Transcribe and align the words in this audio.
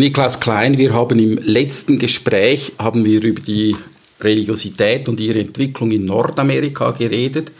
Niklas 0.00 0.38
Klein, 0.38 0.78
wir 0.78 0.94
haben 0.94 1.18
im 1.18 1.38
letzten 1.38 1.98
Gespräch 1.98 2.70
haben 2.78 3.04
wir 3.04 3.20
über 3.20 3.40
die 3.40 3.74
Religiosität 4.20 5.08
und 5.08 5.18
ihre 5.18 5.40
Entwicklung 5.40 5.90
in 5.90 6.04
Nordamerika 6.04 6.92
geredet. 6.92 7.50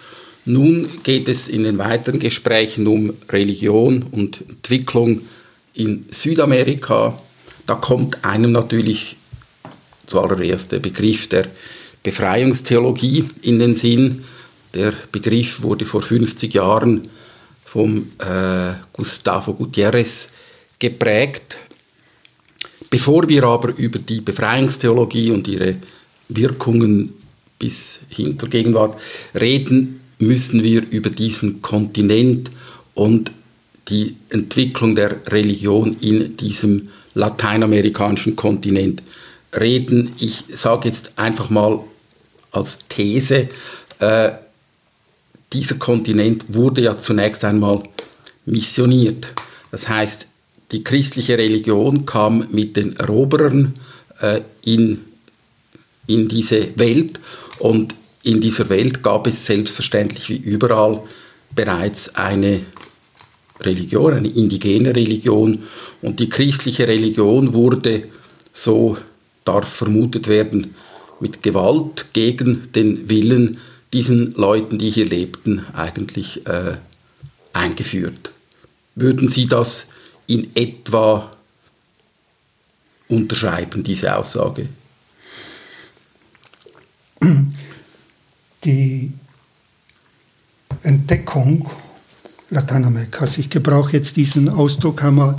Nun 0.44 0.88
geht 1.02 1.26
es 1.26 1.48
in 1.48 1.64
den 1.64 1.78
weiteren 1.78 2.20
Gesprächen 2.20 2.86
um 2.86 3.12
Religion 3.28 4.04
und 4.12 4.40
Entwicklung 4.48 5.22
in 5.74 6.06
Südamerika. 6.10 7.20
Da 7.66 7.74
kommt 7.74 8.24
einem 8.24 8.52
natürlich 8.52 9.16
zuallererst 10.06 10.70
der 10.70 10.78
Begriff 10.78 11.28
der 11.28 11.48
Befreiungstheologie 12.04 13.30
in 13.42 13.58
den 13.58 13.74
Sinn. 13.74 14.24
Der 14.74 14.92
Begriff 15.10 15.62
wurde 15.62 15.86
vor 15.86 16.02
50 16.02 16.54
Jahren 16.54 17.08
vom 17.64 18.12
äh, 18.18 18.74
Gustavo 18.92 19.54
Gutierrez 19.54 20.30
geprägt. 20.78 21.58
Bevor 22.90 23.28
wir 23.28 23.44
aber 23.44 23.76
über 23.76 23.98
die 23.98 24.20
Befreiungstheologie 24.20 25.30
und 25.30 25.46
ihre 25.46 25.76
Wirkungen 26.28 27.12
bis 27.58 28.00
hin 28.08 28.38
zur 28.38 28.48
Gegenwart 28.48 28.98
reden, 29.34 30.00
müssen 30.18 30.62
wir 30.62 30.88
über 30.90 31.10
diesen 31.10 31.60
Kontinent 31.62 32.50
und 32.94 33.30
die 33.88 34.16
Entwicklung 34.30 34.94
der 34.94 35.16
Religion 35.28 35.96
in 36.00 36.36
diesem 36.36 36.88
lateinamerikanischen 37.14 38.36
Kontinent 38.36 39.02
reden. 39.52 40.12
Ich 40.18 40.44
sage 40.52 40.88
jetzt 40.88 41.12
einfach 41.16 41.50
mal 41.50 41.82
als 42.50 42.80
These, 42.88 43.48
äh, 43.98 44.30
dieser 45.52 45.76
Kontinent 45.76 46.44
wurde 46.48 46.82
ja 46.82 46.98
zunächst 46.98 47.44
einmal 47.44 47.82
missioniert. 48.44 49.28
Das 49.70 49.88
heißt, 49.88 50.27
die 50.72 50.84
christliche 50.84 51.38
Religion 51.38 52.04
kam 52.04 52.46
mit 52.50 52.76
den 52.76 52.96
Eroberern 52.96 53.74
äh, 54.20 54.40
in, 54.62 55.00
in 56.06 56.28
diese 56.28 56.78
Welt 56.78 57.18
und 57.58 57.94
in 58.22 58.40
dieser 58.40 58.68
Welt 58.68 59.02
gab 59.02 59.26
es 59.26 59.46
selbstverständlich 59.46 60.28
wie 60.28 60.36
überall 60.36 61.02
bereits 61.54 62.14
eine 62.16 62.60
Religion, 63.60 64.12
eine 64.12 64.28
indigene 64.28 64.94
Religion 64.94 65.62
und 66.02 66.20
die 66.20 66.28
christliche 66.28 66.86
Religion 66.86 67.54
wurde, 67.54 68.04
so 68.52 68.96
darf 69.44 69.68
vermutet 69.68 70.28
werden, 70.28 70.74
mit 71.20 71.42
Gewalt 71.42 72.06
gegen 72.12 72.70
den 72.72 73.08
Willen 73.08 73.58
diesen 73.92 74.34
Leuten, 74.34 74.78
die 74.78 74.90
hier 74.90 75.06
lebten, 75.06 75.64
eigentlich 75.72 76.46
äh, 76.46 76.76
eingeführt. 77.52 78.30
Würden 78.94 79.28
Sie 79.28 79.46
das 79.46 79.90
in 80.28 80.54
etwa 80.54 81.32
unterschreiben, 83.08 83.82
diese 83.82 84.16
Aussage? 84.16 84.68
Die 88.64 89.12
Entdeckung 90.82 91.70
Lateinamerikas, 92.50 93.38
ich 93.38 93.48
gebrauche 93.50 93.92
jetzt 93.92 94.16
diesen 94.16 94.48
Ausdruck 94.48 95.04
einmal 95.04 95.36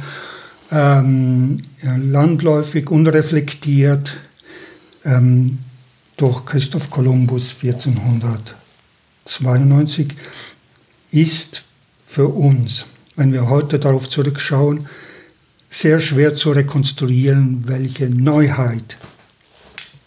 ähm, 0.72 1.60
landläufig, 1.82 2.92
unreflektiert, 2.92 4.16
ähm, 5.04 5.58
durch 6.18 6.46
Christoph 6.46 6.92
Kolumbus 6.92 7.56
1492 7.64 10.14
ist 11.12 11.64
für 12.04 12.28
uns 12.28 12.86
wenn 13.20 13.34
wir 13.34 13.50
heute 13.50 13.80
darauf 13.80 14.10
zurückschauen, 14.10 14.88
sehr 15.70 16.00
schwer 16.00 16.36
zu 16.36 16.52
rekonstruieren, 16.52 17.68
welche 17.68 18.10
Neuheit 18.10 18.96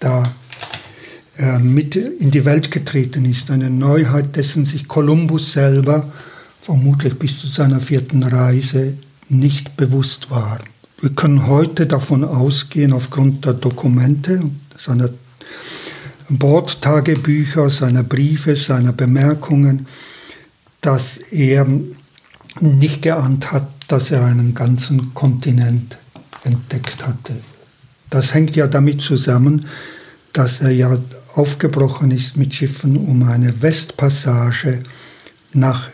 da 0.00 0.22
äh, 1.36 1.58
mit 1.58 1.94
in 1.94 2.30
die 2.30 2.46
Welt 2.46 2.70
getreten 2.70 3.26
ist. 3.26 3.50
Eine 3.50 3.68
Neuheit, 3.68 4.36
dessen 4.36 4.64
sich 4.64 4.88
Kolumbus 4.88 5.52
selber 5.52 6.10
vermutlich 6.62 7.18
bis 7.18 7.38
zu 7.38 7.48
seiner 7.48 7.80
vierten 7.80 8.22
Reise 8.22 8.94
nicht 9.28 9.76
bewusst 9.76 10.30
war. 10.30 10.60
Wir 10.98 11.10
können 11.10 11.46
heute 11.46 11.86
davon 11.86 12.24
ausgehen, 12.24 12.94
aufgrund 12.94 13.44
der 13.44 13.52
Dokumente, 13.52 14.40
seiner 14.78 15.10
Bordtagebücher, 16.30 17.68
seiner 17.68 18.04
Briefe, 18.04 18.56
seiner 18.56 18.92
Bemerkungen, 18.92 19.86
dass 20.80 21.18
er 21.18 21.66
nicht 22.60 23.02
geahnt 23.02 23.52
hat, 23.52 23.66
dass 23.88 24.10
er 24.10 24.24
einen 24.24 24.54
ganzen 24.54 25.14
Kontinent 25.14 25.98
entdeckt 26.44 27.06
hatte. 27.06 27.34
Das 28.10 28.34
hängt 28.34 28.56
ja 28.56 28.66
damit 28.66 29.00
zusammen, 29.00 29.66
dass 30.32 30.60
er 30.60 30.70
ja 30.70 30.98
aufgebrochen 31.34 32.10
ist 32.10 32.36
mit 32.36 32.54
Schiffen, 32.54 32.96
um 32.96 33.22
eine 33.22 33.62
Westpassage 33.62 34.82
nach 35.52 35.90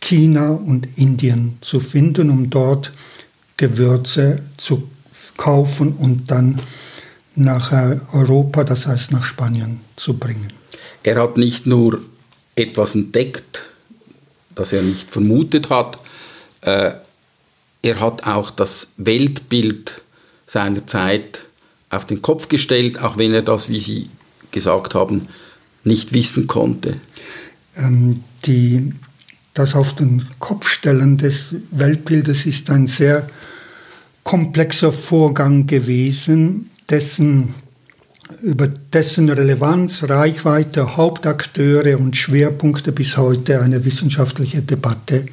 China 0.00 0.50
und 0.50 0.98
Indien 0.98 1.58
zu 1.60 1.80
finden, 1.80 2.30
um 2.30 2.50
dort 2.50 2.92
Gewürze 3.56 4.42
zu 4.56 4.88
kaufen 5.36 5.92
und 5.92 6.30
dann 6.30 6.60
nach 7.34 7.72
Europa, 8.12 8.64
das 8.64 8.86
heißt 8.86 9.12
nach 9.12 9.24
Spanien, 9.24 9.80
zu 9.96 10.14
bringen. 10.14 10.52
Er 11.02 11.20
hat 11.20 11.36
nicht 11.36 11.66
nur 11.66 12.00
etwas 12.54 12.94
entdeckt, 12.94 13.65
das 14.56 14.72
er 14.72 14.82
nicht 14.82 15.08
vermutet 15.08 15.70
hat. 15.70 16.00
Äh, 16.62 16.94
er 17.82 18.00
hat 18.00 18.26
auch 18.26 18.50
das 18.50 18.94
Weltbild 18.96 20.02
seiner 20.48 20.86
Zeit 20.88 21.42
auf 21.90 22.04
den 22.04 22.20
Kopf 22.20 22.48
gestellt, 22.48 22.98
auch 22.98 23.16
wenn 23.16 23.32
er 23.32 23.42
das, 23.42 23.68
wie 23.68 23.78
Sie 23.78 24.10
gesagt 24.50 24.94
haben, 24.96 25.28
nicht 25.84 26.12
wissen 26.12 26.48
konnte. 26.48 26.96
Ähm, 27.76 28.24
die, 28.44 28.92
das 29.54 29.76
auf 29.76 29.94
den 29.94 30.26
Kopfstellen 30.40 31.16
des 31.16 31.54
Weltbildes 31.70 32.46
ist 32.46 32.70
ein 32.70 32.88
sehr 32.88 33.28
komplexer 34.24 34.90
Vorgang 34.90 35.66
gewesen, 35.68 36.70
dessen 36.90 37.54
über 38.42 38.68
dessen 38.68 39.28
Relevanz, 39.28 40.02
Reichweite, 40.04 40.96
Hauptakteure 40.96 41.98
und 41.98 42.16
Schwerpunkte 42.16 42.92
bis 42.92 43.16
heute 43.16 43.60
eine 43.60 43.84
wissenschaftliche 43.84 44.62
Debatte 44.62 45.26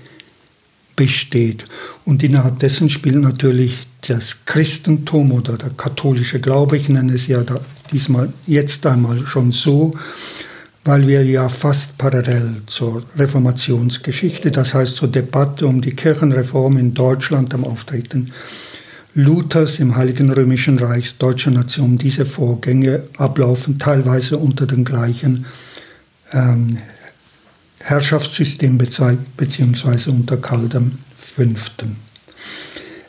besteht. 0.96 1.66
Und 2.06 2.24
innerhalb 2.24 2.60
dessen 2.60 2.90
spielt 2.90 3.16
natürlich 3.16 3.80
das 4.08 4.46
Christentum 4.46 5.32
oder 5.32 5.58
der 5.58 5.72
katholische 5.72 6.40
Glaube, 6.40 6.78
ich 6.78 6.90
nenne 6.90 7.14
es 7.14 7.28
ja 7.28 7.44
diesmal 7.92 8.32
jetzt 8.46 8.86
einmal 8.86 9.26
schon 9.26 9.52
so, 9.52 9.94
weil 10.84 11.08
wir 11.08 11.24
ja 11.24 11.48
fast 11.50 11.98
parallel 11.98 12.62
zur 12.68 13.04
Reformationsgeschichte, 13.16 14.52
das 14.52 14.74
heißt 14.74 14.98
zur 14.98 15.08
Debatte 15.08 15.66
um 15.66 15.82
die 15.82 15.96
Kirchenreform 15.96 16.78
in 16.78 16.94
Deutschland 16.94 17.54
am 17.54 17.64
Auftreten 17.64 18.32
Luthers 19.16 19.80
im 19.80 19.96
Heiligen 19.96 20.32
Römischen 20.32 20.80
Reich 20.80 21.18
deutscher 21.20 21.52
Nation 21.52 22.00
diese 22.00 22.26
Vorgänge 22.26 23.04
ablaufen, 23.18 23.78
teilweise 23.78 24.38
unter 24.38 24.66
dem 24.66 24.84
gleichen 24.86 25.46
ähm, 26.32 26.78
Herrschaftssystem 27.80 28.80
beziehungsweise 29.38 30.10
unter 30.10 30.38
Karl 30.38 30.68
V. 31.16 31.44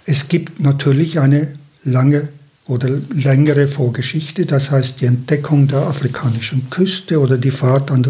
Es 0.05 0.29
gibt 0.29 0.61
natürlich 0.61 1.21
eine 1.21 1.55
lange 1.85 2.29
oder 2.67 2.91
längere 3.15 3.67
Vorgeschichte, 3.67 4.45
das 4.45 4.71
heißt 4.71 5.01
die 5.01 5.07
Entdeckung 5.07 5.69
der 5.69 5.87
afrikanischen 5.87 6.69
Küste 6.69 7.19
oder 7.19 7.39
die 7.39 7.51
Fahrt 7.51 7.91
an 7.91 8.07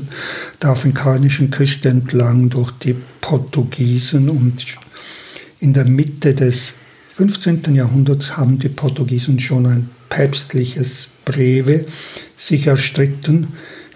der 0.62 0.70
afrikanischen 0.70 1.50
Küste 1.50 1.90
entlang 1.90 2.50
durch 2.50 2.72
die 2.72 2.96
Portugiesen 3.20 4.30
und 4.30 4.64
in 5.60 5.72
der 5.72 5.84
Mitte 5.84 6.34
des 6.34 6.74
15. 7.16 7.76
Jahrhunderts 7.76 8.36
haben 8.36 8.58
die 8.58 8.68
Portugiesen 8.68 9.38
schon 9.38 9.66
ein 9.66 9.90
päpstliches 10.08 11.06
Breve 11.24 11.86
sich 12.36 12.66
erstritten, 12.66 13.52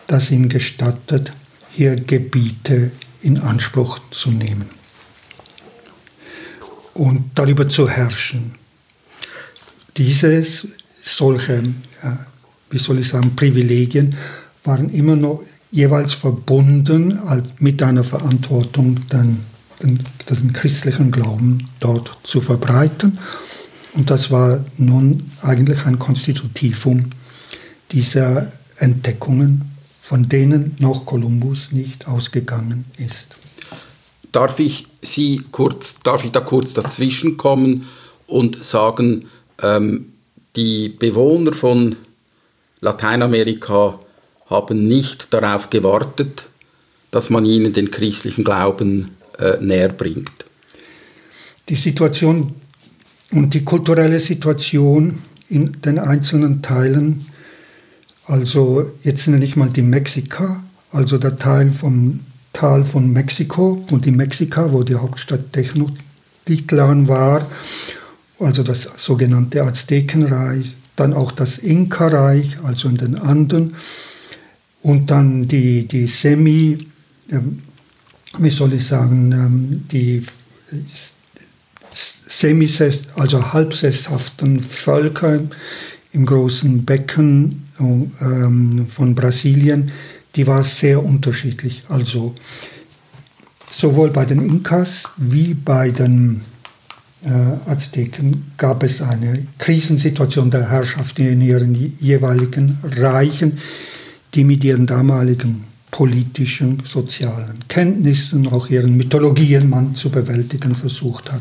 das 0.07 0.31
ihnen 0.31 0.49
gestattet, 0.49 1.33
hier 1.69 1.97
Gebiete 1.97 2.93
in 3.21 3.39
Anspruch 3.41 3.99
zu 4.13 4.31
nehmen 4.31 4.71
und 6.95 7.25
darüber 7.35 7.69
zu 7.69 7.89
herrschen. 7.89 8.55
Dieses, 9.97 10.69
solche, 11.03 11.65
wie 12.71 12.79
soll 12.79 13.01
ich 13.01 13.09
sagen, 13.09 13.35
Privilegien 13.35 14.15
waren 14.63 14.91
immer 14.91 15.17
noch 15.17 15.43
jeweils 15.73 16.13
verbunden 16.13 17.19
mit 17.59 17.83
einer 17.83 18.05
Verantwortung 18.05 19.01
dann 19.09 19.45
den, 19.83 20.53
christlichen 20.53 21.11
Glauben 21.11 21.69
dort 21.81 22.19
zu 22.23 22.41
verbreiten. 22.41 23.19
Und 23.95 24.11
das 24.11 24.31
war 24.31 24.65
nun 24.77 25.31
eigentlich 25.43 25.87
ein 25.87 25.99
Konstitutivum 25.99 27.11
dieser 27.91 28.53
Entdeckungen, 28.77 29.73
von 30.01 30.29
denen 30.29 30.77
noch 30.79 31.07
Kolumbus 31.07 31.73
nicht 31.73 32.07
ausgegangen 32.07 32.85
ist. 32.97 33.37
Darf 34.33 34.59
ich 34.59 34.87
Sie 35.01 35.43
kurz, 35.51 36.01
darf 36.01 36.25
ich 36.25 36.33
da 36.33 36.41
kurz 36.41 36.75
dazwischen 36.75 37.37
kommen 37.37 37.87
und 38.27 38.63
sagen, 38.65 39.27
ähm, 39.61 40.13
die 40.55 40.91
Bewohner 40.91 41.53
von 41.53 41.97
Lateinamerika 42.81 43.99
haben 44.49 44.87
nicht 44.87 45.33
darauf 45.33 45.71
gewartet, 45.71 46.45
dass 47.11 47.31
man 47.31 47.45
ihnen 47.45 47.73
den 47.73 47.91
christlichen 47.91 48.45
Glauben 48.45 49.17
äh, 49.39 49.57
näher 49.61 49.89
bringt. 49.89 50.45
Die 51.69 51.75
Situation 51.75 52.55
und 53.33 53.55
die 53.55 53.65
kulturelle 53.65 54.21
Situation 54.21 55.19
in 55.49 55.73
den 55.83 55.99
einzelnen 55.99 56.63
Teilen, 56.63 57.27
also 58.27 58.91
jetzt 59.03 59.27
nenne 59.29 59.45
ich 59.45 59.57
mal 59.57 59.69
die 59.69 59.83
Mexika, 59.83 60.63
also 60.93 61.19
der 61.19 61.37
Teil 61.37 61.71
vom 61.73 62.21
Tal 62.53 62.85
von 62.85 63.13
Mexiko 63.13 63.85
und 63.91 64.05
die 64.05 64.13
Mexika, 64.13 64.73
wo 64.73 64.83
die 64.83 64.97
Hauptstadt 64.97 65.53
Tenochtitlan 65.53 67.07
war, 67.07 67.47
also 68.41 68.63
das 68.63 68.91
sogenannte 68.97 69.63
Aztekenreich, 69.63 70.75
dann 70.97 71.13
auch 71.13 71.31
das 71.33 71.59
Inka-Reich, 71.59 72.59
also 72.65 72.89
in 72.89 72.97
den 72.97 73.17
Anden, 73.17 73.77
und 74.83 75.11
dann 75.11 75.47
die, 75.47 75.87
die 75.87 76.07
Semi, 76.07 76.87
ähm, 77.31 77.61
wie 78.39 78.51
soll 78.51 78.75
ich 78.75 78.87
sagen, 78.87 79.33
ähm, 79.33 79.85
die 79.91 80.23
semisest, 81.93 83.09
also 83.17 83.53
halbsesshaften 83.53 84.61
Völker 84.61 85.41
im 86.13 86.27
großen 86.27 86.85
Becken 86.85 87.69
ähm, 87.81 88.87
von 88.89 89.15
Brasilien, 89.15 89.91
die 90.37 90.47
war 90.47 90.63
sehr 90.63 91.05
unterschiedlich. 91.05 91.83
Also 91.89 92.35
sowohl 93.71 94.11
bei 94.11 94.25
den 94.25 94.41
Inkas 94.43 95.05
wie 95.17 95.55
bei 95.55 95.91
den 95.91 96.43
äh, 97.25 97.71
Azteken 97.71 98.53
gab 98.57 98.83
es 98.83 99.03
eine 99.03 99.47
Krisensituation 99.59 100.51
der 100.51 100.71
Herrschaft 100.71 101.19
in 101.19 101.41
ihren 101.41 101.75
jeweiligen 101.99 102.79
Reichen, 102.85 103.59
die 104.35 104.45
mit 104.45 104.63
ihren 104.63 104.87
damaligen 104.87 105.65
politischen, 105.91 106.83
sozialen 106.85 107.65
Kenntnissen, 107.69 108.49
auch 108.49 108.69
ihren 108.69 108.97
Mythologien 108.97 109.69
man 109.71 109.95
zu 109.95 110.11
bewältigen 110.11 110.75
versucht 110.75 111.33
hat. 111.33 111.41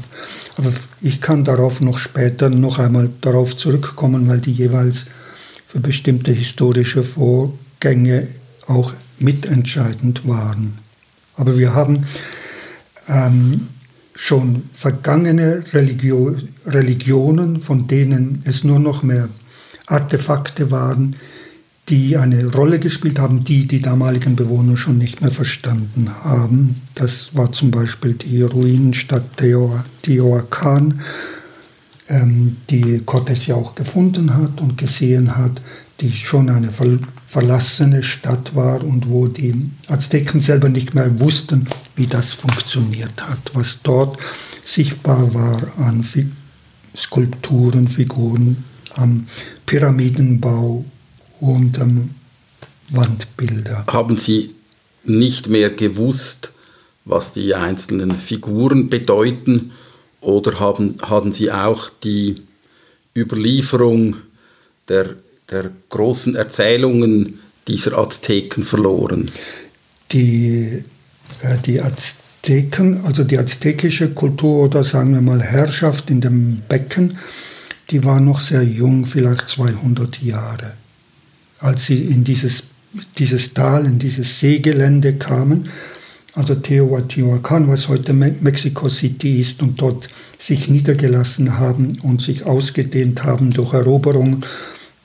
Aber 0.58 0.72
ich 1.02 1.22
kann 1.22 1.44
darauf 1.44 1.82
noch 1.82 1.98
später 1.98 2.50
noch 2.50 2.80
einmal 2.80 3.10
darauf 3.22 3.58
zurückkommen, 3.58 4.28
weil 4.30 4.40
die 4.40 4.52
jeweils 4.52 5.06
für 5.66 5.80
bestimmte 5.80 6.32
historische 6.32 7.04
Vorgänge 7.04 8.28
auch 8.68 8.94
mitentscheidend 9.20 10.28
waren. 10.28 10.78
Aber 11.36 11.58
wir 11.58 11.74
haben 11.74 12.06
ähm, 13.10 13.68
schon 14.16 14.64
vergangene 14.72 15.64
Religio 15.74 16.36
Religionen, 16.66 17.62
von 17.62 17.88
denen 17.88 18.42
es 18.46 18.64
nur 18.64 18.80
noch 18.80 19.04
mehr 19.04 19.30
Artefakte 19.86 20.72
waren, 20.72 21.16
die 21.90 22.18
eine 22.18 22.46
Rolle 22.52 22.80
gespielt 22.80 23.20
haben, 23.20 23.44
die 23.44 23.66
die 23.66 23.82
damaligen 23.82 24.36
Bewohner 24.36 24.76
schon 24.76 24.98
nicht 24.98 25.22
mehr 25.22 25.32
verstanden 25.32 26.12
haben. 26.24 26.82
Das 26.96 27.36
war 27.36 27.52
zum 27.52 27.72
Beispiel 27.72 28.14
die 28.14 28.42
Ruinenstadt 28.42 29.38
Teotihuacan, 29.38 31.02
ähm, 32.10 32.58
die 32.70 33.00
Cortés 33.00 33.48
ja 33.48 33.56
auch 33.56 33.76
gefunden 33.76 34.36
hat 34.36 34.60
und 34.60 34.78
gesehen 34.78 35.38
hat, 35.38 35.62
die 36.02 36.12
schon 36.12 36.50
eine 36.50 36.70
verlassene 37.26 38.04
Stadt 38.04 38.54
war 38.54 38.84
und 38.84 39.10
wo 39.10 39.28
die 39.28 39.70
Azteken 39.88 40.42
selber 40.42 40.70
nicht 40.70 40.94
mehr 40.94 41.20
wussten, 41.20 41.68
wie 41.96 42.06
das 42.06 42.34
funktioniert 42.34 43.28
hat, 43.28 43.40
was 43.54 43.80
dort 43.82 44.20
sichtbar 44.64 45.34
war 45.34 45.62
an 45.80 46.04
Skulpturen, 46.96 47.88
Figuren, 47.88 48.64
am 48.96 49.28
Pyramidenbau 49.66 50.86
und 51.40 51.78
ähm, 51.80 52.12
Wandbilder. 52.90 53.86
Haben 53.88 54.18
Sie 54.18 54.56
nicht 55.04 55.48
mehr 55.48 55.70
gewusst, 55.70 56.52
was 57.06 57.34
die 57.34 57.56
einzelnen 57.56 58.18
Figuren 58.18 58.90
bedeuten 58.90 59.72
oder 60.22 60.60
haben, 60.60 60.96
haben 61.02 61.32
Sie 61.32 61.52
auch 61.52 61.90
die 62.04 62.44
Überlieferung 63.16 64.18
der, 64.90 65.16
der 65.50 65.72
großen 65.90 66.36
Erzählungen 66.36 67.40
dieser 67.68 67.98
Azteken 67.98 68.64
verloren? 68.64 69.32
Die, 70.12 70.84
äh, 71.42 71.58
die 71.66 71.82
Azteken, 71.82 73.06
also 73.06 73.24
die 73.24 73.38
aztekische 73.38 74.14
Kultur 74.14 74.66
oder 74.66 74.84
sagen 74.84 75.14
wir 75.14 75.22
mal 75.22 75.42
Herrschaft 75.42 76.10
in 76.10 76.22
dem 76.22 76.62
Becken, 76.68 77.18
die 77.90 78.04
war 78.04 78.20
noch 78.20 78.42
sehr 78.42 78.64
jung, 78.64 79.06
vielleicht 79.06 79.48
200 79.48 80.22
Jahre 80.22 80.74
als 81.60 81.86
sie 81.86 82.04
in 82.04 82.24
dieses, 82.24 82.64
dieses 83.18 83.54
Tal, 83.54 83.86
in 83.86 84.00
dieses 84.00 84.40
Seegelände 84.40 85.14
kamen, 85.14 85.70
also 86.34 86.54
Teotihuacan, 86.54 87.68
was 87.68 87.88
heute 87.88 88.14
Mexico 88.14 88.90
City 88.90 89.40
ist, 89.40 89.64
und 89.64 89.82
dort 89.82 90.08
sich 90.38 90.70
niedergelassen 90.70 91.58
haben 91.58 91.98
und 92.04 92.22
sich 92.22 92.46
ausgedehnt 92.46 93.24
haben 93.24 93.52
durch 93.52 93.74
Eroberung, 93.74 94.46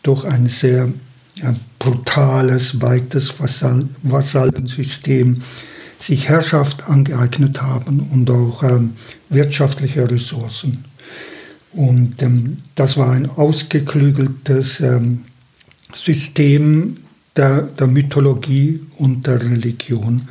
durch 0.03 0.25
ein 0.27 0.47
sehr 0.47 0.93
ja, 1.37 1.55
brutales, 1.79 2.83
weites 2.83 3.41
Vasall 3.41 3.89
Vasallensystem, 4.03 5.39
sich 5.99 6.29
Herrschaft 6.29 6.89
angeeignet 6.89 7.63
haben 7.63 8.01
und 8.13 8.31
auch 8.31 8.63
ähm, 8.63 8.93
wirtschaftliche 9.31 10.11
Ressourcen. 10.11 10.85
Und 11.73 12.23
ähm, 12.23 12.59
das 12.75 12.99
war 12.99 13.13
ein 13.13 13.31
ausgeklügeltes 13.31 14.81
ähm, 14.81 15.25
System 15.95 16.97
der, 17.37 17.63
der 17.63 17.87
Mythologie 17.87 18.81
und 18.99 19.27
der 19.27 19.43
Religion. 19.43 20.29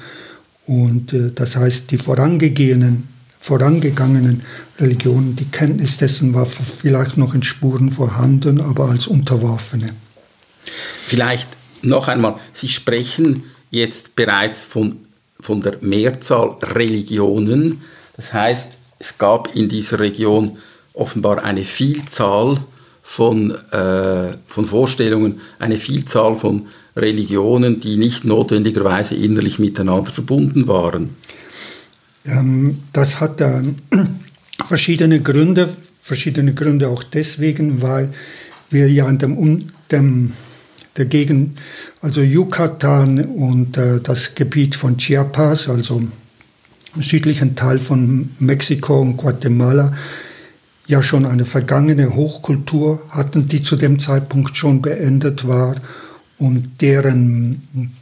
Und 0.67 1.13
äh, 1.13 1.31
das 1.33 1.55
heißt, 1.55 1.91
die 1.91 1.97
vorangegangenen, 1.97 3.07
vorangegangenen 3.39 4.43
Religionen, 4.79 5.35
die 5.35 5.45
Kenntnis 5.45 5.97
dessen 5.97 6.33
war 6.33 6.45
vielleicht 6.45 7.17
noch 7.17 7.33
in 7.33 7.43
Spuren 7.43 7.91
vorhanden, 7.91 8.61
aber 8.61 8.89
als 8.89 9.07
unterworfene. 9.07 9.93
Vielleicht 11.03 11.49
noch 11.81 12.07
einmal, 12.07 12.35
Sie 12.53 12.67
sprechen 12.67 13.43
jetzt 13.71 14.15
bereits 14.15 14.63
von, 14.63 14.97
von 15.39 15.61
der 15.61 15.77
Mehrzahl 15.81 16.57
Religionen. 16.61 17.81
Das 18.15 18.31
heißt, 18.31 18.73
es 18.99 19.17
gab 19.17 19.55
in 19.55 19.67
dieser 19.67 19.99
Region 19.99 20.57
offenbar 20.93 21.43
eine 21.43 21.63
Vielzahl 21.63 22.59
von, 23.11 23.51
äh, 23.51 24.37
von 24.47 24.63
Vorstellungen, 24.63 25.41
eine 25.59 25.75
Vielzahl 25.75 26.33
von 26.37 26.68
Religionen, 26.95 27.81
die 27.81 27.97
nicht 27.97 28.23
notwendigerweise 28.23 29.15
innerlich 29.15 29.59
miteinander 29.59 30.13
verbunden 30.13 30.69
waren. 30.69 31.09
Ähm, 32.25 32.80
das 32.94 33.19
hat 33.19 33.44
verschiedene 34.65 35.19
Gründe, 35.19 35.68
verschiedene 36.01 36.53
Gründe 36.53 36.87
auch 36.87 37.03
deswegen, 37.03 37.81
weil 37.81 38.13
wir 38.69 38.89
ja 38.89 39.09
in 39.09 39.18
dem, 39.18 39.65
dem 39.91 40.31
der 40.95 41.06
Gegend, 41.06 41.59
also 42.01 42.21
Yucatan 42.21 43.25
und 43.25 43.77
äh, 43.77 43.99
das 43.99 44.35
Gebiet 44.35 44.73
von 44.73 44.95
Chiapas, 44.97 45.68
also 45.68 46.01
im 46.95 47.01
südlichen 47.01 47.57
Teil 47.57 47.80
von 47.80 48.30
Mexiko 48.39 49.01
und 49.01 49.18
Guatemala, 49.18 49.91
ja 50.88 51.04
schon 51.04 51.26
eine 51.26 51.45
vergangene 51.45 52.16
Hochkultur 52.16 53.02
hatten, 53.09 53.47
die 53.47 53.61
zu 53.61 53.76
dem 53.76 54.00
Zeitpunkt 54.00 54.57
schon 54.57 54.81
beendet 54.81 55.47
war 55.47 55.76
und 56.38 56.81
deren 56.81 57.94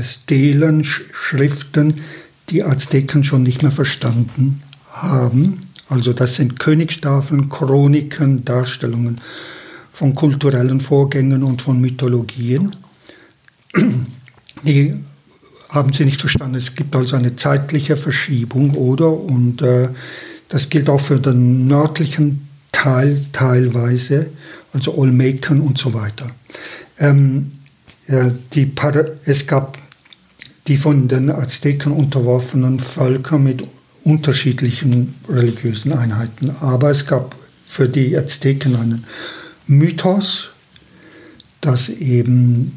Stelen, 0.00 0.84
Schriften 0.84 2.00
die 2.48 2.62
Azteken 2.62 3.24
schon 3.24 3.42
nicht 3.42 3.62
mehr 3.62 3.72
verstanden 3.72 4.62
haben. 4.90 5.68
Also 5.88 6.12
das 6.12 6.36
sind 6.36 6.58
Königstafeln, 6.58 7.48
Chroniken, 7.48 8.44
Darstellungen 8.44 9.20
von 9.90 10.14
kulturellen 10.14 10.80
Vorgängen 10.80 11.42
und 11.42 11.60
von 11.60 11.80
Mythologien. 11.80 12.74
Die 14.62 14.94
haben 15.68 15.92
sie 15.92 16.04
nicht 16.04 16.20
verstanden. 16.20 16.54
Es 16.54 16.74
gibt 16.74 16.94
also 16.94 17.16
eine 17.16 17.36
zeitliche 17.36 17.96
Verschiebung, 17.96 18.74
oder? 18.74 19.10
Und 19.12 19.62
äh, 19.62 19.88
das 20.52 20.68
gilt 20.68 20.90
auch 20.90 21.00
für 21.00 21.18
den 21.18 21.66
nördlichen 21.66 22.46
Teil 22.72 23.18
teilweise, 23.32 24.28
also 24.74 24.98
Olmecan 24.98 25.62
und 25.62 25.78
so 25.78 25.94
weiter. 25.94 26.26
Ähm, 26.98 27.52
äh, 28.06 28.32
die, 28.52 28.70
es 29.24 29.46
gab 29.46 29.78
die 30.66 30.76
von 30.76 31.08
den 31.08 31.30
Azteken 31.30 31.90
unterworfenen 31.90 32.80
Völker 32.80 33.38
mit 33.38 33.66
unterschiedlichen 34.04 35.14
religiösen 35.26 35.94
Einheiten. 35.94 36.50
Aber 36.60 36.90
es 36.90 37.06
gab 37.06 37.34
für 37.64 37.88
die 37.88 38.14
Azteken 38.14 38.76
einen 38.76 39.04
Mythos, 39.66 40.50
dass 41.62 41.88
eben 41.88 42.76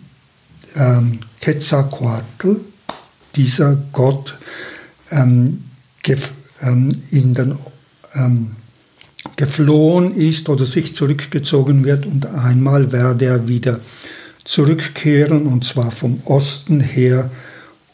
ähm, 0.77 1.19
Quetzalcoatl, 1.41 2.55
dieser 3.35 3.75
Gott, 3.91 4.39
ähm, 5.11 5.65
ähm, 6.65 7.01
in 7.11 7.33
den 7.33 7.57
ähm, 8.13 8.51
geflohen 9.35 10.15
ist 10.15 10.49
oder 10.49 10.65
sich 10.65 10.95
zurückgezogen 10.95 11.83
wird 11.83 12.05
und 12.05 12.27
einmal 12.27 12.91
werde 12.91 13.25
er 13.25 13.47
wieder 13.47 13.79
zurückkehren 14.43 15.47
und 15.47 15.65
zwar 15.65 15.91
vom 15.91 16.21
Osten 16.25 16.79
her 16.79 17.31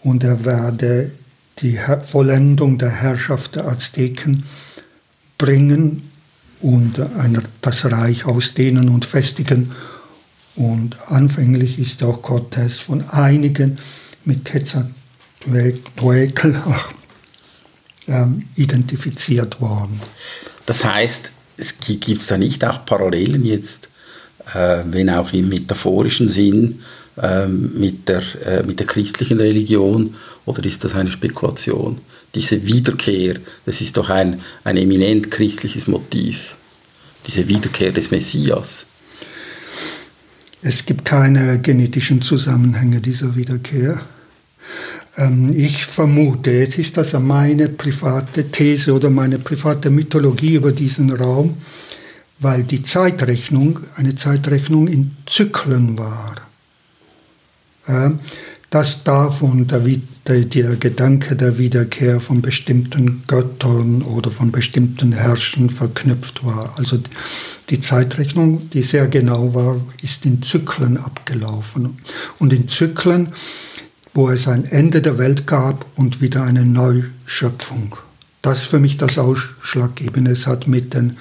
und 0.03 0.23
er 0.23 0.45
werde 0.45 1.11
die 1.59 1.77
Vollendung 2.05 2.77
der 2.77 2.89
Herrschaft 2.89 3.55
der 3.55 3.67
Azteken 3.67 4.43
bringen 5.37 6.09
und 6.59 7.01
das 7.61 7.85
Reich 7.85 8.25
ausdehnen 8.25 8.89
und 8.89 9.05
festigen. 9.05 9.71
Und 10.55 10.99
anfänglich 11.09 11.79
ist 11.79 12.03
auch 12.03 12.21
Cortés 12.21 12.79
von 12.79 13.07
einigen 13.09 13.79
mit 14.25 14.45
Quetzalcoatl 14.45 16.61
ähm, 18.07 18.47
identifiziert 18.55 19.61
worden. 19.61 19.99
Das 20.65 20.83
heißt, 20.83 21.31
es 21.57 21.79
gibt 21.79 22.29
da 22.29 22.37
nicht 22.37 22.63
auch 22.65 22.85
Parallelen 22.85 23.45
jetzt, 23.45 23.89
äh, 24.53 24.79
wenn 24.85 25.09
auch 25.09 25.31
im 25.33 25.49
metaphorischen 25.49 26.29
Sinn, 26.29 26.81
äh, 27.21 27.45
mit, 27.45 28.07
der, 28.07 28.23
äh, 28.45 28.63
mit 28.63 28.79
der 28.79 28.87
christlichen 28.87 29.39
Religion, 29.39 30.15
oder 30.45 30.63
ist 30.65 30.83
das 30.83 30.95
eine 30.95 31.11
Spekulation? 31.11 31.99
Diese 32.33 32.65
Wiederkehr, 32.65 33.35
das 33.65 33.81
ist 33.81 33.97
doch 33.97 34.09
ein, 34.09 34.41
ein 34.63 34.77
eminent 34.77 35.29
christliches 35.29 35.87
Motiv, 35.87 36.55
diese 37.27 37.47
Wiederkehr 37.47 37.91
des 37.91 38.09
Messias. 38.11 38.85
Es 40.61 40.85
gibt 40.85 41.05
keine 41.05 41.59
genetischen 41.59 42.21
Zusammenhänge 42.21 43.01
dieser 43.01 43.35
Wiederkehr. 43.35 44.01
Ähm, 45.17 45.51
ich 45.53 45.85
vermute, 45.85 46.51
jetzt 46.51 46.77
ist 46.77 46.97
das 46.97 47.13
meine 47.13 47.69
private 47.69 48.49
These 48.49 48.93
oder 48.93 49.09
meine 49.09 49.39
private 49.39 49.89
Mythologie 49.89 50.55
über 50.55 50.71
diesen 50.71 51.11
Raum, 51.11 51.57
weil 52.39 52.63
die 52.63 52.83
Zeitrechnung 52.83 53.79
eine 53.95 54.15
Zeitrechnung 54.15 54.87
in 54.87 55.11
Zyklen 55.25 55.97
war. 55.97 56.35
Dass 58.69 59.03
davon 59.03 59.67
der, 59.67 59.81
der, 60.45 60.75
Gedanke 60.77 61.35
der 61.35 61.57
Wiederkehr 61.57 62.21
von 62.21 62.41
bestimmten 62.41 63.23
Göttern 63.27 64.01
oder 64.03 64.31
von 64.31 64.51
bestimmten 64.51 65.11
Herrschen 65.11 65.69
verknüpft 65.69 66.45
war. 66.45 66.73
Also 66.77 66.99
die 67.69 67.81
Zeitrechnung, 67.81 68.69
die 68.69 68.83
sehr 68.83 69.07
genau 69.07 69.53
war, 69.53 69.81
ist 70.01 70.25
in 70.25 70.41
Zyklen 70.41 70.97
abgelaufen. 70.97 71.97
Und 72.39 72.53
in 72.53 72.69
Zyklen 72.69 73.29
wo 74.13 74.29
es 74.29 74.47
ein 74.47 74.65
Ende 74.65 75.01
der 75.01 75.17
Welt 75.17 75.47
gab 75.47 75.85
und 75.95 76.21
wieder 76.21 76.43
eine 76.43 76.65
Neuschöpfung. 76.65 77.95
Das 78.41 78.63
ist 78.63 78.67
für 78.67 78.79
mich 78.79 78.97
das 78.97 79.17
Ausschlaggebende. 79.17 80.31
Es 80.31 80.47
hat 80.47 80.67
mit 80.67 80.93
den 80.93 81.17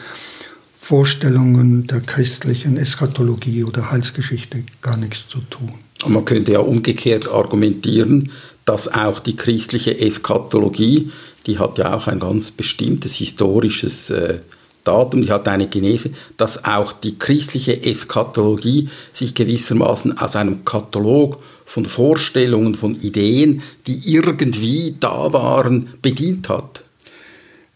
Vorstellungen 0.76 1.86
der 1.86 2.00
christlichen 2.00 2.76
Eschatologie 2.76 3.64
oder 3.64 3.90
Heilsgeschichte 3.90 4.64
gar 4.80 4.96
nichts 4.96 5.28
zu 5.28 5.40
tun. 5.40 5.74
Und 6.02 6.12
man 6.12 6.24
könnte 6.24 6.52
ja 6.52 6.60
umgekehrt 6.60 7.28
argumentieren, 7.28 8.32
dass 8.64 8.88
auch 8.88 9.20
die 9.20 9.36
christliche 9.36 10.00
Eschatologie, 10.00 11.12
die 11.46 11.58
hat 11.58 11.78
ja 11.78 11.94
auch 11.94 12.06
ein 12.06 12.18
ganz 12.18 12.50
bestimmtes 12.50 13.14
historisches 13.14 14.10
äh, 14.10 14.38
Datum, 14.84 15.22
die 15.22 15.30
hat 15.30 15.46
eine 15.46 15.68
Genese, 15.68 16.10
dass 16.38 16.64
auch 16.64 16.92
die 16.92 17.18
christliche 17.18 17.82
Eschatologie 17.82 18.88
sich 19.12 19.34
gewissermaßen 19.34 20.16
aus 20.16 20.36
einem 20.36 20.64
Katalog 20.64 21.38
von 21.70 21.86
Vorstellungen, 21.86 22.74
von 22.74 23.00
Ideen, 23.00 23.62
die 23.86 24.12
irgendwie 24.12 24.96
da 24.98 25.32
waren, 25.32 25.90
bedient 26.02 26.48
hat. 26.48 26.82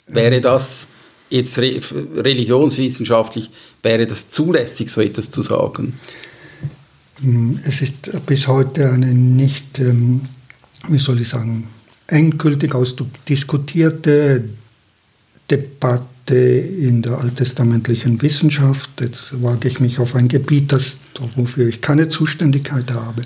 Wäre 0.09 0.41
das 0.41 0.89
jetzt 1.31 1.59
religionswissenschaftlich, 1.59 3.53
wäre 3.85 4.09
das 4.09 4.31
zulässig, 4.31 4.91
so 4.91 5.01
etwas 5.01 5.31
zu 5.31 5.43
sagen? 5.43 5.95
Hm, 7.23 7.61
es 7.63 7.83
ist 7.83 8.27
bis 8.27 8.49
heute 8.49 8.91
eine 8.91 9.15
nicht, 9.15 9.79
ähm, 9.79 10.23
wie 10.89 10.99
soll 10.99 11.21
ich 11.21 11.29
sagen, 11.29 11.69
endgültig 12.09 12.75
ausdiskutierte 12.75 14.43
Debatte 15.49 16.35
in 16.35 17.01
der 17.03 17.21
alttestamentlichen 17.21 18.21
Wissenschaft. 18.23 18.91
Jetzt 19.01 19.41
wage 19.41 19.69
ich 19.69 19.79
mich 19.79 20.01
auf 20.01 20.17
ein 20.17 20.27
Gebiet, 20.27 20.73
das, 20.73 20.99
wofür 21.37 21.69
ich 21.69 21.81
keine 21.81 22.09
Zuständigkeit 22.09 22.91
habe. 22.91 23.23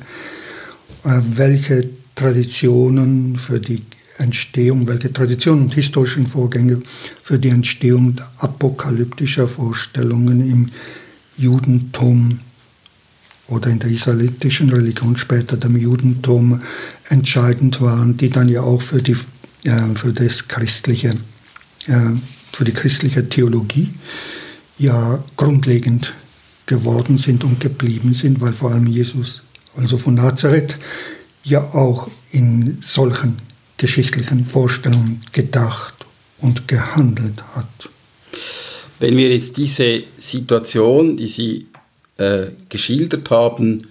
Äh, 1.05 1.21
welche 1.37 1.89
Traditionen 2.15 3.37
für 3.37 3.61
die 3.61 3.83
Entstehung, 4.19 4.87
welche 4.89 5.13
Traditionen 5.13 5.65
und 5.65 5.75
historischen 5.75 6.27
Vorgänge 6.27 6.81
für 7.23 7.39
die 7.39 7.51
Entstehung 7.51 8.17
apokalyptischer 8.39 9.47
Vorstellungen 9.47 10.41
im 10.51 10.67
Judentum 11.37 12.41
oder 13.47 13.71
in 13.71 13.79
der 13.79 13.91
israelitischen 13.91 14.71
Religion, 14.71 15.17
später 15.17 15.57
dem 15.57 15.77
Judentum, 15.77 16.61
entscheidend 17.09 17.81
waren, 17.81 18.17
die 18.17 18.31
dann 18.31 18.49
ja 18.49 18.63
auch 18.63 18.83
für 18.83 19.01
die, 19.01 19.17
äh, 19.65 19.95
für 19.95 20.13
das 20.13 20.49
christliche, 20.49 21.17
äh, 21.87 22.11
für 22.53 22.65
die 22.65 22.73
christliche 22.73 23.29
Theologie 23.29 23.95
ja 24.79 25.23
grundlegend 25.37 26.13
geworden 26.67 27.19
sind 27.19 27.45
und 27.45 27.61
geblieben 27.61 28.15
sind, 28.15 28.41
weil 28.41 28.53
vor 28.53 28.73
allem 28.73 28.89
Jesus 28.89 29.43
also 29.77 29.99
von 29.99 30.15
Nazareth, 30.15 30.77
ja 31.45 31.63
auch 31.75 32.09
in 32.31 32.79
solchen 32.83 33.39
geschichtlichen 33.77 34.45
Vorstellungen 34.45 35.23
gedacht 35.33 35.95
und 36.41 36.69
gehandelt 36.69 37.43
hat. 37.55 37.91
Wenn 38.99 39.17
wir 39.17 39.31
jetzt 39.31 39.57
diese 39.57 40.03
Situation, 40.19 41.17
die 41.17 41.29
Sie 41.29 41.67
äh, 42.17 42.47
geschildert 42.69 43.31
haben, 43.31 43.83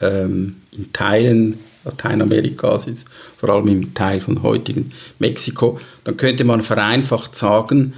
ähm, 0.00 0.56
in 0.72 0.92
Teilen 0.92 1.58
Lateinamerikas, 1.84 3.04
vor 3.38 3.48
allem 3.48 3.68
im 3.68 3.94
Teil 3.94 4.20
von 4.20 4.42
heutigen 4.42 4.92
Mexiko, 5.20 5.78
dann 6.04 6.16
könnte 6.16 6.42
man 6.44 6.62
vereinfacht 6.62 7.36
sagen, 7.36 7.94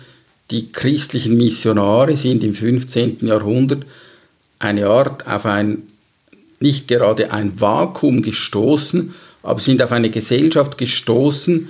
die 0.51 0.71
christlichen 0.71 1.37
Missionare 1.37 2.17
sind 2.17 2.45
im 2.45 2.55
15. 2.55 3.19
Jahrhundert 3.23 3.85
eine 4.59 4.87
Art 4.87 5.27
auf 5.27 5.47
ein 5.47 5.83
nicht 6.61 6.89
gerade 6.89 7.33
ein 7.33 7.61
Vakuum 7.61 8.23
gestoßen, 8.23 9.15
aber 9.43 9.61
sind 9.61 9.83
auf 9.83 9.93
eine 9.93 10.11
Gesellschaft 10.11 10.79
gestoßen, 10.79 11.69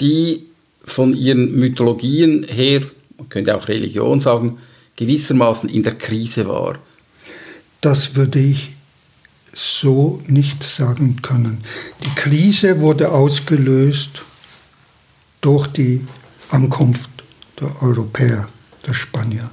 die 0.00 0.44
von 0.84 1.14
ihren 1.14 1.56
Mythologien 1.56 2.44
her, 2.44 2.82
man 3.18 3.28
könnte 3.28 3.56
auch 3.56 3.68
Religion 3.68 4.20
sagen, 4.20 4.58
gewissermaßen 4.96 5.68
in 5.68 5.82
der 5.82 5.94
Krise 5.94 6.46
war. 6.48 6.78
Das 7.80 8.14
würde 8.14 8.38
ich 8.38 8.72
so 9.54 10.22
nicht 10.26 10.62
sagen 10.62 11.22
können. 11.22 11.58
Die 12.04 12.14
Krise 12.14 12.80
wurde 12.80 13.10
ausgelöst 13.10 14.22
durch 15.40 15.66
die 15.68 16.06
Ankunft 16.50 17.10
der 17.60 17.82
Europäer, 17.82 18.48
der 18.86 18.94
Spanier. 18.94 19.50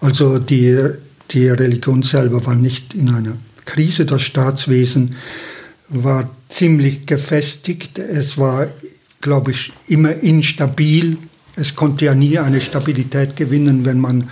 Also 0.00 0.38
die, 0.38 0.90
die 1.30 1.48
Religion 1.48 2.02
selber 2.02 2.44
war 2.46 2.54
nicht 2.54 2.94
in 2.94 3.10
einer 3.10 3.36
Krise. 3.66 4.06
Das 4.06 4.22
Staatswesen 4.22 5.16
war 5.88 6.30
ziemlich 6.48 7.06
gefestigt. 7.06 7.98
Es 7.98 8.38
war, 8.38 8.66
glaube 9.20 9.50
ich, 9.50 9.72
immer 9.86 10.12
instabil. 10.12 11.18
Es 11.54 11.76
konnte 11.76 12.06
ja 12.06 12.14
nie 12.14 12.38
eine 12.38 12.60
Stabilität 12.60 13.36
gewinnen, 13.36 13.84
wenn 13.84 14.00
man 14.00 14.30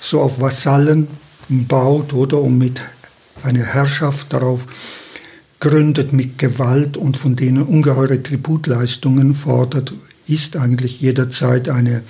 so 0.00 0.20
auf 0.20 0.40
Vasallen 0.40 1.08
baut 1.48 2.12
oder 2.12 2.40
um 2.40 2.58
mit 2.58 2.80
einer 3.42 3.64
Herrschaft 3.64 4.32
darauf 4.32 4.66
gründet 5.58 6.12
mit 6.12 6.38
Gewalt 6.38 6.96
und 6.96 7.16
von 7.16 7.36
denen 7.36 7.62
ungeheure 7.62 8.22
Tributleistungen 8.22 9.34
fordert, 9.34 9.92
ist 10.26 10.56
eigentlich 10.56 11.00
jederzeit 11.00 11.68
ein 11.68 12.02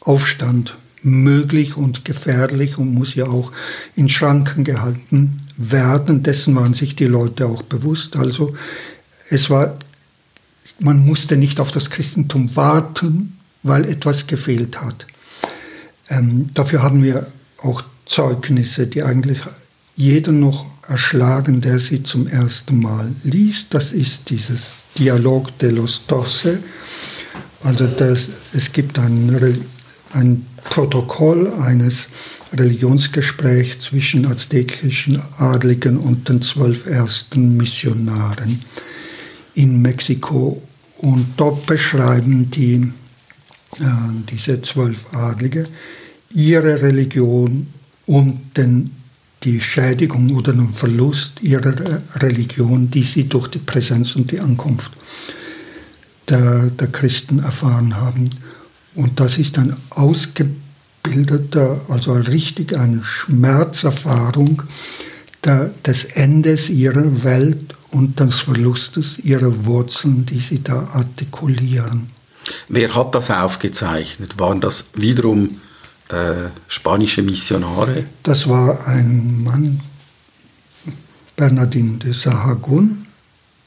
Aufstand 0.00 0.76
möglich 1.02 1.76
und 1.76 2.04
gefährlich 2.04 2.78
und 2.78 2.94
muss 2.94 3.14
ja 3.14 3.26
auch 3.26 3.52
in 3.96 4.08
Schranken 4.08 4.64
gehalten 4.64 5.40
werden. 5.56 6.22
Dessen 6.22 6.54
waren 6.54 6.74
sich 6.74 6.96
die 6.96 7.06
Leute 7.06 7.46
auch 7.46 7.62
bewusst. 7.62 8.16
Also 8.16 8.54
es 9.28 9.50
war, 9.50 9.78
man 10.78 11.04
musste 11.04 11.36
nicht 11.36 11.60
auf 11.60 11.70
das 11.70 11.90
Christentum 11.90 12.54
warten, 12.56 13.38
weil 13.62 13.84
etwas 13.84 14.26
gefehlt 14.26 14.80
hat. 14.80 15.06
Ähm, 16.08 16.50
dafür 16.54 16.82
haben 16.82 17.02
wir 17.02 17.26
auch 17.58 17.82
Zeugnisse, 18.06 18.86
die 18.86 19.02
eigentlich 19.02 19.38
jeder 19.96 20.32
noch 20.32 20.66
erschlagen, 20.88 21.60
der 21.60 21.78
sie 21.78 22.02
zum 22.02 22.26
ersten 22.26 22.80
Mal 22.80 23.12
liest. 23.22 23.72
Das 23.74 23.92
ist 23.92 24.30
dieses 24.30 24.62
Dialog 24.98 25.56
de 25.58 25.70
los 25.70 26.02
Doce. 26.06 26.58
Also 27.62 27.86
das, 27.86 28.28
es 28.52 28.72
gibt 28.72 28.98
ein, 28.98 29.62
ein 30.12 30.46
Protokoll 30.64 31.52
eines 31.60 32.08
Religionsgesprächs 32.52 33.80
zwischen 33.80 34.26
aztekischen 34.26 35.22
Adligen 35.38 35.96
und 35.96 36.28
den 36.28 36.42
zwölf 36.42 36.86
ersten 36.86 37.56
Missionaren 37.56 38.62
in 39.54 39.80
Mexiko. 39.80 40.62
Und 40.98 41.26
dort 41.36 41.66
beschreiben 41.66 42.50
die, 42.50 42.92
äh, 43.78 43.84
diese 44.30 44.60
zwölf 44.62 45.14
Adlige 45.14 45.66
ihre 46.34 46.82
Religion 46.82 47.66
und 48.06 48.56
den, 48.56 48.90
die 49.42 49.60
Schädigung 49.60 50.36
oder 50.36 50.52
den 50.52 50.72
Verlust 50.72 51.42
ihrer 51.42 51.74
Religion, 52.16 52.90
die 52.90 53.02
sie 53.02 53.28
durch 53.28 53.48
die 53.48 53.58
Präsenz 53.58 54.16
und 54.16 54.30
die 54.30 54.40
Ankunft 54.40 54.92
der, 56.28 56.70
der 56.70 56.88
Christen 56.88 57.40
erfahren 57.40 57.96
haben. 57.96 58.30
Und 58.94 59.20
das 59.20 59.38
ist 59.38 59.58
ein 59.58 59.76
ausgebildeter, 59.90 61.80
also 61.88 62.12
richtig 62.12 62.76
eine 62.76 63.02
Schmerzerfahrung 63.04 64.62
der, 65.44 65.70
des 65.86 66.04
Endes 66.04 66.70
ihrer 66.70 67.22
Welt 67.24 67.76
und 67.90 68.20
des 68.20 68.40
Verlustes 68.40 69.18
ihrer 69.18 69.64
Wurzeln, 69.64 70.26
die 70.26 70.40
sie 70.40 70.62
da 70.62 70.88
artikulieren. 70.92 72.10
Wer 72.68 72.94
hat 72.94 73.14
das 73.14 73.30
aufgezeichnet? 73.30 74.38
Waren 74.38 74.60
das 74.60 74.90
wiederum 74.94 75.60
äh, 76.08 76.48
spanische 76.68 77.22
Missionare? 77.22 78.04
Das 78.22 78.48
war 78.48 78.86
ein 78.86 79.42
Mann, 79.44 79.80
Bernardin 81.36 81.98
de 81.98 82.12
Sahagún, 82.12 83.06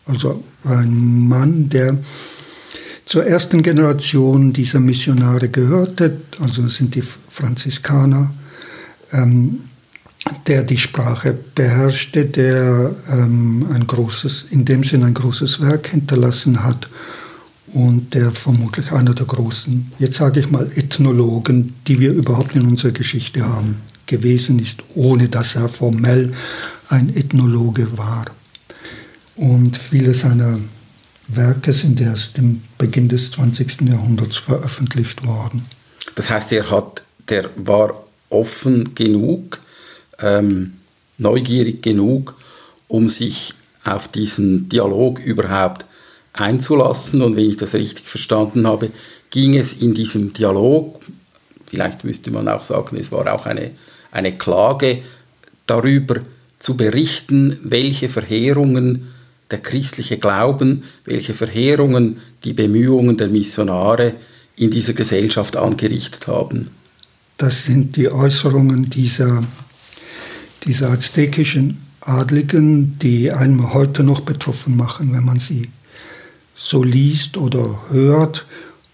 also 0.05 0.43
ein 0.63 1.27
Mann, 1.27 1.69
der 1.69 1.97
zur 3.05 3.25
ersten 3.25 3.61
Generation 3.63 4.53
dieser 4.53 4.79
Missionare 4.79 5.49
gehörte, 5.49 6.21
also 6.39 6.67
sind 6.67 6.95
die 6.95 7.03
Franziskaner, 7.29 8.31
ähm, 9.11 9.61
der 10.47 10.63
die 10.63 10.77
Sprache 10.77 11.37
beherrschte, 11.55 12.25
der 12.25 12.95
ähm, 13.11 13.67
ein 13.73 13.85
großes, 13.87 14.47
in 14.51 14.65
dem 14.65 14.83
Sinn 14.83 15.03
ein 15.03 15.13
großes 15.13 15.61
Werk 15.61 15.87
hinterlassen 15.87 16.63
hat 16.63 16.87
und 17.73 18.13
der 18.13 18.31
vermutlich 18.31 18.91
einer 18.91 19.13
der 19.13 19.25
großen, 19.25 19.91
jetzt 19.97 20.17
sage 20.17 20.39
ich 20.39 20.49
mal, 20.49 20.69
Ethnologen, 20.75 21.73
die 21.87 21.99
wir 21.99 22.13
überhaupt 22.13 22.55
in 22.55 22.67
unserer 22.67 22.91
Geschichte 22.91 23.45
haben, 23.45 23.81
gewesen 24.05 24.59
ist, 24.59 24.83
ohne 24.95 25.27
dass 25.27 25.55
er 25.55 25.69
formell 25.69 26.31
ein 26.89 27.09
Ethnologe 27.15 27.97
war. 27.97 28.25
Und 29.35 29.77
viele 29.77 30.13
seiner 30.13 30.59
Werke 31.35 31.73
sind 31.73 32.01
erst 32.01 32.37
im 32.37 32.63
Beginn 32.77 33.09
des 33.09 33.31
20. 33.31 33.81
Jahrhunderts 33.81 34.37
veröffentlicht 34.37 35.25
worden. 35.25 35.63
Das 36.15 36.29
heißt, 36.29 36.51
er 36.51 36.69
hat, 36.69 37.03
der 37.29 37.49
war 37.55 38.03
offen 38.29 38.95
genug, 38.95 39.59
ähm, 40.19 40.73
neugierig 41.17 41.81
genug, 41.81 42.35
um 42.87 43.09
sich 43.09 43.53
auf 43.83 44.07
diesen 44.07 44.69
Dialog 44.69 45.19
überhaupt 45.19 45.85
einzulassen. 46.33 47.21
Und 47.21 47.35
wenn 47.35 47.49
ich 47.49 47.57
das 47.57 47.75
richtig 47.75 48.05
verstanden 48.05 48.67
habe, 48.67 48.91
ging 49.29 49.57
es 49.57 49.73
in 49.73 49.93
diesem 49.93 50.33
Dialog, 50.33 51.01
vielleicht 51.67 52.03
müsste 52.03 52.31
man 52.31 52.47
auch 52.47 52.63
sagen, 52.63 52.97
es 52.97 53.11
war 53.11 53.31
auch 53.33 53.45
eine, 53.45 53.71
eine 54.11 54.37
Klage 54.37 55.03
darüber 55.65 56.17
zu 56.59 56.77
berichten, 56.77 57.59
welche 57.63 58.09
Verheerungen 58.09 59.13
der 59.53 59.61
christliche 59.61 60.17
Glauben, 60.17 60.83
welche 61.05 61.35
Verheerungen 61.35 62.17
die 62.43 62.53
Bemühungen 62.53 63.17
der 63.17 63.27
Missionare 63.27 64.15
in 64.55 64.71
dieser 64.71 64.93
Gesellschaft 64.93 65.55
angerichtet 65.55 66.25
haben. 66.25 66.71
Das 67.37 67.65
sind 67.65 67.95
die 67.95 68.09
Äußerungen 68.09 68.89
dieser, 68.89 69.43
dieser 70.63 70.89
aztekischen 70.89 71.83
Adligen, 72.01 72.97
die 72.97 73.31
einem 73.31 73.75
heute 73.75 74.01
noch 74.01 74.21
betroffen 74.21 74.75
machen, 74.75 75.13
wenn 75.13 75.23
man 75.23 75.37
sie 75.37 75.69
so 76.55 76.83
liest 76.83 77.37
oder 77.37 77.79
hört. 77.91 78.47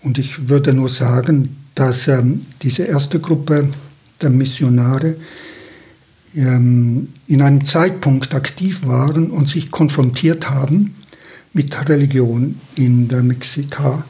Und 0.04 0.18
ich 0.18 0.50
würde 0.50 0.74
nur 0.74 0.90
sagen, 0.90 1.56
dass 1.74 2.10
ähm, 2.10 2.46
diese 2.64 2.84
erste 2.84 3.22
Gruppe 3.22 3.70
der 4.22 4.30
Missionare 4.30 5.16
ähm, 6.36 7.10
in 7.28 7.42
einem 7.42 7.66
Zeitpunkt 7.66 8.34
aktiv 8.34 8.86
waren 8.86 9.32
und 9.32 9.50
sich 9.50 9.72
konfrontiert 9.72 10.50
haben 10.50 10.96
mit 11.54 11.90
Religion 11.90 12.60
in 12.76 13.08
der 13.08 13.24
Mexika, 13.24 14.04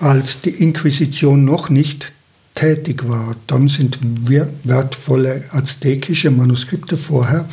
als 0.00 0.40
die 0.40 0.50
Inquisition 0.50 1.44
noch 1.44 1.70
nicht 1.70 2.12
tätig 2.54 3.08
war. 3.08 3.36
Dann 3.46 3.68
sind 3.68 3.98
wertvolle 4.64 5.44
aztekische 5.50 6.30
Manuskripte 6.30 6.96
vorher 6.96 7.48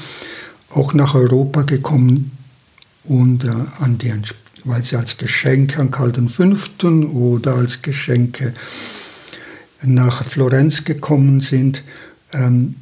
auch 0.72 0.94
nach 0.94 1.16
Europa 1.16 1.62
gekommen 1.62 2.32
und 3.04 3.46
äh, 3.46 3.50
an 3.80 3.98
die, 3.98 4.14
weil 4.64 4.84
sie 4.84 4.98
als 4.98 5.18
Geschenke 5.18 5.80
an 5.80 5.92
Karl 5.92 6.14
V. 6.14 6.88
oder 6.88 7.56
als 7.56 7.82
Geschenke 7.82 8.54
nach 9.84 10.24
Florenz 10.26 10.84
gekommen 10.84 11.40
sind. 11.40 11.84
Ähm, 12.34 12.76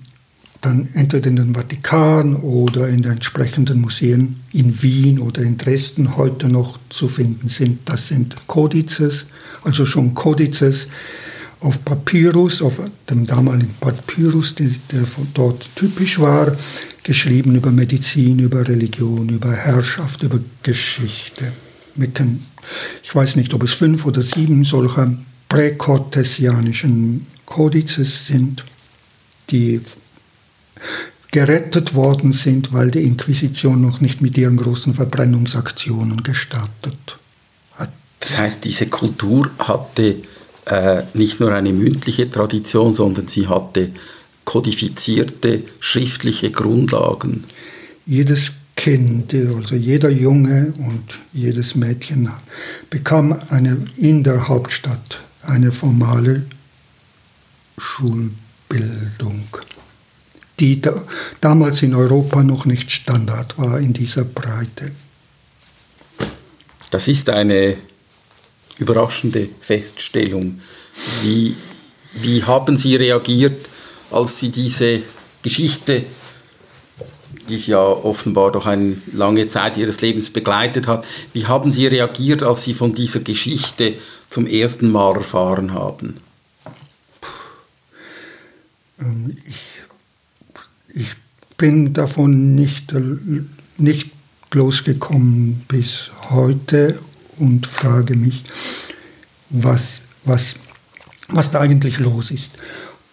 dann 0.64 0.88
entweder 0.94 1.30
in 1.30 1.36
den 1.36 1.54
Vatikan 1.54 2.38
oder 2.38 2.88
in 2.88 3.02
den 3.02 3.14
entsprechenden 3.14 3.82
Museen 3.82 4.38
in 4.54 4.82
Wien 4.82 5.20
oder 5.20 5.42
in 5.42 5.58
Dresden 5.58 6.16
heute 6.16 6.48
noch 6.48 6.80
zu 6.90 7.10
finden 7.10 7.50
sind. 7.50 7.82
Das 7.86 8.08
sind 8.08 8.48
Kodizes, 8.48 9.26
also 9.64 9.86
schon 9.86 10.16
Kodizes 10.16 10.88
auf 11.60 11.84
Papyrus, 11.84 12.62
auf 12.62 12.80
dem 13.10 13.28
damaligen 13.28 13.74
Papyrus, 13.80 14.56
der 14.56 14.70
dort 15.34 15.70
typisch 15.76 16.20
war, 16.20 16.56
geschrieben 17.04 17.56
über 17.56 17.72
Medizin, 17.72 18.40
über 18.40 18.66
Religion, 18.66 19.28
über 19.30 19.52
Herrschaft, 19.52 20.24
über 20.24 20.40
Geschichte. 20.64 21.52
Mit 21.96 22.20
den, 22.20 22.40
ich 23.04 23.14
weiß 23.14 23.36
nicht, 23.36 23.54
ob 23.54 23.64
es 23.64 23.74
fünf 23.74 24.06
oder 24.06 24.24
sieben 24.24 24.64
solcher 24.64 25.14
präkortesianischen 25.50 27.28
Kodizes 27.46 28.28
sind, 28.28 28.64
die 29.50 29.82
gerettet 31.32 31.96
worden 31.96 32.32
sind, 32.32 32.74
weil 32.74 32.92
die 32.92 33.04
Inquisition 33.04 33.82
noch 33.82 34.02
nicht 34.02 34.22
mit 34.22 34.38
ihren 34.38 34.58
großen 34.58 34.94
Verbrennungsaktionen 34.94 36.22
gestartet 36.22 37.18
hat. 37.76 37.90
Das 38.20 38.38
heißt, 38.38 38.64
diese 38.64 38.88
Kultur 38.88 39.50
hatte 39.58 40.18
äh, 40.66 41.04
nicht 41.14 41.40
nur 41.40 41.52
eine 41.52 41.74
mündliche 41.74 42.30
Tradition, 42.30 42.94
sondern 42.94 43.28
sie 43.28 43.48
hatte 43.48 43.90
kodifizierte 44.46 45.64
schriftliche 45.80 46.52
Grundlagen. 46.52 47.46
Jedes 48.06 48.52
Kind, 48.76 49.34
also 49.34 49.76
jeder 49.76 50.10
Junge 50.10 50.74
und 50.78 51.20
jedes 51.32 51.76
Mädchen 51.76 52.30
bekam 52.90 53.40
eine, 53.50 53.88
in 53.98 54.24
der 54.24 54.48
Hauptstadt 54.48 55.22
eine 55.44 55.72
formale 55.72 56.44
Schulbildung 57.78 59.46
die 60.60 60.80
da, 60.82 61.02
damals 61.42 61.82
in 61.84 61.96
Europa 61.96 62.44
noch 62.44 62.66
nicht 62.66 62.92
Standard 62.92 63.58
war 63.58 63.80
in 63.80 63.94
dieser 63.94 64.24
Breite. 64.24 64.92
Das 66.92 67.08
ist 67.08 67.30
eine 67.30 67.78
überraschende 68.78 69.50
Feststellung. 69.60 70.62
Wie, 71.24 71.56
wie 72.14 72.44
haben 72.44 72.78
Sie 72.78 72.96
reagiert, 72.96 73.68
als 74.12 74.40
Sie 74.40 74.50
diese 74.50 75.02
Geschichte, 75.42 76.06
die 77.50 77.58
Sie 77.58 77.72
ja 77.72 77.82
offenbar 77.82 78.52
doch 78.52 78.68
eine 78.68 78.98
lange 79.12 79.48
Zeit 79.48 79.78
Ihres 79.78 80.02
Lebens 80.02 80.30
begleitet 80.30 80.88
hat, 80.88 81.06
wie 81.34 81.48
haben 81.48 81.72
Sie 81.72 81.88
reagiert, 81.88 82.44
als 82.44 82.64
Sie 82.64 82.74
von 82.74 82.94
dieser 82.94 83.22
Geschichte 83.22 83.96
zum 84.30 84.46
ersten 84.46 84.92
Mal 84.92 85.16
erfahren 85.16 85.74
haben? 85.74 86.20
Ähm, 89.00 89.36
ich 89.48 89.73
ich 90.94 91.16
bin 91.58 91.94
davon 91.94 92.56
nicht, 92.56 92.94
nicht 93.78 94.12
losgekommen 94.52 95.64
bis 95.68 96.12
heute 96.30 97.00
und 97.38 97.66
frage 97.66 98.16
mich, 98.18 98.44
was, 99.50 100.02
was, 100.24 100.56
was 101.30 101.52
da 101.52 101.60
eigentlich 101.62 102.00
los 102.00 102.32
ist. 102.32 102.52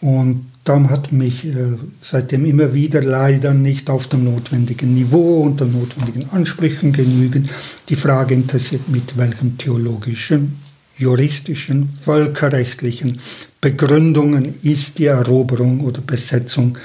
Und 0.01 0.47
darum 0.65 0.89
hat 0.89 1.13
mich 1.13 1.47
äh, 1.47 1.75
seitdem 2.01 2.47
immer 2.47 2.73
wieder 2.73 3.03
leider 3.03 3.53
nicht 3.53 3.91
auf 3.91 4.07
dem 4.07 4.25
notwendigen 4.25 4.95
Niveau 4.95 5.43
und 5.43 5.61
den 5.61 5.73
notwendigen 5.73 6.31
Ansprüchen 6.31 6.93
genügend 6.93 7.51
die 7.89 7.97
Frage 7.97 8.35
interessiert, 8.35 8.89
mit 8.89 9.19
welchen 9.19 9.59
theologischen, 9.59 10.59
juristischen, 10.97 11.89
völkerrechtlichen 11.89 13.21
Begründungen 13.61 14.55
ist 14.63 14.99
die 14.99 15.07
Eroberung 15.07 15.81
oder 15.81 16.01
Besetzung 16.01 16.79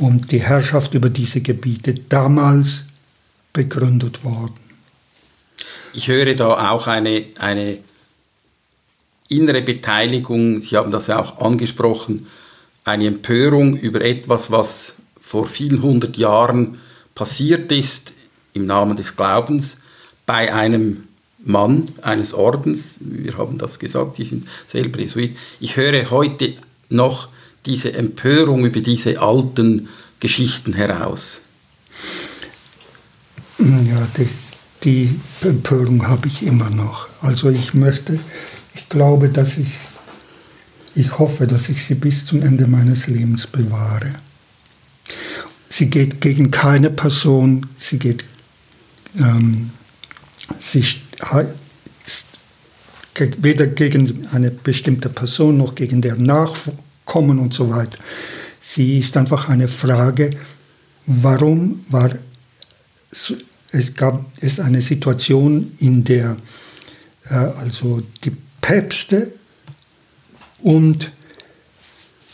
und 0.00 0.32
die 0.32 0.40
Herrschaft 0.40 0.94
über 0.94 1.10
diese 1.10 1.40
Gebiete 1.40 1.94
damals 1.94 2.84
begründet 3.52 4.24
worden. 4.24 4.54
Ich 5.94 6.08
höre 6.08 6.34
da 6.34 6.70
auch 6.70 6.86
eine, 6.86 7.24
eine 7.38 7.78
innere 9.28 9.62
Beteiligung, 9.62 10.60
Sie 10.60 10.76
haben 10.76 10.90
das 10.90 11.06
ja 11.06 11.18
auch 11.18 11.40
angesprochen, 11.40 12.26
eine 12.84 13.06
Empörung 13.06 13.76
über 13.76 14.02
etwas, 14.02 14.50
was 14.50 14.96
vor 15.20 15.46
vielen 15.46 15.82
hundert 15.82 16.16
Jahren 16.16 16.78
passiert 17.14 17.72
ist 17.72 18.12
im 18.52 18.66
Namen 18.66 18.96
des 18.96 19.16
Glaubens 19.16 19.80
bei 20.24 20.52
einem 20.52 21.04
Mann 21.44 21.88
eines 22.02 22.34
Ordens. 22.34 22.96
Wir 23.00 23.38
haben 23.38 23.58
das 23.58 23.78
gesagt, 23.78 24.16
Sie 24.16 24.24
sind 24.24 24.46
selber 24.66 25.00
Jesuit. 25.00 25.36
Ich 25.60 25.76
höre 25.76 26.10
heute 26.10 26.54
noch 26.88 27.28
diese 27.66 27.92
Empörung 27.92 28.64
über 28.64 28.80
diese 28.80 29.20
alten 29.20 29.88
Geschichten 30.20 30.72
heraus? 30.72 31.42
Ja, 33.58 34.06
die, 34.16 34.28
die 34.84 35.20
Empörung 35.40 36.06
habe 36.06 36.28
ich 36.28 36.42
immer 36.42 36.70
noch. 36.70 37.08
Also 37.22 37.50
ich 37.50 37.74
möchte, 37.74 38.18
ich 38.74 38.88
glaube, 38.88 39.28
dass 39.28 39.58
ich, 39.58 39.72
ich 40.94 41.18
hoffe, 41.18 41.46
dass 41.46 41.68
ich 41.68 41.84
sie 41.84 41.94
bis 41.94 42.24
zum 42.26 42.42
Ende 42.42 42.66
meines 42.66 43.06
Lebens 43.06 43.46
bewahre. 43.46 44.14
Sie 45.68 45.90
geht 45.90 46.20
gegen 46.20 46.50
keine 46.50 46.90
Person, 46.90 47.66
sie 47.78 47.98
geht, 47.98 48.24
ähm, 49.18 49.70
sie 50.58 50.84
weder 53.38 53.66
gegen 53.66 54.26
eine 54.32 54.50
bestimmte 54.50 55.08
Person 55.08 55.56
noch 55.56 55.74
gegen 55.74 56.02
deren 56.02 56.24
Nachkommen 57.06 57.38
und 57.38 57.54
so 57.54 57.70
weiter. 57.70 57.98
Sie 58.60 58.98
ist 58.98 59.16
einfach 59.16 59.48
eine 59.48 59.68
Frage, 59.68 60.30
warum 61.06 61.84
war 61.88 62.10
es 63.72 63.94
gab 63.94 64.24
es 64.40 64.58
eine 64.60 64.82
Situation, 64.82 65.72
in 65.78 66.02
der 66.04 66.36
äh, 67.30 67.34
also 67.34 68.02
die 68.24 68.32
Päpste 68.60 69.32
und 70.62 71.10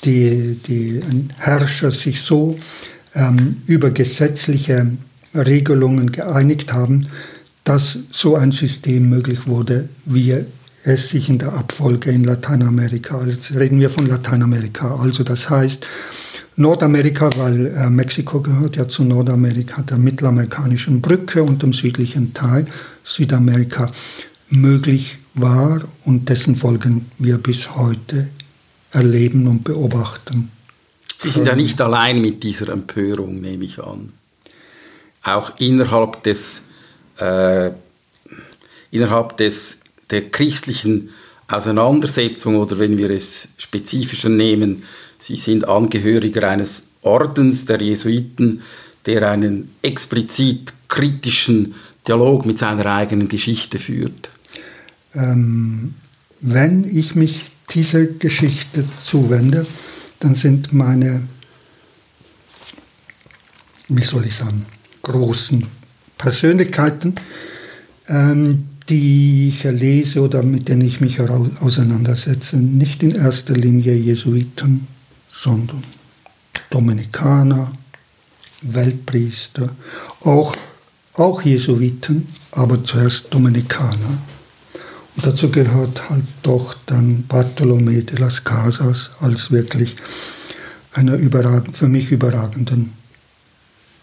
die, 0.05 0.59
die 0.67 1.01
Herrscher 1.39 1.91
sich 1.91 2.21
so 2.21 2.59
ähm, 3.15 3.63
über 3.67 3.91
gesetzliche 3.91 4.87
Regelungen 5.35 6.13
geeinigt 6.13 6.73
haben, 6.73 7.09
dass 7.65 7.99
so 8.11 8.37
ein 8.37 8.53
System 8.53 9.09
möglich 9.09 9.47
wurde, 9.47 9.89
wie 10.05 10.45
es 10.85 11.11
sich 11.11 11.29
in 11.29 11.39
der 11.39 11.53
Abfolge 11.53 12.11
in 12.11 12.25
Lateinamerika, 12.25 13.19
also 13.19 13.31
jetzt 13.31 13.55
reden 13.55 13.79
wir 13.81 13.91
von 13.91 14.07
Lateinamerika, 14.07 14.97
also 14.97 15.23
das 15.23 15.49
heißt 15.49 15.87
Nordamerika, 16.57 17.31
weil 17.37 17.69
äh, 17.69 17.89
Mexiko 17.89 18.41
gehört 18.41 18.77
ja 18.77 18.89
zu 18.89 19.05
Nordamerika, 19.05 19.83
der 19.83 19.99
mittelamerikanischen 19.99 21.01
Brücke 21.01 21.43
und 21.43 21.63
dem 21.63 21.73
südlichen 21.73 22.35
Teil 22.35 22.67
Südamerika 23.05 23.91
möglich 24.51 25.19
war 25.35 25.81
und 26.05 26.29
dessen 26.29 26.57
Folgen 26.57 27.11
wir 27.19 27.39
bis 27.39 27.75
heute 27.75 28.29
erleben 28.91 29.47
und 29.47 29.65
beobachten. 29.65 30.51
Sie 31.19 31.31
sind 31.31 31.47
ja 31.47 31.55
nicht 31.55 31.81
allein 31.81 32.21
mit 32.21 32.43
dieser 32.43 32.69
Empörung, 32.69 33.41
nehme 33.41 33.65
ich 33.65 33.79
an. 33.79 34.13
Auch 35.23 35.53
innerhalb 35.59 36.23
des, 36.25 36.63
äh, 37.19 37.71
innerhalb 38.91 39.37
des, 39.37 39.79
der 40.13 40.31
christlichen 40.31 41.11
Auseinandersetzung 41.49 42.57
oder 42.57 42.79
wenn 42.79 42.97
wir 42.99 43.11
es 43.11 43.49
spezifischer 43.57 44.29
nehmen, 44.29 44.85
Sie 45.19 45.37
sind 45.37 45.69
Angehöriger 45.69 46.49
eines 46.49 46.91
Ordens 47.03 47.65
der 47.65 47.81
Jesuiten, 47.81 48.63
der 49.07 49.31
einen 49.31 49.71
explizit 49.81 50.73
kritischen 50.89 51.75
Dialog 52.07 52.45
mit 52.45 52.59
seiner 52.59 52.87
eigenen 52.87 53.29
Geschichte 53.29 53.79
führt. 53.79 54.31
Ähm, 55.15 55.95
wenn 56.41 56.85
ich 56.85 57.15
mich 57.15 57.45
dieser 57.71 58.05
Geschichte 58.07 58.85
zuwende, 59.05 59.65
dann 60.19 60.35
sind 60.35 60.73
meine, 60.73 61.23
wie 63.89 64.03
soll 64.03 64.27
ich 64.27 64.35
sagen, 64.35 64.67
großen 65.03 65.67
Persönlichkeiten, 66.19 67.15
ähm, 68.09 68.69
die 68.93 69.49
ich 69.49 69.65
lese 69.65 70.21
oder 70.21 70.43
mit 70.43 70.69
denen 70.69 70.83
ich 70.83 71.01
mich 71.01 71.19
auseinandersetze, 71.19 72.59
nicht 72.59 73.03
in 73.03 73.15
erster 73.15 73.55
Linie 73.55 73.95
Jesuiten, 73.95 74.87
sondern 75.31 75.83
Dominikaner, 76.69 77.73
Weltpriester, 78.61 79.71
auch, 80.21 80.55
auch 81.15 81.41
Jesuiten, 81.41 82.29
aber 82.51 82.85
zuerst 82.85 83.33
Dominikaner. 83.33 84.19
Und 85.17 85.27
dazu 85.27 85.51
gehört 85.51 86.11
halt 86.11 86.25
doch 86.43 86.77
dann 86.85 87.25
Bartolomé 87.27 88.03
de 88.03 88.19
las 88.19 88.45
Casas 88.45 89.11
als 89.21 89.51
wirklich 89.51 89.97
einer 90.93 91.19
für 91.73 91.89
mich 91.89 92.11
überragenden 92.11 92.93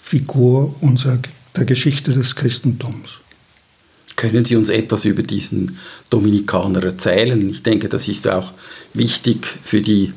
Figur 0.01 0.75
unserer, 0.81 1.19
der 1.55 1.65
Geschichte 1.65 2.11
des 2.11 2.35
Christentums. 2.35 3.19
Können 4.19 4.43
Sie 4.43 4.57
uns 4.57 4.67
etwas 4.67 5.05
über 5.05 5.23
diesen 5.23 5.77
Dominikaner 6.09 6.83
erzählen? 6.83 7.49
Ich 7.49 7.63
denke, 7.63 7.87
das 7.87 8.09
ist 8.09 8.27
auch 8.27 8.51
wichtig 8.93 9.47
für 9.63 9.79
die 9.79 10.11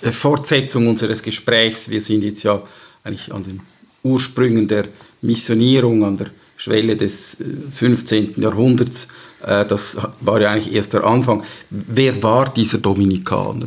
äh, 0.00 0.10
Fortsetzung 0.10 0.88
unseres 0.88 1.22
Gesprächs. 1.22 1.90
Wir 1.90 2.00
sind 2.00 2.24
jetzt 2.24 2.44
ja 2.44 2.62
eigentlich 3.04 3.30
an 3.30 3.44
den 3.44 3.60
Ursprüngen 4.02 4.66
der 4.68 4.84
Missionierung, 5.20 6.02
an 6.02 6.16
der 6.16 6.28
Schwelle 6.56 6.96
des 6.96 7.36
15. 7.74 8.38
Äh, 8.38 8.40
Jahrhunderts. 8.40 9.08
Äh, 9.46 9.66
das 9.66 9.98
war 10.22 10.40
ja 10.40 10.52
eigentlich 10.52 10.72
erst 10.72 10.94
der 10.94 11.04
Anfang. 11.04 11.42
Wer 11.68 12.22
war 12.22 12.50
dieser 12.54 12.78
Dominikaner? 12.78 13.66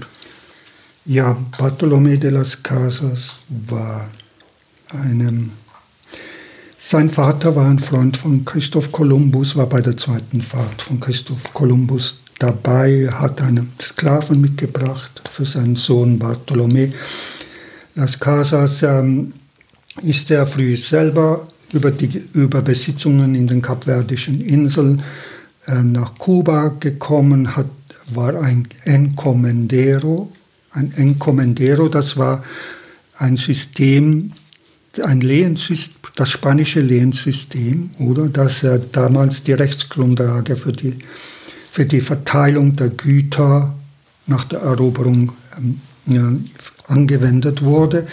Ja, 1.05 1.37
Bartolomé 1.59 2.17
de 2.17 2.31
las 2.31 2.63
Casas 2.63 3.37
war 3.49 4.09
einem. 4.89 5.51
Sein 6.85 7.09
Vater 7.09 7.55
war 7.55 7.69
ein 7.69 7.79
Freund 7.79 8.17
von 8.17 8.43
Christoph 8.43 8.91
Kolumbus, 8.91 9.55
war 9.55 9.67
bei 9.67 9.79
der 9.79 9.95
zweiten 9.95 10.41
Fahrt 10.41 10.81
von 10.81 10.99
Christoph 10.99 11.53
Kolumbus 11.53 12.17
dabei, 12.39 13.07
hat 13.09 13.41
einen 13.41 13.71
Sklaven 13.81 14.41
mitgebracht 14.41 15.21
für 15.31 15.45
seinen 15.45 15.77
Sohn 15.77 16.19
Bartolomé. 16.19 16.91
Las 17.95 18.19
Casas 18.19 18.83
ähm, 18.83 19.31
ist 20.01 20.27
sehr 20.27 20.45
früh 20.45 20.75
selber 20.75 21.47
über, 21.71 21.89
die, 21.89 22.21
über 22.33 22.61
Besitzungen 22.61 23.33
in 23.33 23.47
den 23.47 23.61
kapverdischen 23.61 24.41
Inseln 24.41 25.03
äh, 25.67 25.75
nach 25.81 26.15
Kuba 26.17 26.75
gekommen, 26.81 27.55
hat, 27.55 27.69
war 28.13 28.41
ein 28.41 28.67
Encomendero. 28.83 30.29
Ein 30.71 30.91
Encomendero, 30.97 31.87
das 31.87 32.17
war 32.17 32.43
ein 33.17 33.37
System, 33.37 34.33
ein 35.01 35.21
Lehensystem, 35.21 35.95
das 36.15 36.29
spanische 36.29 36.81
Lehensystem, 36.81 37.89
oder 37.99 38.27
das 38.29 38.63
äh, 38.63 38.79
damals 38.91 39.43
die 39.43 39.53
Rechtsgrundlage 39.53 40.55
für 40.55 40.73
die 40.73 40.97
für 41.73 41.87
die 41.87 42.01
Verteilung 42.01 42.75
der 42.75 42.89
Güter 42.89 43.73
nach 44.27 44.43
der 44.45 44.59
Eroberung 44.59 45.33
ähm, 45.57 45.81
ja, 46.05 46.31
angewendet 46.85 47.63
wurde. 47.63 48.05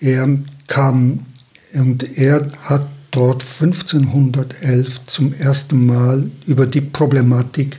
Er 0.00 0.26
kam 0.66 1.26
und 1.74 2.18
er 2.18 2.50
hat 2.62 2.88
dort 3.10 3.42
1511 3.42 5.04
zum 5.04 5.34
ersten 5.34 5.84
Mal 5.84 6.30
über 6.46 6.64
die 6.64 6.80
Problematik 6.80 7.76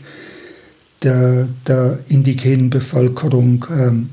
der, 1.01 1.47
der 1.65 1.97
indigenen 2.09 2.69
Bevölkerung 2.69 3.65
ähm, 3.71 4.09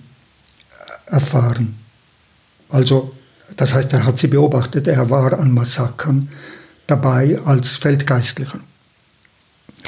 erfahren. 1.06 1.74
Also, 2.70 3.13
das 3.56 3.74
heißt, 3.74 3.92
er 3.92 4.04
hat 4.04 4.18
sie 4.18 4.28
beobachtet, 4.28 4.88
er 4.88 5.10
war 5.10 5.38
an 5.38 5.52
Massakern 5.52 6.28
dabei 6.86 7.38
als 7.44 7.76
Feldgeistlicher. 7.76 8.60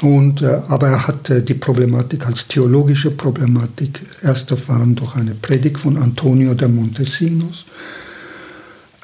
Und, 0.01 0.43
äh, 0.43 0.61
aber 0.67 0.89
er 0.89 1.07
hat 1.07 1.29
äh, 1.29 1.41
die 1.41 1.55
Problematik 1.55 2.27
als 2.27 2.47
theologische 2.47 3.11
Problematik 3.11 3.99
erst 4.21 4.51
erfahren 4.51 4.95
durch 4.95 5.15
eine 5.15 5.33
Predigt 5.33 5.79
von 5.79 5.97
Antonio 5.97 6.53
de 6.53 6.67
Montesinos 6.67 7.65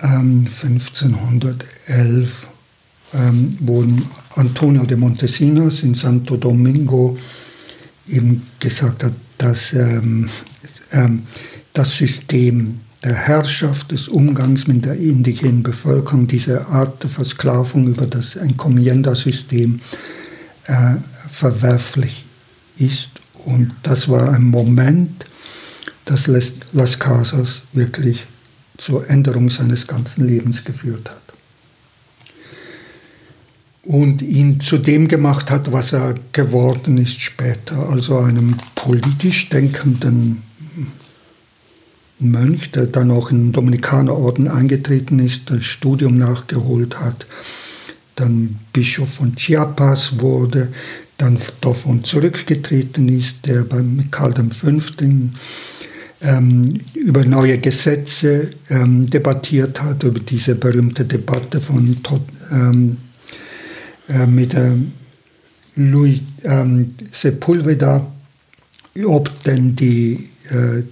ähm, 0.03 0.47
1511, 0.47 2.47
ähm, 3.15 3.57
wo 3.59 3.83
Antonio 4.35 4.85
de 4.85 4.97
Montesinos 4.97 5.81
in 5.81 5.95
Santo 5.95 6.37
Domingo 6.37 7.17
eben 8.07 8.43
gesagt 8.59 9.03
hat, 9.03 9.13
dass 9.39 9.73
ähm, 9.73 10.29
ähm, 10.91 11.23
das 11.73 11.97
System 11.97 12.81
der 13.03 13.15
Herrschaft, 13.15 13.91
des 13.91 14.07
Umgangs 14.07 14.67
mit 14.67 14.85
der 14.85 14.95
indigenen 14.95 15.61
Bevölkerung, 15.61 16.27
diese 16.27 16.67
Art 16.67 17.03
der 17.03 17.09
Versklavung 17.09 17.87
über 17.87 18.07
das 18.07 18.35
Encomienda-System, 18.35 19.81
äh, 20.67 20.95
verwerflich 21.29 22.25
ist. 22.77 23.09
Und 23.45 23.75
das 23.83 24.07
war 24.07 24.31
ein 24.33 24.43
Moment, 24.43 25.25
das 26.05 26.27
Las 26.27 26.99
Casas 26.99 27.63
wirklich 27.73 28.25
zur 28.77 29.09
Änderung 29.09 29.49
seines 29.49 29.87
ganzen 29.87 30.27
Lebens 30.27 30.63
geführt 30.63 31.09
hat. 31.09 31.17
Und 33.83 34.21
ihn 34.21 34.61
zu 34.61 34.77
dem 34.77 35.09
gemacht 35.09 35.51
hat, 35.51 35.73
was 35.73 35.91
er 35.91 36.15
geworden 36.31 36.97
ist 36.97 37.19
später, 37.19 37.89
also 37.89 38.19
einem 38.19 38.55
politisch 38.75 39.49
denkenden 39.49 40.41
Mönch, 42.31 42.71
der 42.71 42.87
dann 42.87 43.11
auch 43.11 43.31
in 43.31 43.45
den 43.47 43.51
Dominikanerorden 43.51 44.47
eingetreten 44.47 45.19
ist, 45.19 45.49
das 45.49 45.65
Studium 45.65 46.17
nachgeholt 46.17 46.99
hat, 46.99 47.25
dann 48.15 48.59
Bischof 48.71 49.15
von 49.15 49.35
Chiapas 49.35 50.19
wurde, 50.19 50.69
dann 51.17 51.37
davon 51.61 52.03
zurückgetreten 52.03 53.09
ist, 53.09 53.45
der 53.47 53.63
bei 53.63 53.83
Karl 54.11 54.33
V. 54.33 54.69
ähm, 56.21 56.79
über 56.93 57.25
neue 57.25 57.57
Gesetze 57.59 58.51
ähm, 58.69 59.09
debattiert 59.09 59.81
hat, 59.81 60.03
über 60.03 60.19
diese 60.19 60.55
berühmte 60.55 61.05
Debatte 61.05 61.59
von 61.59 61.97
ähm, 62.51 62.97
äh, 64.09 64.25
mit 64.25 64.55
ähm, 66.43 66.95
Sepulveda, 67.11 68.11
ob 69.05 69.43
denn 69.43 69.75
die, 69.75 70.29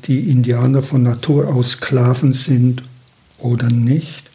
die 0.06 0.30
Indianer 0.30 0.84
von 0.84 1.04
Natur 1.04 1.48
aus 1.48 1.72
Sklaven 1.72 2.34
sind 2.34 2.84
oder 3.38 3.68
nicht, 3.68 4.30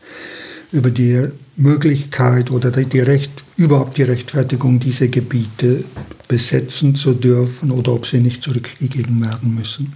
über 0.73 0.91
die 0.91 1.29
Möglichkeit 1.57 2.51
oder 2.51 2.71
die 2.71 3.01
Recht, 3.01 3.45
überhaupt 3.57 3.97
die 3.99 4.03
Rechtfertigung, 4.03 4.79
diese 4.79 5.09
Gebiete 5.09 5.85
besetzen 6.29 6.95
zu 6.95 7.15
dürfen 7.15 7.71
oder 7.71 7.93
ob 7.93 8.07
sie 8.07 8.19
nicht 8.19 8.43
zurückgegeben 8.43 9.23
werden 9.23 9.55
müssen. 9.55 9.95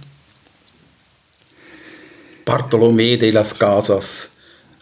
Bartolomé 2.45 3.17
de 3.17 3.31
las 3.31 3.57
Casas, 3.57 4.31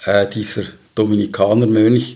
äh, 0.05 0.27
dieser 0.29 0.63
Dominikanermönch, 0.95 2.15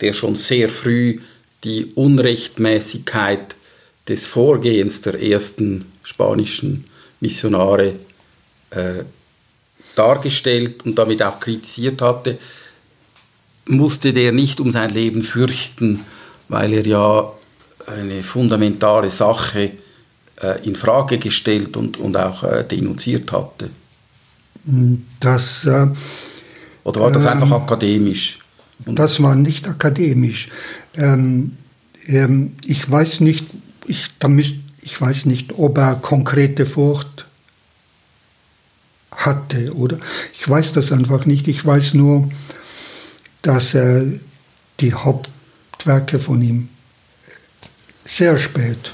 der 0.00 0.12
schon 0.12 0.36
sehr 0.36 0.68
früh 0.68 1.18
die 1.64 1.86
Unrechtmäßigkeit 1.94 3.56
des 4.08 4.26
Vorgehens 4.26 5.00
der 5.00 5.20
ersten 5.20 5.86
spanischen 6.04 6.84
Missionare 7.20 7.94
äh, 8.70 9.04
dargestellt 9.94 10.84
und 10.84 10.96
damit 10.96 11.22
auch 11.22 11.40
kritisiert 11.40 12.02
hatte, 12.02 12.38
musste 13.66 14.12
der 14.12 14.32
nicht 14.32 14.60
um 14.60 14.70
sein 14.70 14.90
Leben 14.90 15.22
fürchten, 15.22 16.04
weil 16.48 16.72
er 16.72 16.86
ja 16.86 17.32
eine 17.86 18.22
fundamentale 18.22 19.10
Sache 19.10 19.72
äh, 20.42 20.66
in 20.66 20.76
Frage 20.76 21.18
gestellt 21.18 21.76
und, 21.76 21.98
und 21.98 22.16
auch 22.16 22.42
äh, 22.44 22.64
denunziert 22.64 23.32
hatte. 23.32 23.70
Das, 25.20 25.64
äh, 25.64 25.86
Oder 26.84 27.00
war 27.00 27.12
das 27.12 27.24
ähm, 27.24 27.30
einfach 27.30 27.52
akademisch? 27.62 28.40
Und 28.84 28.98
das 28.98 29.22
war 29.22 29.34
nicht 29.34 29.68
akademisch. 29.68 30.48
Ähm, 30.94 31.56
ähm, 32.06 32.52
ich 32.66 32.88
weiß 32.90 33.20
nicht, 33.20 33.44
ich, 33.86 34.06
da 34.18 34.28
müsst, 34.28 34.56
ich 34.86 35.00
weiß 35.00 35.26
nicht, 35.26 35.58
ob 35.58 35.78
er 35.78 35.96
konkrete 35.96 36.64
Furcht 36.64 37.26
hatte, 39.10 39.74
oder? 39.74 39.98
Ich 40.32 40.48
weiß 40.48 40.72
das 40.74 40.92
einfach 40.92 41.26
nicht. 41.26 41.48
Ich 41.48 41.66
weiß 41.66 41.94
nur, 41.94 42.28
dass 43.42 43.74
äh, 43.74 44.20
die 44.78 44.94
Hauptwerke 44.94 46.20
von 46.20 46.40
ihm 46.40 46.68
sehr 48.04 48.38
spät, 48.38 48.92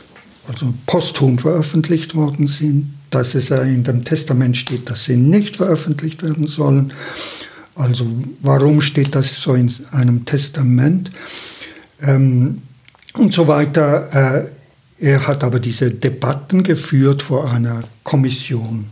also 0.48 0.72
posthum 0.86 1.38
veröffentlicht 1.38 2.14
worden 2.14 2.46
sind, 2.46 2.94
dass 3.10 3.34
es 3.34 3.50
in 3.50 3.84
dem 3.84 4.02
Testament 4.02 4.56
steht, 4.56 4.88
dass 4.88 5.04
sie 5.04 5.16
nicht 5.16 5.58
veröffentlicht 5.58 6.22
werden 6.22 6.46
sollen. 6.46 6.94
Also 7.74 8.06
warum 8.40 8.80
steht 8.80 9.14
das 9.14 9.42
so 9.42 9.54
in 9.54 9.70
einem 9.90 10.24
Testament? 10.24 11.10
Ähm, 12.00 12.62
und 13.12 13.34
so 13.34 13.46
weiter. 13.46 14.08
Äh, 14.38 14.61
er 15.02 15.26
hat 15.26 15.42
aber 15.42 15.58
diese 15.58 15.90
Debatten 15.90 16.62
geführt 16.62 17.22
vor 17.22 17.50
einer 17.50 17.82
Kommission 18.04 18.86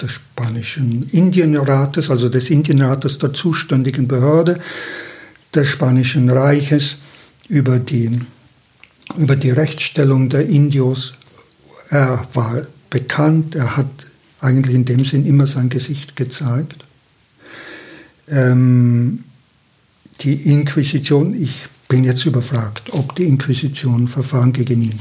des 0.00 0.12
spanischen 0.12 1.02
Indienrates, 1.10 2.10
also 2.10 2.28
des 2.28 2.50
Indienrates 2.50 3.18
der 3.18 3.32
zuständigen 3.32 4.06
Behörde 4.06 4.60
des 5.52 5.66
Spanischen 5.66 6.30
Reiches 6.30 6.98
über 7.48 7.80
die, 7.80 8.20
über 9.16 9.34
die 9.34 9.50
Rechtsstellung 9.50 10.28
der 10.28 10.46
Indios. 10.46 11.14
Er 11.90 12.24
war 12.34 12.62
bekannt, 12.88 13.56
er 13.56 13.76
hat 13.76 13.90
eigentlich 14.40 14.76
in 14.76 14.84
dem 14.84 15.04
Sinn 15.04 15.26
immer 15.26 15.48
sein 15.48 15.70
Gesicht 15.70 16.14
gezeigt. 16.14 16.84
Ähm, 18.28 19.24
die 20.20 20.52
Inquisition, 20.52 21.34
ich 21.34 21.64
bin 21.88 22.04
jetzt 22.04 22.24
überfragt, 22.26 22.92
ob 22.92 23.16
die 23.16 23.24
Inquisition 23.24 24.06
Verfahren 24.06 24.52
gegen 24.52 24.82
ihn 24.82 25.00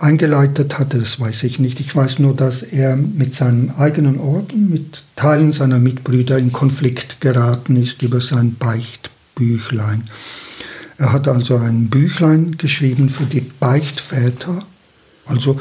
eingeleitet 0.00 0.78
hatte, 0.78 0.98
das 0.98 1.20
weiß 1.20 1.42
ich 1.44 1.58
nicht. 1.58 1.80
Ich 1.80 1.94
weiß 1.94 2.18
nur, 2.20 2.34
dass 2.34 2.62
er 2.62 2.96
mit 2.96 3.34
seinem 3.34 3.70
eigenen 3.76 4.18
Orden, 4.18 4.70
mit 4.70 5.04
Teilen 5.16 5.52
seiner 5.52 5.78
Mitbrüder 5.78 6.38
in 6.38 6.52
Konflikt 6.52 7.20
geraten 7.20 7.76
ist 7.76 8.02
über 8.02 8.20
sein 8.20 8.56
Beichtbüchlein. 8.56 10.04
Er 10.96 11.12
hat 11.12 11.28
also 11.28 11.56
ein 11.56 11.88
Büchlein 11.88 12.56
geschrieben 12.58 13.08
für 13.08 13.24
die 13.24 13.40
Beichtväter, 13.40 14.66
also 15.26 15.60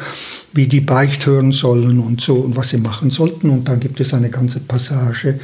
wie 0.53 0.67
die 0.67 0.81
Beicht 0.81 1.25
hören 1.25 1.51
sollen 1.51 1.99
und 1.99 2.21
so 2.21 2.35
und 2.35 2.55
was 2.55 2.69
sie 2.69 2.77
machen 2.77 3.11
sollten. 3.11 3.49
Und 3.49 3.67
da 3.67 3.75
gibt 3.75 3.99
es 3.99 4.13
eine 4.13 4.29
ganze 4.29 4.61
Passage, 4.61 5.39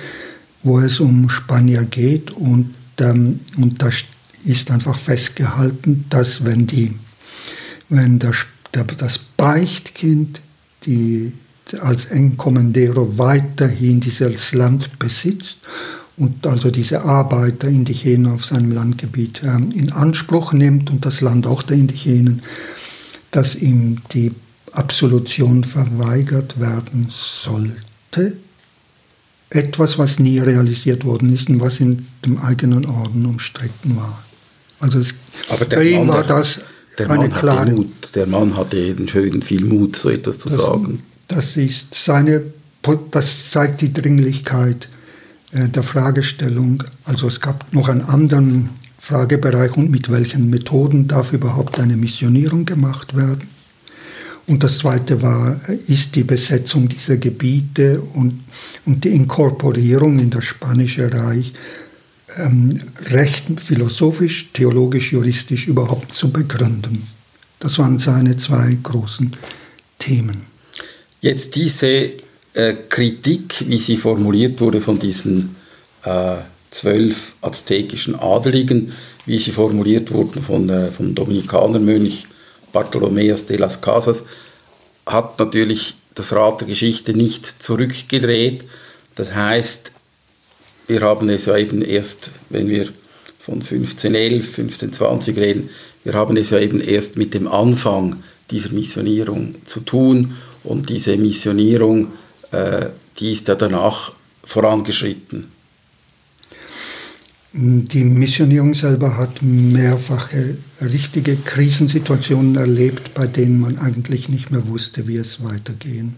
wo 0.63 0.79
es 0.79 0.99
um 0.99 1.29
Spanier 1.29 1.83
geht 1.83 2.31
und, 2.31 2.73
ähm, 2.99 3.39
und 3.57 3.81
da 3.81 3.89
ist 4.45 4.71
einfach 4.71 4.97
festgehalten, 4.97 6.05
dass 6.09 6.43
wenn, 6.43 6.67
die, 6.67 6.91
wenn 7.89 8.19
der 8.19 8.33
das 8.73 9.17
Beichtkind 9.17 10.41
die 10.85 11.33
als 11.81 12.05
Encommendero 12.05 13.17
weiterhin 13.17 13.99
dieses 13.99 14.53
Land 14.53 14.99
besitzt 14.99 15.59
und 16.17 16.45
also 16.45 16.71
diese 16.71 17.01
Arbeiter 17.03 17.67
Indigenen 17.67 18.31
auf 18.31 18.45
seinem 18.45 18.71
Landgebiet 18.71 19.43
äh, 19.43 19.55
in 19.77 19.91
Anspruch 19.91 20.53
nimmt 20.53 20.89
und 20.91 21.05
das 21.05 21.21
Land 21.21 21.47
auch 21.47 21.63
der 21.63 21.77
Indigenen, 21.77 22.41
dass 23.31 23.55
ihm 23.55 24.01
die 24.13 24.31
Absolution 24.71 25.63
verweigert 25.63 26.59
werden 26.59 27.07
sollte. 27.09 28.37
Etwas, 29.49 29.97
was 29.97 30.19
nie 30.19 30.39
realisiert 30.39 31.05
worden 31.05 31.33
ist 31.33 31.49
und 31.49 31.59
was 31.61 31.79
in 31.79 32.07
dem 32.25 32.37
eigenen 32.37 32.85
Orden 32.85 33.25
umstritten 33.25 33.95
war. 33.95 34.23
Also 34.79 34.99
es, 34.99 35.15
Aber 35.49 35.65
für 35.65 35.83
ihn 35.83 36.07
war 36.07 36.23
das 36.23 36.61
der 36.97 37.07
Mann, 37.07 37.33
hatte 37.33 37.71
Mut, 37.71 38.15
der 38.15 38.27
Mann 38.27 38.57
hatte 38.57 38.77
jeden 38.77 39.07
schönen 39.07 39.41
viel 39.41 39.65
Mut, 39.65 39.95
so 39.95 40.09
etwas 40.09 40.39
zu 40.39 40.49
das, 40.49 40.57
sagen. 40.57 41.03
Das, 41.27 41.57
ist 41.57 41.93
seine, 41.93 42.41
das 43.11 43.51
zeigt 43.51 43.81
die 43.81 43.93
Dringlichkeit 43.93 44.87
äh, 45.51 45.67
der 45.67 45.83
Fragestellung. 45.83 46.83
Also 47.03 47.27
es 47.27 47.41
gab 47.41 47.71
noch 47.73 47.89
einen 47.89 48.01
anderen 48.01 48.69
Fragebereich 48.99 49.77
und 49.77 49.91
mit 49.91 50.11
welchen 50.11 50.49
Methoden 50.49 51.07
darf 51.07 51.33
überhaupt 51.33 51.79
eine 51.79 51.97
Missionierung 51.97 52.65
gemacht 52.65 53.15
werden. 53.15 53.49
Und 54.47 54.63
das 54.63 54.77
Zweite 54.77 55.21
war, 55.21 55.59
ist 55.87 56.15
die 56.15 56.23
Besetzung 56.23 56.87
dieser 56.87 57.17
Gebiete 57.17 58.01
und, 58.13 58.41
und 58.85 59.03
die 59.03 59.09
Inkorporierung 59.09 60.19
in 60.19 60.29
das 60.29 60.45
Spanische 60.45 61.11
Reich 61.11 61.53
ähm, 62.37 62.79
Recht 63.05 63.45
philosophisch, 63.59 64.51
theologisch, 64.53 65.13
juristisch 65.13 65.67
überhaupt 65.67 66.13
zu 66.13 66.31
begründen. 66.31 67.07
Das 67.59 67.79
waren 67.79 67.99
seine 67.99 68.37
zwei 68.37 68.77
großen 68.81 69.31
Themen. 69.99 70.45
Jetzt 71.21 71.55
diese 71.55 72.11
äh, 72.53 72.73
Kritik, 72.89 73.65
wie 73.67 73.77
sie 73.77 73.97
formuliert 73.97 74.61
wurde 74.61 74.81
von 74.81 74.99
diesen 74.99 75.55
äh, 76.03 76.35
zwölf 76.71 77.33
aztekischen 77.41 78.15
Adeligen, 78.15 78.91
wie 79.25 79.39
sie 79.39 79.51
formuliert 79.51 80.11
wurden 80.11 80.43
von, 80.43 80.69
äh, 80.69 80.91
vom 80.91 81.15
Dominikanermönch 81.15 82.25
Bartolomeas 82.73 83.45
de 83.45 83.57
las 83.57 83.81
Casas, 83.81 84.25
hat 85.05 85.39
natürlich 85.39 85.95
das 86.13 86.33
Rad 86.33 86.61
der 86.61 86.67
Geschichte 86.67 87.13
nicht 87.13 87.45
zurückgedreht. 87.45 88.65
Das 89.15 89.33
heißt, 89.33 89.91
wir 90.87 91.01
haben 91.01 91.29
es 91.29 91.45
ja 91.45 91.57
eben 91.57 91.81
erst, 91.81 92.31
wenn 92.49 92.69
wir 92.69 92.89
von 93.39 93.55
1511, 93.55 94.45
1520 94.45 95.37
reden, 95.37 95.69
wir 96.03 96.13
haben 96.13 96.37
es 96.37 96.51
ja 96.51 96.59
eben 96.59 96.79
erst 96.79 97.17
mit 97.17 97.33
dem 97.33 97.47
Anfang 97.47 98.23
dieser 98.51 98.71
Missionierung 98.71 99.55
zu 99.65 99.79
tun 99.81 100.35
und 100.63 100.89
diese 100.89 101.17
Missionierung, 101.17 102.13
äh, 102.51 102.87
die 103.19 103.31
ist 103.31 103.47
ja 103.47 103.55
danach 103.55 104.13
vorangeschritten. 104.43 105.47
Die 107.53 108.03
Missionierung 108.03 108.73
selber 108.73 109.17
hat 109.17 109.41
mehrfache 109.41 110.57
richtige 110.81 111.37
Krisensituationen 111.37 112.57
erlebt, 112.57 113.13
bei 113.13 113.27
denen 113.27 113.61
man 113.61 113.77
eigentlich 113.77 114.27
nicht 114.27 114.51
mehr 114.51 114.67
wusste, 114.67 115.07
wie 115.07 115.15
es 115.15 115.41
weitergehen 115.41 116.15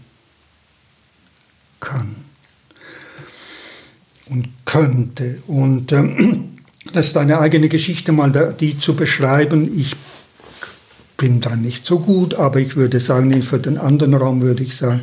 kann 1.78 2.27
und 4.30 4.48
könnte. 4.64 5.38
Und 5.46 5.92
ähm, 5.92 6.50
das 6.92 7.08
ist 7.08 7.16
eine 7.16 7.38
eigene 7.38 7.68
Geschichte, 7.68 8.12
mal 8.12 8.54
die 8.58 8.78
zu 8.78 8.94
beschreiben. 8.94 9.70
Ich 9.78 9.96
bin 11.16 11.40
da 11.40 11.56
nicht 11.56 11.84
so 11.84 11.98
gut, 11.98 12.34
aber 12.34 12.60
ich 12.60 12.76
würde 12.76 13.00
sagen, 13.00 13.42
für 13.42 13.58
den 13.58 13.76
anderen 13.76 14.14
Raum 14.14 14.40
würde 14.40 14.62
ich 14.62 14.76
sagen, 14.76 15.00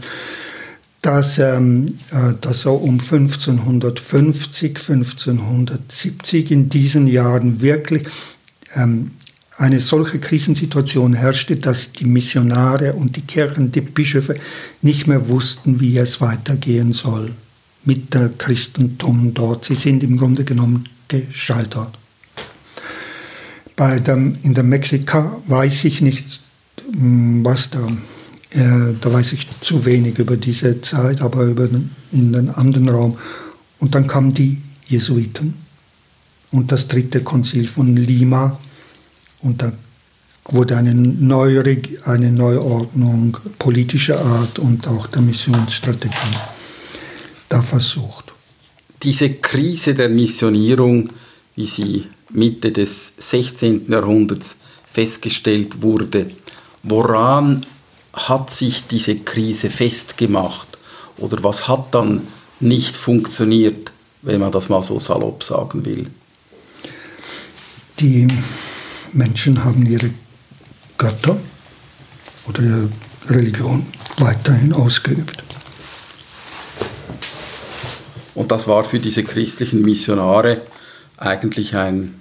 dass, 1.02 1.38
ähm, 1.38 1.98
äh, 2.12 2.34
dass 2.42 2.66
er 2.66 2.82
um 2.82 3.00
1550, 3.00 4.80
1570 4.90 6.52
in 6.52 6.70
diesen 6.70 7.06
Jahren 7.06 7.62
wirklich 7.62 8.08
ähm, 8.76 9.12
eine 9.58 9.80
solche 9.80 10.20
Krisensituation 10.20 11.14
herrschte, 11.14 11.56
dass 11.56 11.92
die 11.94 12.06
Missionare 12.06 12.94
und 12.94 13.16
die 13.18 13.22
Kirchen, 13.22 13.72
die 13.72 13.82
Bischöfe 13.82 14.36
nicht 14.82 15.08
mehr 15.08 15.30
wussten, 15.30 15.80
wie 15.80 15.98
es 15.98 16.22
weitergehen 16.22 16.92
soll 16.92 17.32
mit 17.86 18.14
der 18.14 18.30
Christentum 18.30 19.34
dort. 19.34 19.66
Sie 19.66 19.76
sind 19.76 20.04
im 20.04 20.18
Grunde 20.18 20.44
genommen 20.44 20.90
gescheitert. 21.08 21.98
Bei 23.76 24.00
dem, 24.00 24.36
in 24.44 24.54
der 24.54 24.64
Mexika 24.64 25.42
weiß 25.48 25.86
ich 25.86 26.02
nicht, 26.02 26.42
hm, 26.92 27.44
was 27.44 27.70
da, 27.70 27.86
äh, 28.52 28.94
da 29.00 29.14
weiß 29.14 29.34
ich 29.34 29.48
zu 29.62 29.86
wenig 29.86 30.18
über 30.18 30.38
diese 30.38 30.82
Zeit, 30.82 31.22
aber 31.22 31.44
über 31.44 31.68
den, 31.68 31.92
in 32.12 32.34
den 32.34 32.50
anderen 32.50 32.90
Raum. 32.90 33.18
Und 33.80 33.96
dann 33.96 34.08
kamen 34.08 34.34
die 34.34 34.62
Jesuiten 34.86 35.56
und 36.52 36.72
das 36.72 36.88
dritte 36.88 37.22
Konzil 37.22 37.68
von 37.68 37.96
Lima 37.96 38.58
und 39.42 39.62
da 39.62 39.74
wurde 40.46 40.78
eine, 40.78 40.94
neue, 40.94 41.64
eine 42.06 42.32
Neuordnung 42.32 43.38
politischer 43.60 44.24
Art 44.24 44.60
und 44.60 44.88
auch 44.88 45.08
der 45.08 45.22
Missionsstrategie 45.22 46.38
da 47.56 47.62
versucht. 47.62 48.34
Diese 49.02 49.30
Krise 49.36 49.96
der 49.96 50.10
Missionierung, 50.10 51.10
wie 51.56 51.66
sie 51.66 52.06
Mitte 52.32 52.72
des 52.72 53.14
16. 53.18 53.90
Jahrhunderts 53.90 54.58
festgestellt 54.92 55.82
wurde, 55.82 56.28
woran 56.84 57.66
hat 58.14 58.52
sich 58.52 58.88
diese 58.88 59.20
Krise 59.20 59.70
festgemacht 59.70 60.68
oder 61.18 61.44
was 61.44 61.68
hat 61.70 61.94
dann 61.94 62.28
nicht 62.60 62.98
funktioniert, 62.98 63.92
wenn 64.22 64.42
man 64.42 64.52
das 64.52 64.68
mal 64.68 64.84
so 64.84 65.00
salopp 65.00 65.44
sagen 65.44 65.86
will? 65.86 66.08
Die 68.00 68.28
Menschen 69.14 69.64
haben 69.64 69.86
ihre 69.86 70.10
Götter 70.98 71.38
oder 72.48 72.62
ihre 72.62 72.90
Religion 73.30 73.86
weiterhin 74.18 74.74
ausgeübt. 74.74 75.45
Und 78.36 78.52
das 78.52 78.68
war 78.68 78.84
für 78.84 79.00
diese 79.00 79.24
christlichen 79.24 79.82
Missionare 79.82 80.62
eigentlich 81.18 81.76
ein, 81.76 82.20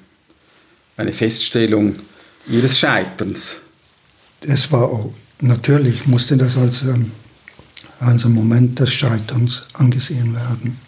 eine 0.97 1.13
Feststellung 1.13 1.97
ihres 2.49 2.79
Scheiterns. 2.79 3.57
Es 4.41 4.71
war 4.71 4.85
auch, 4.85 5.13
natürlich 5.41 6.07
musste 6.07 6.37
das 6.37 6.57
als, 6.57 6.83
ähm, 6.83 7.11
als 7.99 8.25
ein 8.25 8.33
Moment 8.33 8.79
des 8.79 8.93
Scheiterns 8.93 9.65
angesehen 9.73 10.35
werden. 10.35 10.79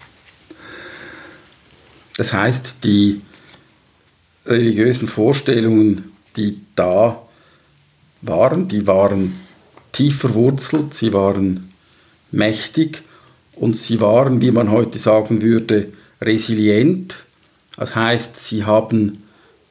Das 2.17 2.33
heißt, 2.33 2.77
die 2.85 3.21
religiösen 4.47 5.09
Vorstellungen, 5.09 6.13
die 6.37 6.61
da 6.77 7.21
waren, 8.23 8.69
die 8.69 8.87
waren 8.87 9.39
tief 9.93 10.19
verwurzelt, 10.21 10.95
sie 10.95 11.13
waren 11.13 11.69
mächtig 12.31 13.03
und 13.57 13.77
sie 13.77 14.01
waren, 14.01 14.41
wie 14.41 14.51
man 14.51 14.71
heute 14.71 14.99
sagen 14.99 15.43
würde, 15.43 15.89
resilient. 16.21 17.17
Das 17.77 17.95
heißt, 17.95 18.39
sie 18.39 18.65
haben 18.65 19.23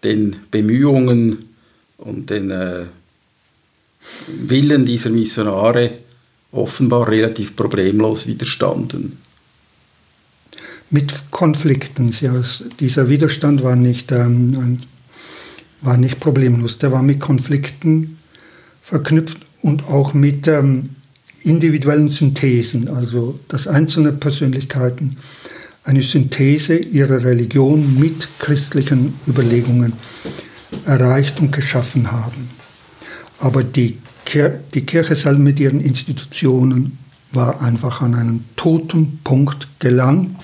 den 0.04 0.36
Bemühungen 0.52 1.50
und 1.98 2.30
den 2.30 2.52
äh, 2.52 2.86
Willen 4.28 4.86
dieser 4.86 5.10
Missionare 5.10 6.00
offenbar 6.52 7.08
relativ 7.08 7.56
problemlos 7.56 8.28
widerstanden. 8.28 9.18
Mit 10.92 11.32
Konflikten. 11.32 12.14
Ja, 12.22 12.34
dieser 12.80 13.10
Widerstand 13.10 13.64
war 13.64 13.76
nicht, 13.76 14.12
ähm, 14.12 14.78
war 15.82 15.98
nicht 15.98 16.20
problemlos. 16.20 16.78
Der 16.78 16.92
war 16.92 17.02
mit 17.02 17.20
Konflikten 17.20 18.20
verknüpft 18.84 19.40
und 19.64 19.88
auch 19.88 20.14
mit 20.14 20.48
ähm, 20.48 20.92
individuellen 21.46 22.10
Synthesen, 22.10 22.88
also 22.88 23.40
dass 23.48 23.68
einzelne 23.68 24.12
Persönlichkeiten 24.12 25.18
eine 25.84 26.02
Synthese 26.02 26.76
ihrer 26.76 27.24
Religion 27.24 28.00
mit 28.00 28.28
christlichen 28.40 29.14
Überlegungen 29.28 29.94
erreicht 30.86 31.40
und 31.40 31.52
geschaffen 31.52 32.12
haben. 32.12 32.50
Aber 33.40 33.64
die, 33.64 34.00
Kir 34.26 34.60
die 34.74 34.86
Kirche 34.86 35.16
selbst 35.16 35.40
mit 35.40 35.60
ihren 35.60 35.80
Institutionen 35.82 36.98
war 37.32 37.62
einfach 37.62 38.02
an 38.02 38.16
einen 38.16 38.46
toten 38.56 39.20
Punkt 39.24 39.68
gelangt. 39.80 40.36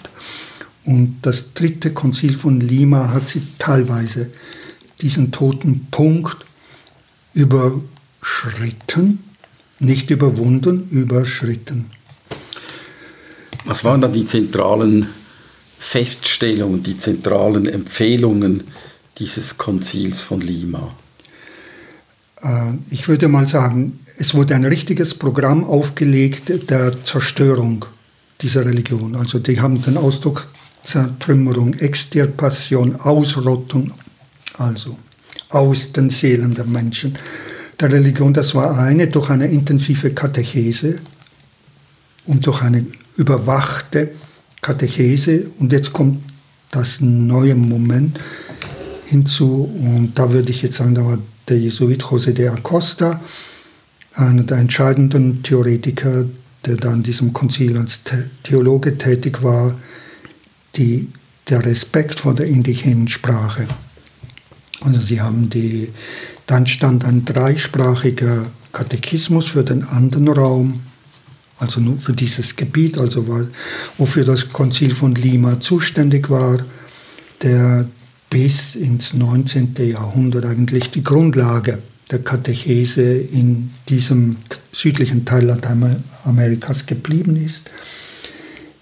Und 0.86 1.18
das 1.24 1.54
dritte 1.54 1.92
Konzil 1.92 2.36
von 2.36 2.60
Lima 2.60 3.12
hat 3.12 3.28
sie 3.28 3.42
teilweise 3.58 4.30
diesen 5.02 5.32
toten 5.32 5.88
Punkt 5.90 6.38
überschritten 7.34 9.31
nicht 9.82 10.12
überwunden, 10.12 10.88
überschritten. 10.90 11.92
Was 13.66 13.84
waren 13.84 14.02
dann 14.02 14.14
die 14.14 14.26
zentralen 14.26 15.08
Feststellungen, 15.78 16.84
die 16.84 16.98
zentralen 16.98 17.68
Empfehlungen 17.68 18.64
dieses 19.18 19.58
Konzils 19.58 20.24
von 20.24 20.42
Lima? 20.42 20.94
Äh, 22.44 22.74
ich 22.90 23.08
würde 23.08 23.28
mal 23.28 23.48
sagen, 23.48 24.00
es 24.18 24.34
wurde 24.34 24.56
ein 24.56 24.66
richtiges 24.66 25.14
Programm 25.14 25.64
aufgelegt 25.64 26.70
der 26.70 27.04
Zerstörung 27.04 27.86
dieser 28.42 28.66
Religion. 28.66 29.16
Also 29.16 29.40
die 29.40 29.60
haben 29.60 29.82
den 29.82 29.98
Ausdruck 29.98 30.48
Zertrümmerung, 30.84 31.76
Extirpation, 31.76 32.96
Ausrottung, 32.96 33.94
also 34.58 34.98
aus 35.50 35.92
den 35.92 36.10
Seelen 36.10 36.54
der 36.54 36.66
Menschen 36.66 37.18
der 37.82 37.92
Religion, 37.92 38.34
das 38.34 38.54
war 38.54 38.78
eine 38.78 39.08
durch 39.08 39.30
eine 39.30 39.48
intensive 39.48 40.12
Katechese 40.12 41.00
und 42.26 42.46
durch 42.46 42.62
eine 42.62 42.86
überwachte 43.18 44.12
Katechese. 44.62 45.48
Und 45.60 45.74
jetzt 45.74 45.92
kommt 45.92 46.20
das 46.70 47.02
neue 47.02 47.56
Moment 47.56 48.20
hinzu. 49.06 49.64
Und 49.84 50.14
da 50.16 50.32
würde 50.32 50.52
ich 50.52 50.62
jetzt 50.62 50.78
sagen, 50.78 50.96
da 50.96 51.06
war 51.06 51.18
der 51.50 51.58
Jesuit 51.58 52.04
José 52.04 52.34
de 52.34 52.48
Acosta, 52.48 53.20
einer 54.14 54.44
der 54.44 54.58
entscheidenden 54.58 55.42
Theoretiker, 55.42 56.26
der 56.66 56.76
da 56.76 56.94
in 56.94 57.04
diesem 57.04 57.34
Konzil 57.34 57.78
als 57.78 58.02
Theologe 58.44 58.98
tätig 58.98 59.42
war, 59.42 59.76
die, 60.76 61.10
der 61.50 61.66
Respekt 61.66 62.20
vor 62.20 62.36
der 62.36 62.46
indigenen 62.46 63.08
Sprache. 63.08 63.68
Also 64.82 65.00
sie 65.00 65.22
haben 65.22 65.50
die 65.50 65.90
dann 66.48 66.68
stand 66.68 67.06
ein 67.06 67.24
dreisprachiger 67.24 68.46
Katechismus 68.74 69.48
für 69.48 69.64
den 69.64 69.84
anderen 69.84 70.28
Raum, 70.28 70.82
also 71.60 71.80
nur 71.80 71.98
für 71.98 72.14
dieses 72.14 72.56
Gebiet, 72.58 72.98
also 72.98 73.28
war, 73.28 73.46
wofür 73.98 74.26
das 74.26 74.52
Konzil 74.52 74.94
von 74.94 75.16
Lima 75.16 75.62
zuständig 75.62 76.30
war, 76.30 76.60
der 77.42 77.86
bis 78.30 78.76
ins 78.76 79.14
19. 79.14 79.76
Jahrhundert 79.80 80.46
eigentlich 80.46 80.90
die 80.92 81.04
Grundlage 81.04 81.78
der 82.10 82.20
Katechese 82.20 83.04
in 83.14 83.72
diesem 83.88 84.36
südlichen 84.74 85.24
Teil 85.24 85.46
Lateinamerikas 85.46 86.86
geblieben 86.86 87.38
ist. 87.38 87.70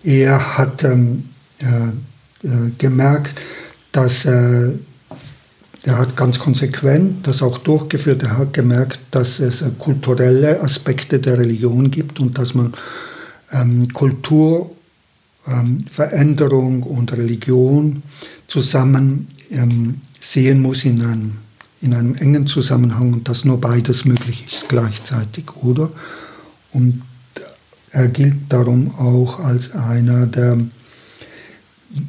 Er 0.03 0.57
hat 0.57 0.83
ähm, 0.83 1.25
äh, 1.59 2.47
äh, 2.47 2.71
gemerkt, 2.77 3.39
dass 3.91 4.25
äh, 4.25 4.71
er 5.83 5.97
hat 5.97 6.17
ganz 6.17 6.39
konsequent 6.39 7.25
das 7.25 7.41
auch 7.41 7.57
durchgeführt. 7.57 8.23
Er 8.23 8.37
hat 8.37 8.53
gemerkt, 8.53 8.99
dass 9.11 9.39
es 9.39 9.61
äh, 9.61 9.69
kulturelle 9.77 10.61
Aspekte 10.61 11.19
der 11.19 11.39
Religion 11.39 11.89
gibt 11.89 12.19
und 12.19 12.37
dass 12.37 12.53
man 12.53 12.73
ähm, 13.51 13.91
Kultur, 13.93 14.71
ähm, 15.47 15.79
Veränderung 15.89 16.83
und 16.83 17.13
Religion 17.13 18.03
zusammen 18.47 19.27
ähm, 19.51 20.01
sehen 20.19 20.61
muss 20.61 20.83
in 20.83 21.01
einem, 21.01 21.37
in 21.81 21.93
einem 21.93 22.15
engen 22.15 22.45
Zusammenhang 22.45 23.13
und 23.13 23.29
dass 23.29 23.45
nur 23.45 23.59
beides 23.59 24.05
möglich 24.05 24.45
ist 24.47 24.67
gleichzeitig, 24.67 25.55
oder? 25.63 25.89
Und 26.73 27.01
er 27.91 28.07
gilt 28.09 28.35
darum 28.49 28.93
auch 28.99 29.39
als 29.39 29.73
einer 29.73 30.27
der 30.27 30.59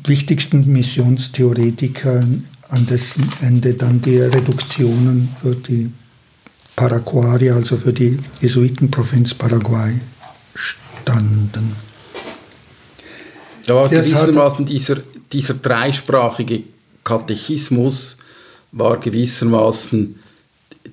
wichtigsten 0.05 0.71
Missionstheoretiker 0.71 2.25
an 2.71 2.87
dessen 2.87 3.29
Ende 3.41 3.75
dann 3.75 4.01
die 4.01 4.19
Reduktionen 4.19 5.29
für 5.41 5.55
die 5.55 5.91
Paraguay, 6.77 7.51
also 7.51 7.77
für 7.77 7.93
die 7.93 8.17
Jesuitenprovinz 8.41 9.35
Paraguay, 9.35 9.95
standen. 10.55 11.77
Ja, 13.67 13.87
gewissermaßen 13.87 14.65
dieser, 14.65 14.99
dieser 15.33 15.55
dreisprachige 15.55 16.63
Katechismus 17.05 18.17
war 18.73 18.99
gewissermaßen 18.99 20.19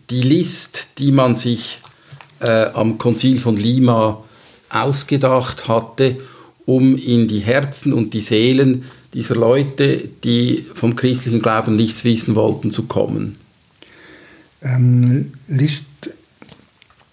die 0.10 0.22
List, 0.22 0.90
die 0.98 1.12
man 1.12 1.36
sich 1.36 1.82
äh, 2.40 2.66
am 2.74 2.98
Konzil 2.98 3.40
von 3.40 3.56
Lima 3.58 4.24
ausgedacht 4.70 5.68
hatte, 5.68 6.18
um 6.66 6.98
in 6.98 7.28
die 7.28 7.40
Herzen 7.40 7.94
und 7.94 8.14
die 8.14 8.22
Seelen 8.22 8.86
dieser 9.14 9.36
Leute, 9.36 10.10
die 10.24 10.66
vom 10.74 10.96
christlichen 10.96 11.42
Glauben 11.42 11.76
nichts 11.76 12.04
wissen 12.04 12.36
wollten, 12.36 12.72
zu 12.72 12.88
kommen. 12.88 13.38
ähm, 14.62 15.32
List 15.48 15.86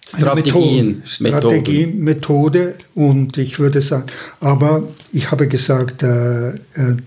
Strategien, 0.07 1.01
Strategie, 1.05 1.87
Methode 1.87 2.75
und 2.93 3.37
ich 3.37 3.57
würde 3.57 3.81
sagen, 3.81 4.05
aber 4.39 4.83
ich 5.11 5.31
habe 5.31 5.47
gesagt, 5.47 6.03
äh, 6.03 6.49
äh, 6.49 6.57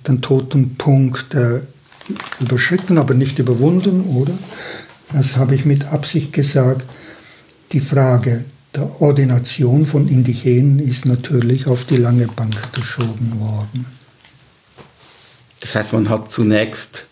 den 0.07 0.21
toten 0.21 0.75
Punkt 0.75 1.35
äh, 1.35 1.61
überschritten, 2.41 2.99
aber 2.99 3.15
nicht 3.15 3.39
überwunden, 3.39 4.03
oder? 4.17 4.37
Das 5.13 5.37
habe 5.37 5.55
ich 5.55 5.65
mit 5.65 5.87
Absicht 5.87 6.33
gesagt. 6.33 6.85
Die 7.73 7.81
Frage 7.81 8.45
der 8.75 9.01
Ordination 9.01 9.87
von 9.87 10.09
Indigenen 10.09 10.79
ist 10.81 11.07
natürlich 11.07 11.67
auf 11.67 11.85
die 11.85 11.97
lange 11.97 12.27
Bank 12.27 12.73
geschoben 12.73 13.39
worden. 13.39 13.87
Das 15.61 15.75
heißt, 15.75 15.93
man 15.93 16.09
hat 16.09 16.31
zunächst 16.31 17.05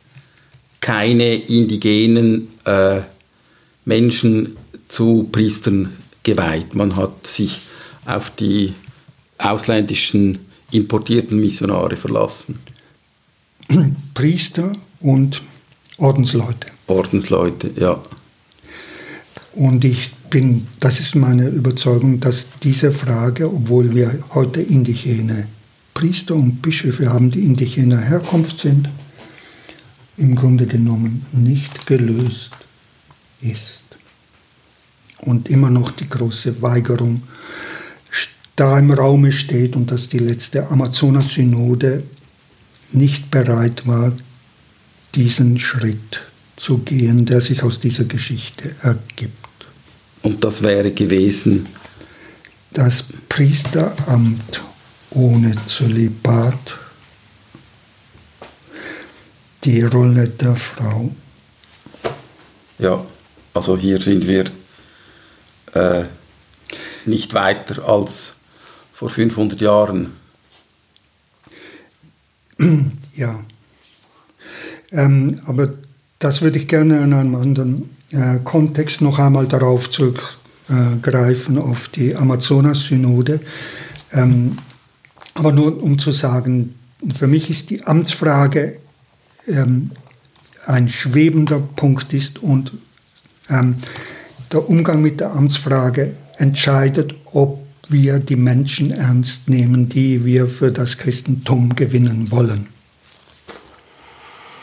keine 0.81 1.35
indigenen 1.35 2.49
äh, 2.65 3.01
Menschen 3.85 4.57
zu 4.89 5.29
Priestern 5.33 5.97
geweiht. 6.23 6.75
Man 6.75 6.97
hat 6.97 7.27
sich 7.27 7.61
auf 8.05 8.31
die 8.31 8.75
ausländischen 9.39 10.39
importierten 10.71 11.41
Missionare 11.41 11.97
verlassen. 11.97 12.59
Priester 14.15 14.77
und 15.01 15.43
Ordensleute. 15.99 16.69
Ordensleute, 16.87 17.71
ja. 17.77 18.03
Und 19.55 19.85
ich 19.85 20.13
bin, 20.31 20.67
das 20.81 21.01
ist 21.01 21.15
meine 21.17 21.49
Überzeugung, 21.49 22.21
dass 22.21 22.47
diese 22.63 22.93
Frage, 22.93 23.49
obwohl 23.49 23.95
wir 23.95 24.23
heute 24.35 24.61
indigene 24.61 25.47
Priester 25.97 26.35
und 26.35 26.61
Bischöfe 26.61 27.11
haben, 27.11 27.31
die 27.31 27.43
indigener 27.47 27.99
Herkunft 27.99 28.59
sind, 28.59 28.91
im 30.19 30.35
Grunde 30.35 30.67
genommen 30.67 31.25
nicht 31.33 31.87
gelöst 31.87 32.53
ist. 33.41 33.83
Und 35.21 35.49
immer 35.49 35.71
noch 35.71 35.91
die 35.91 36.07
große 36.07 36.61
Weigerung 36.61 37.23
da 38.57 38.79
im 38.79 38.91
Raume 38.91 39.33
steht 39.33 39.75
und 39.75 39.91
dass 39.91 40.11
die 40.11 40.19
letzte 40.19 40.69
Amazonas-Synode 40.69 42.03
nicht 42.93 43.31
bereit 43.31 43.87
war, 43.87 44.13
diesen 45.15 45.59
Schritt 45.59 46.21
zu 46.57 46.77
gehen, 46.77 47.25
der 47.25 47.41
sich 47.41 47.63
aus 47.63 47.81
dieser 47.81 48.05
Geschichte 48.05 48.77
ergibt. 48.83 49.33
Und 50.21 50.45
das 50.45 50.63
wäre 50.63 50.93
gewesen? 50.93 51.67
Das 52.75 53.07
Priesteramt 53.31 54.61
ohne 55.11 55.55
Zölibat, 55.67 56.79
die 59.65 59.83
Rolle 59.83 60.29
der 60.29 60.57
Frau. 60.57 61.11
Ja, 62.79 63.05
also 63.55 63.77
hier 63.77 64.01
sind 64.01 64.27
wir 64.27 64.45
äh, 65.75 66.05
nicht 67.05 67.35
weiter 67.35 67.89
als 67.89 68.37
vor 68.93 69.09
500 69.09 69.61
Jahren. 69.61 70.13
Ja, 73.17 73.43
ähm, 74.93 75.41
aber 75.47 75.73
das 76.19 76.43
würde 76.43 76.59
ich 76.59 76.69
gerne 76.69 77.03
in 77.03 77.15
einem 77.15 77.35
anderen 77.35 77.97
äh, 78.13 78.39
Kontext 78.45 79.01
noch 79.01 79.19
einmal 79.19 79.47
darauf 79.47 79.91
zurückgreifen, 79.91 81.57
auf 81.57 81.89
die 81.89 82.15
Amazonas-Synode. 82.15 83.41
Ähm, 84.13 84.59
aber 85.37 85.53
nur 85.53 85.83
um 85.83 85.99
zu 85.99 86.13
sagen, 86.13 86.75
für 87.13 87.27
mich 87.27 87.51
ist 87.51 87.71
die 87.71 87.85
Amtsfrage 87.85 88.79
ähm, 89.47 89.91
ein 90.67 90.89
schwebender 90.89 91.61
Punkt 91.61 92.13
ist 92.13 92.43
und 92.43 92.73
ähm, 93.49 93.77
der 94.51 94.69
Umgang 94.69 95.03
mit 95.03 95.21
der 95.21 95.33
Amtsfrage 95.33 96.17
entscheidet, 96.39 97.15
ob 97.33 97.65
wir 97.89 98.19
die 98.19 98.37
Menschen 98.37 98.91
ernst 98.91 99.49
nehmen, 99.49 99.89
die 99.89 100.25
wir 100.25 100.49
für 100.49 100.73
das 100.73 100.99
Christentum 100.99 101.77
gewinnen 101.77 102.31
wollen. 102.31 102.69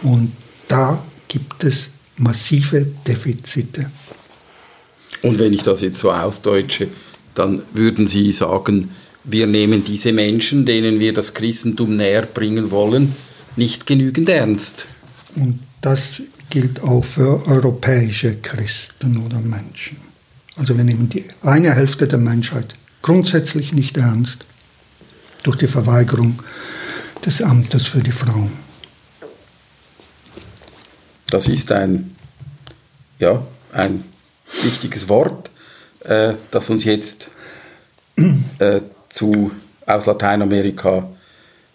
Und 0.02 0.34
da 0.68 1.02
gibt 1.28 1.64
es 1.64 1.92
massive 2.18 2.86
Defizite. 3.08 3.90
Und 5.22 5.40
wenn 5.40 5.54
ich 5.54 5.64
das 5.64 5.82
jetzt 5.82 6.00
so 6.00 6.12
ausdeutsche, 6.12 6.90
dann 7.36 7.62
würden 7.74 8.08
Sie 8.08 8.32
sagen, 8.32 8.92
wir 9.24 9.48
nehmen 9.48 9.84
diese 9.84 10.12
Menschen, 10.12 10.66
denen 10.66 11.00
wir 11.00 11.14
das 11.14 11.34
Christentum 11.34 11.96
näher 11.96 12.24
bringen 12.24 12.72
wollen, 12.72 13.16
nicht 13.56 13.86
genügend 13.86 14.30
ernst. 14.30 14.88
Und 15.36 15.60
das 15.82 16.22
gilt 16.50 16.84
auch 16.84 17.04
für 17.04 17.48
europäische 17.48 18.36
Christen 18.36 19.18
oder 19.18 19.40
Menschen. 19.40 19.98
Also 20.56 20.78
wir 20.78 20.84
nehmen 20.84 21.10
die 21.10 21.26
eine 21.42 21.74
Hälfte 21.74 22.08
der 22.08 22.20
Menschheit 22.20 22.76
grundsätzlich 23.02 23.74
nicht 23.74 23.98
ernst 23.98 24.46
durch 25.44 25.58
die 25.58 25.68
Verweigerung 25.68 26.42
des 27.26 27.42
Amtes 27.42 27.86
für 27.88 28.00
die 28.00 28.12
Frauen. 28.12 28.52
Das 31.28 31.48
ist 31.48 31.72
ein, 31.72 32.16
ja, 33.20 33.44
ein 33.72 34.04
wichtiges 34.62 35.10
Wort, 35.10 35.50
äh, 36.02 36.34
das 36.52 36.70
uns 36.70 36.84
jetzt 36.84 37.30
äh, 38.60 38.82
zu, 39.14 39.52
aus 39.86 40.08
Lateinamerika 40.08 41.08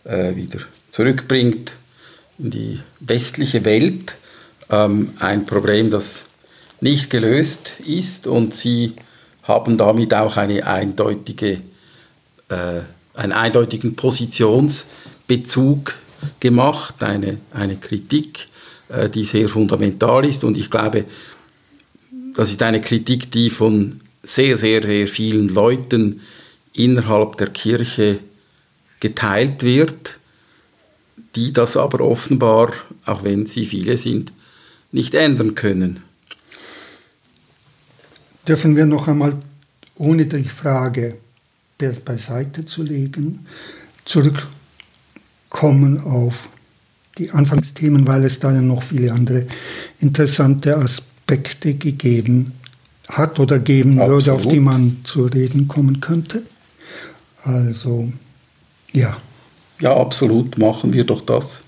äh, 0.05 0.35
wieder 0.35 0.59
zurückbringt 0.91 1.73
in 2.39 2.51
die 2.51 2.81
westliche 2.99 3.65
Welt. 3.65 4.17
Ähm, 4.71 5.15
ein 5.21 5.47
Problem, 5.47 5.91
das 5.91 6.25
nicht 6.81 7.11
gelöst 7.11 7.75
ist 7.87 8.27
und 8.27 8.55
sie 8.55 8.95
haben 9.45 9.79
damit 9.79 10.15
auch 10.15 10.37
eine 10.37 10.67
eindeutige, 10.67 11.61
äh, 12.49 12.81
einen 13.15 13.33
eindeutigen 13.33 13.95
Positionsbezug 13.95 15.95
gemacht, 16.41 17.05
eine, 17.05 17.39
eine 17.53 17.77
Kritik, 17.77 18.49
äh, 18.89 19.09
die 19.09 19.25
sehr 19.25 19.49
fundamental 19.49 20.27
ist 20.27 20.43
und 20.43 20.59
ich 20.59 20.73
glaube, 20.73 21.05
das 22.35 22.51
ist 22.51 22.65
eine 22.65 22.81
Kritik, 22.81 23.31
die 23.31 23.51
von 23.51 24.01
sehr, 24.25 24.59
sehr, 24.59 24.83
sehr 24.83 25.07
vielen 25.07 25.49
Leuten 25.49 26.21
innerhalb 26.79 27.37
der 27.37 27.49
Kirche 27.49 28.19
geteilt 29.01 29.63
wird, 29.63 30.19
die 31.35 31.53
das 31.53 31.77
aber 31.77 32.01
offenbar, 32.01 32.73
auch 33.05 33.25
wenn 33.25 33.47
sie 33.47 33.67
viele 33.67 33.99
sind, 33.99 34.33
nicht 34.93 35.15
ändern 35.15 35.55
können 35.55 36.03
dürfen 38.49 38.77
wir 38.77 38.87
noch 38.87 39.09
einmal, 39.09 39.35
ohne 39.97 40.27
die 40.27 40.45
Frage 40.45 41.17
beiseite 42.05 42.67
zu 42.67 42.83
legen, 42.83 43.47
zurückkommen 44.05 46.01
auf 46.01 46.49
die 47.19 47.31
Anfangsthemen, 47.31 48.07
weil 48.07 48.25
es 48.25 48.41
da 48.41 48.53
ja 48.53 48.63
noch 48.63 48.83
viele 48.83 49.13
andere 49.13 49.47
interessante 50.01 50.77
Aspekte 50.77 51.75
gegeben 51.75 52.53
hat 53.09 53.39
oder 53.39 53.59
geben 53.59 54.01
Absolut. 54.01 54.11
würde, 54.11 54.33
auf 54.33 54.47
die 54.47 54.61
man 54.61 54.99
zu 55.05 55.27
reden 55.27 55.69
kommen 55.69 56.01
könnte. 56.01 56.43
Also, 57.45 58.13
ja. 58.93 59.17
Ja, 59.81 59.97
absolut, 59.97 60.59
machen 60.59 60.93
wir 60.93 61.05
doch 61.05 61.21
das. 61.21 61.63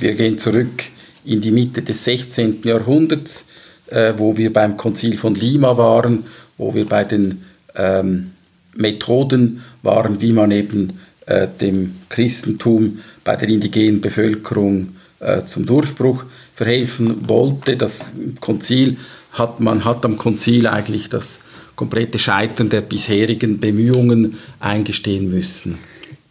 Wir 0.00 0.14
gehen 0.14 0.38
zurück 0.38 0.84
in 1.24 1.40
die 1.40 1.50
Mitte 1.50 1.80
des 1.82 2.04
16. 2.04 2.62
Jahrhunderts 2.62 3.48
äh, 3.86 4.14
wo 4.16 4.36
wir 4.36 4.52
beim 4.52 4.76
Konzil 4.76 5.16
von 5.16 5.34
Lima 5.34 5.76
waren, 5.76 6.24
wo 6.58 6.74
wir 6.74 6.86
bei 6.86 7.04
den 7.04 7.44
ähm, 7.74 8.32
Methoden 8.76 9.62
waren, 9.82 10.20
wie 10.20 10.32
man 10.32 10.50
eben 10.50 10.98
äh, 11.26 11.46
dem 11.60 11.94
Christentum 12.08 12.98
bei 13.22 13.36
der 13.36 13.48
indigenen 13.48 14.00
Bevölkerung 14.00 14.96
äh, 15.20 15.44
zum 15.44 15.66
Durchbruch 15.66 16.24
verhelfen 16.54 17.28
wollte. 17.28 17.76
Das 17.76 18.12
Konzil 18.40 18.96
hat, 19.32 19.60
man 19.60 19.84
hat 19.84 20.04
am 20.04 20.16
Konzil 20.16 20.66
eigentlich 20.66 21.08
das 21.08 21.40
komplette 21.76 22.18
Scheitern 22.18 22.68
der 22.68 22.80
bisherigen 22.80 23.58
Bemühungen 23.58 24.38
eingestehen 24.60 25.30
müssen. 25.30 25.78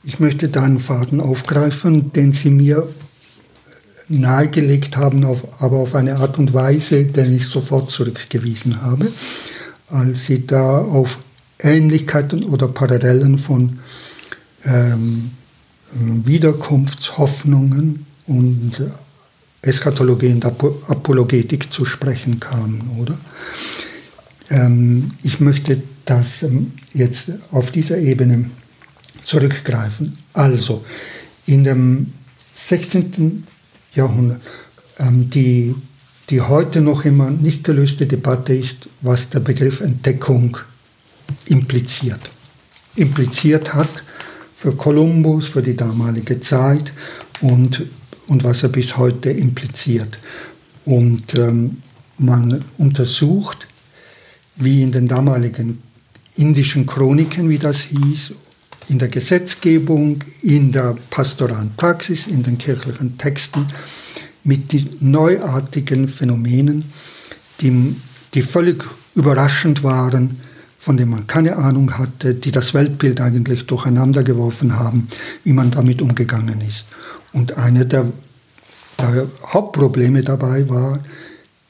Ich 0.03 0.19
möchte 0.19 0.49
da 0.49 0.63
einen 0.63 0.79
Faden 0.79 1.21
aufgreifen, 1.21 2.11
den 2.11 2.33
Sie 2.33 2.49
mir 2.49 2.87
nahegelegt 4.09 4.97
haben, 4.97 5.25
aber 5.25 5.77
auf 5.77 5.95
eine 5.95 6.17
Art 6.17 6.37
und 6.37 6.53
Weise, 6.53 7.05
den 7.05 7.35
ich 7.35 7.47
sofort 7.47 7.89
zurückgewiesen 7.89 8.81
habe, 8.81 9.07
als 9.89 10.25
sie 10.25 10.45
da 10.45 10.79
auf 10.79 11.19
Ähnlichkeiten 11.59 12.43
oder 12.43 12.67
Parallelen 12.67 13.37
von 13.37 13.79
ähm, 14.65 15.31
Wiederkunftshoffnungen 15.93 18.05
und 18.27 18.73
Eschatologie 19.61 20.33
und 20.33 20.45
Apologetik 20.45 21.71
zu 21.71 21.85
sprechen 21.85 22.39
kamen, 22.39 22.97
oder? 22.99 23.17
Ähm, 24.49 25.11
ich 25.23 25.39
möchte 25.39 25.81
das 26.05 26.43
ähm, 26.43 26.73
jetzt 26.93 27.31
auf 27.51 27.71
dieser 27.71 27.97
Ebene 27.97 28.49
zurückgreifen. 29.23 30.17
Also, 30.33 30.83
in 31.45 31.63
dem 31.63 32.13
16. 32.55 33.45
Jahrhundert. 33.93 34.41
Ähm, 34.99 35.29
die 35.29 35.75
die 36.29 36.41
heute 36.41 36.81
noch 36.81 37.05
immer 37.05 37.29
nicht 37.29 37.63
gelöste 37.63 38.05
Debatte 38.05 38.53
ist, 38.53 38.89
was 39.01 39.29
der 39.29 39.39
Begriff 39.39 39.81
Entdeckung 39.81 40.57
impliziert. 41.45 42.21
Impliziert 42.95 43.73
hat 43.73 44.03
für 44.55 44.73
Kolumbus, 44.73 45.47
für 45.47 45.61
die 45.61 45.75
damalige 45.75 46.39
Zeit 46.39 46.93
und, 47.41 47.85
und 48.27 48.43
was 48.43 48.63
er 48.63 48.69
bis 48.69 48.97
heute 48.97 49.31
impliziert. 49.31 50.17
Und 50.85 51.35
ähm, 51.35 51.81
man 52.17 52.63
untersucht, 52.77 53.67
wie 54.55 54.81
in 54.83 54.91
den 54.91 55.07
damaligen 55.07 55.81
indischen 56.35 56.85
Chroniken, 56.85 57.49
wie 57.49 57.59
das 57.59 57.81
hieß, 57.81 58.33
in 58.89 58.99
der 58.99 59.07
Gesetzgebung, 59.07 60.23
in 60.41 60.71
der 60.71 60.97
pastoralen 61.09 61.71
Praxis, 61.75 62.27
in 62.27 62.43
den 62.43 62.57
kirchlichen 62.57 63.17
Texten, 63.17 63.67
mit 64.43 64.73
den 64.73 64.97
neuartigen 64.99 66.07
Phänomenen, 66.07 66.91
die, 67.61 67.95
die 68.33 68.41
völlig 68.41 68.83
überraschend 69.15 69.83
waren, 69.83 70.41
von 70.77 70.97
denen 70.97 71.11
man 71.11 71.27
keine 71.27 71.55
Ahnung 71.55 71.97
hatte, 71.97 72.35
die 72.35 72.51
das 72.51 72.73
Weltbild 72.73 73.21
eigentlich 73.21 73.67
durcheinander 73.67 74.23
geworfen 74.23 74.77
haben, 74.77 75.07
wie 75.45 75.53
man 75.53 75.71
damit 75.71 76.01
umgegangen 76.01 76.59
ist. 76.59 76.87
Und 77.31 77.57
eine 77.57 77.85
der, 77.85 78.11
der 78.99 79.27
Hauptprobleme 79.47 80.23
dabei 80.23 80.67
war, 80.67 80.99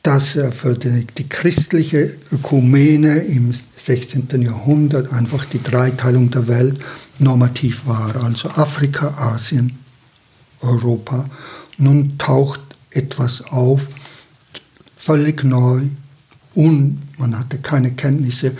dass 0.03 0.35
er 0.35 0.51
für 0.51 0.75
die, 0.75 1.07
die, 1.17 1.29
christliche 1.29 2.17
Ökumene 2.31 3.19
im 3.19 3.53
16. 3.77 4.41
Jahrhundert 4.41 5.13
einfach 5.13 5.45
die 5.45 5.63
Dreiteilung 5.63 6.29
der 6.29 6.47
Welt 6.49 6.79
normativ 7.19 7.87
war, 7.87 8.15
also 8.17 8.49
Afrika, 8.49 9.15
Asien, 9.17 9.79
Europa. 10.59 11.25
Nun 11.77 12.17
taucht 12.17 12.59
etwas 12.91 13.45
auf, 13.45 13.87
völlig 14.95 15.43
neu, 15.43 15.83
und 16.55 16.99
man 17.17 17.37
hatte 17.37 17.57
keine 17.57 17.93
Kenntnisse 17.93 18.51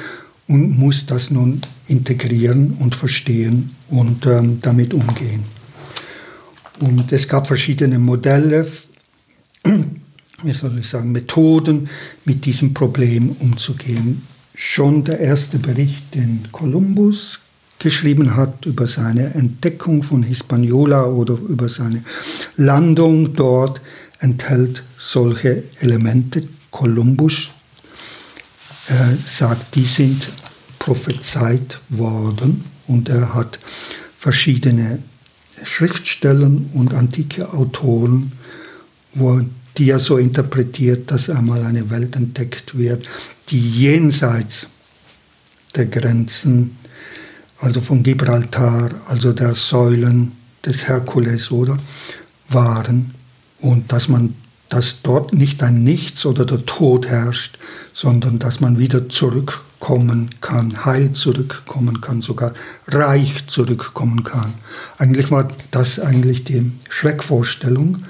und 0.48 0.78
muss 0.78 1.06
das 1.06 1.30
nun 1.30 1.62
integrieren 1.88 2.78
und 2.80 2.96
verstehen 2.96 3.76
und 3.90 4.26
ähm, 4.26 4.60
damit 4.62 4.94
umgehen. 4.94 5.44
Und 6.80 7.12
es 7.12 7.28
gab 7.28 7.48
verschiedene 7.48 8.00
Modelle, 8.00 8.66
wie 10.44 10.54
soll 10.54 10.78
ich 10.80 10.88
sagen, 10.88 11.12
Methoden, 11.12 11.90
mit 12.26 12.46
diesem 12.46 12.74
Problem 12.74 13.36
umzugehen. 13.40 14.24
Schon 14.56 15.04
der 15.04 15.20
erste 15.20 15.58
Bericht, 15.58 16.16
den 16.16 16.48
Kolumbus 16.52 17.40
geschrieben 17.80 18.36
hat 18.36 18.66
über 18.66 18.88
seine 18.88 19.34
Entdeckung 19.34 20.04
von 20.04 20.24
Hispaniola 20.24 21.06
oder 21.06 21.34
über 21.34 21.70
seine 21.70 22.04
Landung 22.56 23.34
dort, 23.34 23.82
enthält 24.20 24.84
solche 24.98 25.64
Elemente. 25.80 26.48
Kolumbus 26.72 27.50
äh, 28.88 29.16
sagt, 29.26 29.76
die 29.76 29.86
sind 29.86 30.30
prophezeit 30.80 31.80
worden 31.90 32.64
und 32.88 33.10
er 33.10 33.34
hat 33.34 33.60
verschiedene 34.18 35.00
Schriftstellen 35.64 36.70
und 36.74 36.94
antike 36.94 37.54
Autoren, 37.54 38.32
wo 39.14 39.42
die 39.78 39.90
er 39.90 40.00
so 40.00 40.18
interpretiert, 40.18 41.12
dass 41.12 41.30
einmal 41.30 41.64
eine 41.64 41.90
Welt 41.90 42.16
entdeckt 42.16 42.78
wird, 42.78 43.08
die 43.50 43.60
jenseits 43.60 44.68
der 45.76 45.88
Grenzen, 45.88 46.78
also 47.60 47.82
von 47.82 48.04
Gibraltar, 48.04 48.92
also 49.08 49.34
der 49.34 49.54
Säulen 49.54 50.34
des 50.66 50.88
Herkules, 50.88 51.52
oder, 51.52 51.78
waren 52.50 53.14
und 53.60 53.92
dass 53.92 54.10
man, 54.10 54.36
dass 54.70 55.02
dort 55.02 55.34
nicht 55.34 55.64
ein 55.64 55.84
Nichts 55.84 56.26
oder 56.26 56.46
der 56.46 56.66
Tod 56.66 57.08
herrscht, 57.08 57.58
sondern 57.94 58.40
dass 58.40 58.60
man 58.60 58.78
wieder 58.78 59.10
zurückkommen 59.10 60.30
kann, 60.42 60.86
heil 60.86 61.14
zurückkommen 61.14 62.02
kann, 62.02 62.22
sogar 62.22 62.54
reich 62.88 63.48
zurückkommen 63.48 64.24
kann. 64.24 64.54
Eigentlich 64.98 65.32
war 65.32 65.48
das 65.72 66.00
eigentlich 66.00 66.44
die 66.44 66.72
Schreckvorstellung, 66.90 68.04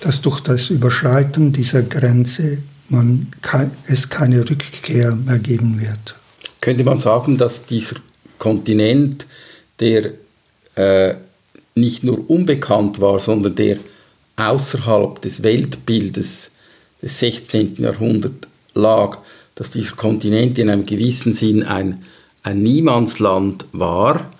dass 0.00 0.20
durch 0.20 0.40
das 0.40 0.70
Überschreiten 0.70 1.52
dieser 1.52 1.82
Grenze 1.82 2.58
man 2.88 3.26
es 3.86 4.08
keine 4.08 4.48
Rückkehr 4.48 5.14
mehr 5.14 5.38
geben 5.38 5.80
wird. 5.80 6.14
Könnte 6.60 6.84
man 6.84 6.98
sagen, 6.98 7.36
dass 7.38 7.66
dieser 7.66 7.96
Kontinent, 8.38 9.26
der 9.80 10.12
äh, 10.74 11.14
nicht 11.74 12.04
nur 12.04 12.28
unbekannt 12.30 13.00
war, 13.00 13.20
sondern 13.20 13.54
der 13.54 13.78
außerhalb 14.36 15.20
des 15.20 15.42
Weltbildes 15.42 16.52
des 17.02 17.18
16. 17.18 17.76
Jahrhunderts 17.76 18.48
lag, 18.74 19.18
dass 19.54 19.70
dieser 19.70 19.96
Kontinent 19.96 20.58
in 20.58 20.70
einem 20.70 20.86
gewissen 20.86 21.32
Sinn 21.32 21.62
ein, 21.62 22.04
ein 22.42 22.62
Niemandsland 22.62 23.64
war. 23.72 24.30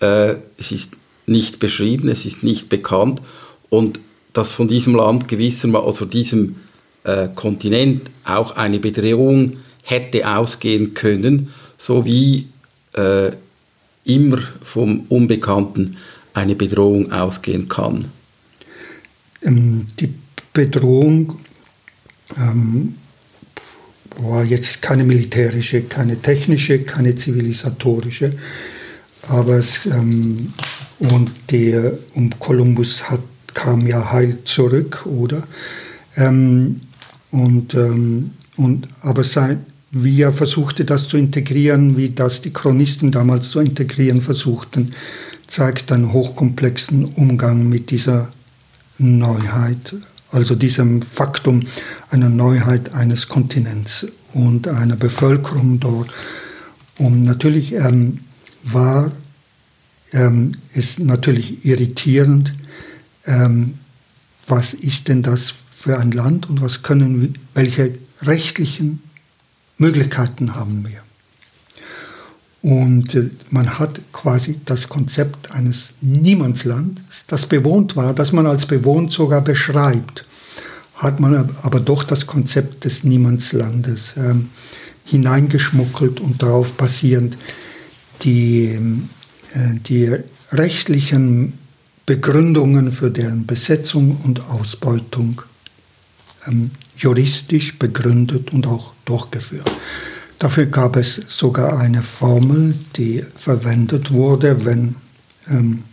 Äh, 0.00 0.36
es 0.58 0.72
ist 0.72 0.96
nicht 1.26 1.58
beschrieben, 1.58 2.08
es 2.08 2.24
ist 2.24 2.42
nicht 2.42 2.68
bekannt 2.68 3.20
und 3.68 4.00
dass 4.32 4.52
von 4.52 4.68
diesem 4.68 4.94
Land 4.94 5.28
gewissermaßen, 5.28 5.86
also 5.86 6.04
diesem 6.06 6.56
äh, 7.04 7.28
Kontinent 7.34 8.02
auch 8.24 8.56
eine 8.56 8.78
Bedrohung 8.78 9.58
hätte 9.82 10.28
ausgehen 10.28 10.94
können, 10.94 11.50
so 11.76 12.04
wie 12.04 12.48
äh, 12.94 13.32
immer 14.04 14.38
vom 14.62 15.00
Unbekannten 15.08 15.96
eine 16.34 16.54
Bedrohung 16.54 17.12
ausgehen 17.12 17.68
kann. 17.68 18.06
Ähm, 19.42 19.86
die 19.98 20.12
Bedrohung 20.52 21.38
ähm, 22.38 22.94
war 24.18 24.44
jetzt 24.44 24.82
keine 24.82 25.04
militärische, 25.04 25.82
keine 25.82 26.20
technische, 26.20 26.78
keine 26.80 27.16
zivilisatorische, 27.16 28.34
aber 29.28 29.56
es, 29.56 29.86
ähm, 29.86 30.52
und 30.98 31.30
der 31.50 31.98
um 32.14 32.30
Kolumbus 32.38 33.08
hat 33.08 33.20
kam 33.54 33.86
ja 33.86 34.12
heil 34.12 34.44
zurück, 34.44 35.06
oder? 35.06 35.42
Ähm, 36.16 36.80
und, 37.30 37.74
ähm, 37.74 38.32
und, 38.56 38.88
aber 39.00 39.24
sein, 39.24 39.64
wie 39.90 40.22
er 40.22 40.32
versuchte, 40.32 40.84
das 40.84 41.08
zu 41.08 41.16
integrieren, 41.16 41.96
wie 41.96 42.10
das 42.10 42.40
die 42.40 42.52
Chronisten 42.52 43.10
damals 43.10 43.50
zu 43.50 43.60
integrieren 43.60 44.22
versuchten, 44.22 44.94
zeigt 45.46 45.92
einen 45.92 46.12
hochkomplexen 46.12 47.04
Umgang 47.04 47.68
mit 47.68 47.90
dieser 47.90 48.32
Neuheit, 48.98 49.94
also 50.30 50.54
diesem 50.54 51.02
Faktum 51.02 51.60
einer 52.10 52.30
Neuheit 52.30 52.94
eines 52.94 53.28
Kontinents 53.28 54.06
und 54.32 54.68
einer 54.68 54.96
Bevölkerung 54.96 55.78
dort. 55.78 56.10
Und 56.96 57.24
natürlich 57.24 57.74
ähm, 57.74 58.20
war 58.62 59.12
ähm, 60.12 60.52
es 60.72 60.98
natürlich 60.98 61.66
irritierend, 61.66 62.54
ähm, 63.26 63.78
was 64.46 64.74
ist 64.74 65.08
denn 65.08 65.22
das 65.22 65.54
für 65.76 65.98
ein 65.98 66.12
Land 66.12 66.48
und 66.48 66.60
was 66.60 66.82
können 66.82 67.20
wir, 67.20 67.28
welche 67.54 67.98
rechtlichen 68.22 69.02
Möglichkeiten 69.78 70.54
haben 70.54 70.86
wir. 70.86 71.02
Und 72.62 73.14
äh, 73.16 73.30
man 73.50 73.78
hat 73.78 74.00
quasi 74.12 74.60
das 74.64 74.88
Konzept 74.88 75.50
eines 75.50 75.94
Niemandslandes, 76.00 77.24
das 77.26 77.46
bewohnt 77.46 77.96
war, 77.96 78.14
das 78.14 78.32
man 78.32 78.46
als 78.46 78.66
bewohnt 78.66 79.10
sogar 79.10 79.40
beschreibt, 79.40 80.24
hat 80.94 81.18
man 81.18 81.50
aber 81.62 81.80
doch 81.80 82.04
das 82.04 82.28
Konzept 82.28 82.84
des 82.84 83.02
Niemandslandes 83.02 84.14
ähm, 84.16 84.50
hineingeschmuggelt 85.04 86.20
und 86.20 86.40
darauf 86.42 86.74
basierend 86.74 87.36
die, 88.22 88.78
äh, 89.54 89.74
die 89.84 90.16
rechtlichen 90.52 91.58
Begründungen 92.06 92.92
für 92.92 93.10
deren 93.10 93.46
Besetzung 93.46 94.18
und 94.24 94.48
Ausbeutung 94.48 95.42
ähm, 96.46 96.72
juristisch 96.96 97.78
begründet 97.78 98.52
und 98.52 98.66
auch 98.66 98.92
durchgeführt. 99.04 99.70
Dafür 100.38 100.66
gab 100.66 100.96
es 100.96 101.22
sogar 101.28 101.78
eine 101.78 102.02
Formel, 102.02 102.74
die 102.96 103.24
verwendet 103.36 104.10
wurde, 104.10 104.64
wenn 104.64 104.96
ähm, 105.48 105.84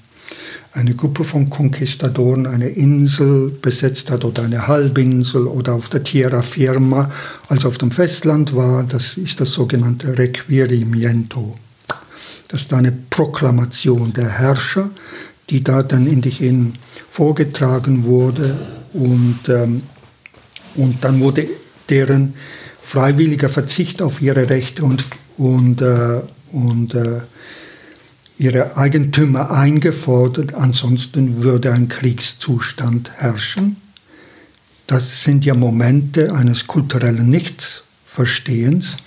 eine 0.72 0.94
Gruppe 0.94 1.24
von 1.24 1.50
Konquistadoren 1.50 2.46
eine 2.46 2.70
Insel 2.70 3.50
besetzt 3.50 4.12
hat 4.12 4.24
oder 4.24 4.44
eine 4.44 4.68
Halbinsel 4.68 5.48
oder 5.48 5.74
auf 5.74 5.90
der 5.90 6.04
Tierra 6.04 6.42
Firma, 6.42 7.12
also 7.48 7.68
auf 7.68 7.78
dem 7.78 7.92
Festland 7.92 8.56
war. 8.56 8.84
Das 8.84 9.18
ist 9.18 9.42
das 9.42 9.52
sogenannte 9.52 10.18
Requirimiento. 10.18 11.56
Das 12.48 12.62
ist 12.62 12.74
eine 12.74 12.92
Proklamation 12.92 14.14
der 14.14 14.30
Herrscher, 14.30 14.90
die 15.50 15.64
da 15.64 15.84
dann 15.84 16.08
in 16.08 16.22
dich 16.22 16.42
in 16.42 16.74
vorgetragen 17.10 18.04
wurde 18.04 18.56
und, 18.94 19.40
ähm, 19.50 19.84
und 20.76 21.04
dann 21.04 21.20
wurde 21.20 21.48
deren 21.90 22.36
freiwilliger 22.82 23.50
Verzicht 23.50 24.02
auf 24.02 24.22
ihre 24.22 24.50
Rechte 24.50 24.84
und, 24.84 25.06
und, 25.38 25.82
äh, 25.82 26.22
und 26.52 26.96
äh, 26.96 27.22
ihre 28.38 28.78
Eigentümer 28.78 29.52
eingefordert, 29.52 30.54
ansonsten 30.54 31.44
würde 31.44 31.74
ein 31.74 31.90
Kriegszustand 31.90 33.12
herrschen. 33.18 33.78
das 34.88 35.24
sind 35.24 35.46
ja 35.46 35.54
Momente 35.54 36.34
eines 36.34 36.66
kulturellen 36.66 37.30
Nichtsverstehens. 37.30 38.98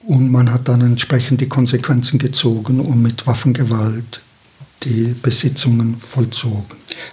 Und 0.00 0.30
man 0.32 0.52
hat 0.52 0.68
dann 0.68 0.80
entsprechend 0.80 1.40
die 1.40 1.48
Konsequenzen 1.48 2.18
gezogen 2.18 2.80
und 2.80 3.00
mit 3.00 3.26
Waffengewalt 3.26 4.23
die 4.84 5.14
Besitzungen 5.20 5.96
vollzogen. 5.96 6.64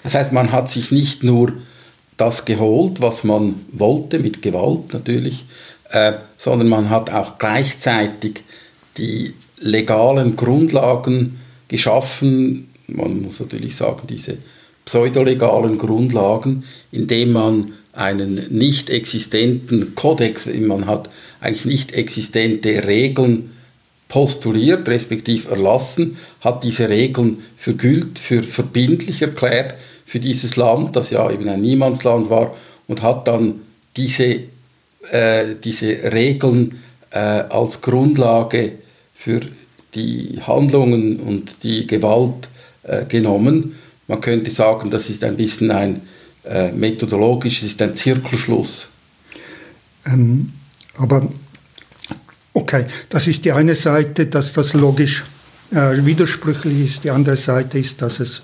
Das 0.03 0.15
heißt, 0.15 0.32
man 0.32 0.51
hat 0.51 0.69
sich 0.69 0.91
nicht 0.91 1.24
nur 1.24 1.53
das 2.17 2.45
geholt, 2.45 3.01
was 3.01 3.24
man 3.24 3.55
wollte, 3.72 4.19
mit 4.19 4.41
Gewalt 4.41 4.93
natürlich, 4.93 5.45
äh, 5.89 6.13
sondern 6.38 6.67
man 6.67 6.89
hat 6.89 7.09
auch 7.09 7.39
gleichzeitig 7.39 8.43
die 8.97 9.34
legalen 9.59 10.36
Grundlagen 10.36 11.39
geschaffen, 11.67 12.67
man 12.88 13.22
muss 13.22 13.39
natürlich 13.39 13.76
sagen, 13.76 14.01
diese 14.09 14.38
pseudolegalen 14.86 15.78
Grundlagen, 15.78 16.63
indem 16.91 17.32
man 17.32 17.74
einen 17.93 18.47
nicht 18.49 18.89
existenten 18.89 19.95
Kodex, 19.95 20.47
man 20.47 20.86
hat 20.86 21.09
eigentlich 21.39 21.65
nicht 21.65 21.91
existente 21.93 22.86
Regeln 22.88 23.51
postuliert, 24.12 24.89
respektive 24.89 25.51
erlassen, 25.51 26.18
hat 26.41 26.66
diese 26.66 26.89
Regeln 26.89 27.43
für 27.55 27.76
gült, 27.76 28.20
für 28.20 28.43
verbindlich 28.43 29.22
erklärt 29.22 29.76
für 30.05 30.20
dieses 30.20 30.57
Land, 30.57 30.97
das 30.97 31.12
ja 31.12 31.32
eben 31.32 31.47
ein 31.47 31.62
Niemandsland 31.62 32.30
war, 32.30 32.53
und 32.89 33.01
hat 33.01 33.30
dann 33.30 33.62
diese, 33.95 34.41
äh, 35.12 35.55
diese 35.64 36.12
Regeln 36.12 36.82
äh, 37.12 37.20
als 37.20 37.82
Grundlage 37.82 38.74
für 39.14 39.39
die 39.95 40.41
Handlungen 40.45 41.22
und 41.22 41.64
die 41.64 41.88
Gewalt 41.88 42.49
äh, 42.84 43.05
genommen. 43.05 43.78
Man 44.09 44.20
könnte 44.20 44.51
sagen, 44.51 44.89
das 44.89 45.09
ist 45.09 45.24
ein 45.24 45.38
bisschen 45.38 45.72
ein 45.72 46.01
äh, 46.43 46.74
methodologisch, 46.74 47.64
ist 47.64 47.82
ein 47.82 47.95
Zirkelschluss. 47.95 48.89
Ähm, 50.05 50.51
aber 50.97 51.30
okay, 52.54 52.86
das 53.10 53.28
ist 53.28 53.45
die 53.45 53.52
eine 53.52 53.76
Seite, 53.76 54.28
dass 54.28 54.54
das 54.54 54.74
logisch 54.74 55.24
äh, 55.72 56.06
widersprüchlich 56.06 56.86
ist. 56.86 57.04
Die 57.04 57.12
andere 57.12 57.38
Seite 57.38 57.80
ist, 57.80 58.02
dass 58.02 58.20
es 58.20 58.41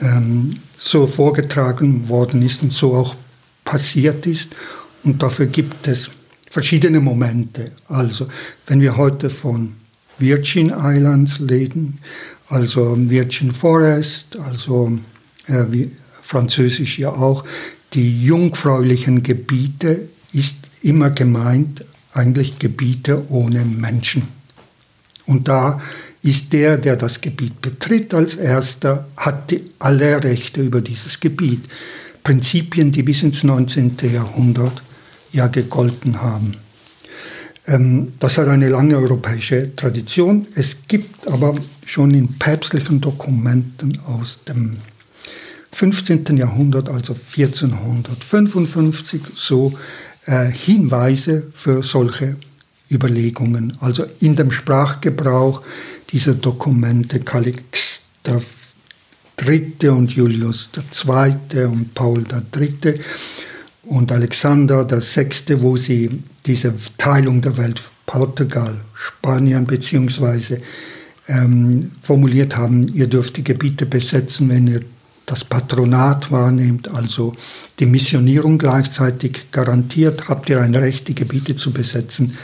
ähm, 0.00 0.50
so 0.76 1.06
vorgetragen 1.06 2.08
worden 2.08 2.42
ist 2.42 2.62
und 2.62 2.72
so 2.72 2.94
auch 2.94 3.14
passiert 3.64 4.26
ist. 4.26 4.50
Und 5.04 5.22
dafür 5.22 5.46
gibt 5.46 5.86
es 5.88 6.10
verschiedene 6.50 7.00
Momente. 7.00 7.72
Also, 7.88 8.28
wenn 8.66 8.80
wir 8.80 8.96
heute 8.96 9.30
von 9.30 9.74
Virgin 10.18 10.70
Islands 10.70 11.40
reden, 11.48 11.98
also 12.48 12.96
Virgin 12.98 13.52
Forest, 13.52 14.36
also 14.38 14.98
äh, 15.46 15.64
wie 15.70 15.90
französisch 16.22 16.98
ja 16.98 17.10
auch, 17.10 17.44
die 17.94 18.24
jungfräulichen 18.24 19.22
Gebiete 19.22 20.08
ist 20.32 20.56
immer 20.82 21.10
gemeint, 21.10 21.84
eigentlich 22.12 22.58
Gebiete 22.58 23.24
ohne 23.30 23.64
Menschen. 23.64 24.28
Und 25.26 25.48
da 25.48 25.80
ist 26.22 26.52
der, 26.52 26.76
der 26.76 26.96
das 26.96 27.20
Gebiet 27.20 27.60
betritt 27.60 28.14
als 28.14 28.36
erster, 28.36 29.08
hat 29.16 29.54
alle 29.78 30.22
Rechte 30.22 30.62
über 30.62 30.80
dieses 30.80 31.20
Gebiet. 31.20 31.64
Prinzipien, 32.22 32.92
die 32.92 33.02
bis 33.02 33.22
ins 33.22 33.42
19. 33.42 33.96
Jahrhundert 34.12 34.82
ja 35.32 35.48
gegolten 35.48 36.22
haben. 36.22 36.56
Ähm, 37.66 38.12
das 38.20 38.38
hat 38.38 38.48
eine 38.48 38.68
lange 38.68 38.96
europäische 38.96 39.74
Tradition. 39.74 40.46
Es 40.54 40.76
gibt 40.86 41.26
aber 41.26 41.56
schon 41.84 42.14
in 42.14 42.38
päpstlichen 42.38 43.00
Dokumenten 43.00 43.98
aus 44.06 44.38
dem 44.48 44.76
15. 45.72 46.36
Jahrhundert, 46.36 46.88
also 46.88 47.14
1455, 47.14 49.22
so 49.34 49.76
äh, 50.26 50.46
Hinweise 50.46 51.48
für 51.52 51.82
solche 51.82 52.36
Überlegungen. 52.90 53.76
Also 53.80 54.04
in 54.20 54.36
dem 54.36 54.50
Sprachgebrauch 54.50 55.62
dieser 56.10 56.34
Dokumente 56.34 57.20
Calix 57.20 58.02
III. 58.26 59.88
und 59.88 60.12
Julius 60.12 60.70
II. 60.74 61.64
und 61.64 61.94
Paul 61.94 62.24
III. 62.54 63.00
und 63.84 64.12
Alexander 64.12 64.86
VI., 64.88 65.62
wo 65.62 65.76
sie 65.76 66.10
diese 66.46 66.74
Teilung 66.98 67.40
der 67.40 67.56
Welt, 67.56 67.90
Portugal, 68.06 68.78
Spanien 68.94 69.64
beziehungsweise 69.64 70.60
ähm, 71.28 71.92
formuliert 72.02 72.56
haben, 72.56 72.88
ihr 72.94 73.06
dürft 73.06 73.36
die 73.36 73.44
Gebiete 73.44 73.86
besetzen, 73.86 74.48
wenn 74.48 74.66
ihr 74.66 74.80
das 75.32 75.44
Patronat 75.46 76.30
wahrnehmt, 76.30 76.88
also 76.88 77.32
die 77.78 77.86
Missionierung 77.86 78.58
gleichzeitig 78.58 79.50
garantiert, 79.50 80.28
habt 80.28 80.50
ihr 80.50 80.60
ein 80.60 80.74
Recht, 80.74 81.08
die 81.08 81.14
Gebiete 81.14 81.56
zu 81.56 81.72
besetzen, 81.72 82.36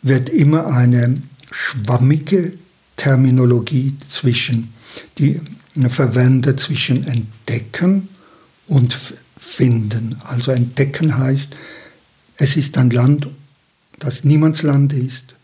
wird 0.00 0.30
immer 0.30 0.68
eine 0.68 1.20
schwammige 1.50 2.54
Terminologie 2.96 3.94
zwischen, 4.08 4.72
die 5.18 5.38
verwendet 5.88 6.60
zwischen 6.60 7.06
entdecken 7.06 8.08
und 8.68 8.96
finden. 9.38 10.16
Also 10.24 10.52
entdecken 10.52 11.18
heißt, 11.18 11.54
es 12.38 12.56
ist 12.56 12.78
ein 12.78 12.88
Land, 12.88 13.28
das 13.98 14.24
Niemandsland 14.24 14.94
ist. 14.94 15.34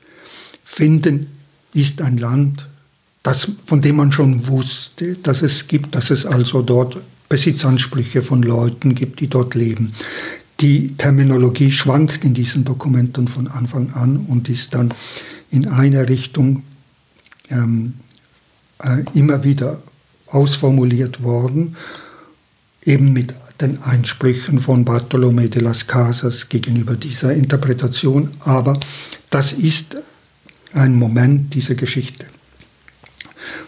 Finden 0.65 1.27
ist 1.75 2.01
ein 2.01 2.17
Land, 2.17 2.70
das, 3.23 3.49
von 3.67 3.83
dem 3.83 3.97
man 3.97 4.13
schon 4.13 4.47
wusste, 4.49 5.17
dass 5.17 5.43
es 5.43 5.67
gibt, 5.67 5.95
dass 5.95 6.11
es 6.11 6.25
also 6.25 6.63
dort 6.63 7.01
Besitzansprüche 7.29 8.23
von 8.23 8.43
Leuten 8.43 8.95
gibt, 8.95 9.21
die 9.21 9.29
dort 9.29 9.55
leben. 9.55 9.93
Die 10.61 10.97
Terminologie 10.97 11.71
schwankt 11.71 12.25
in 12.25 12.35
diesen 12.35 12.65
Dokumenten 12.65 13.29
von 13.29 13.47
Anfang 13.47 13.93
an 13.93 14.17
und 14.29 14.49
ist 14.49 14.75
dann 14.75 14.93
in 15.51 15.69
eine 15.69 16.09
Richtung 16.09 16.65
ähm, 17.51 17.95
äh, 18.83 19.03
immer 19.15 19.45
wieder 19.45 19.83
ausformuliert 20.27 21.23
worden, 21.23 21.77
eben 22.85 23.13
mit 23.13 23.35
den 23.61 23.83
Einsprüchen 23.83 24.59
von 24.59 24.85
Bartolomé 24.85 25.49
de 25.49 25.63
las 25.63 25.87
Casas 25.87 26.49
gegenüber 26.49 26.97
dieser 26.97 27.33
Interpretation. 27.33 28.31
Aber 28.41 28.79
das 29.29 29.53
ist 29.53 29.97
ein 30.73 30.95
Moment 30.95 31.55
dieser 31.55 31.75
Geschichte. 31.75 32.27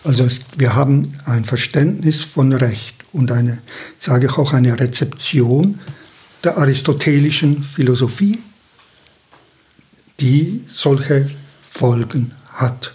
Also 0.05 0.25
es, 0.25 0.41
wir 0.57 0.75
haben 0.75 1.13
ein 1.27 1.45
Verständnis 1.45 2.23
von 2.23 2.53
Recht 2.53 2.97
und 3.13 3.31
eine, 3.31 3.59
sage 3.99 4.27
ich 4.27 4.33
auch, 4.39 4.53
eine 4.53 4.79
Rezeption 4.79 5.79
der 6.43 6.59
aristotelischen 6.59 7.63
Philosophie, 7.63 8.43
die 10.19 10.65
solche 10.73 11.29
Folgen 11.63 12.33
hat. 12.53 12.93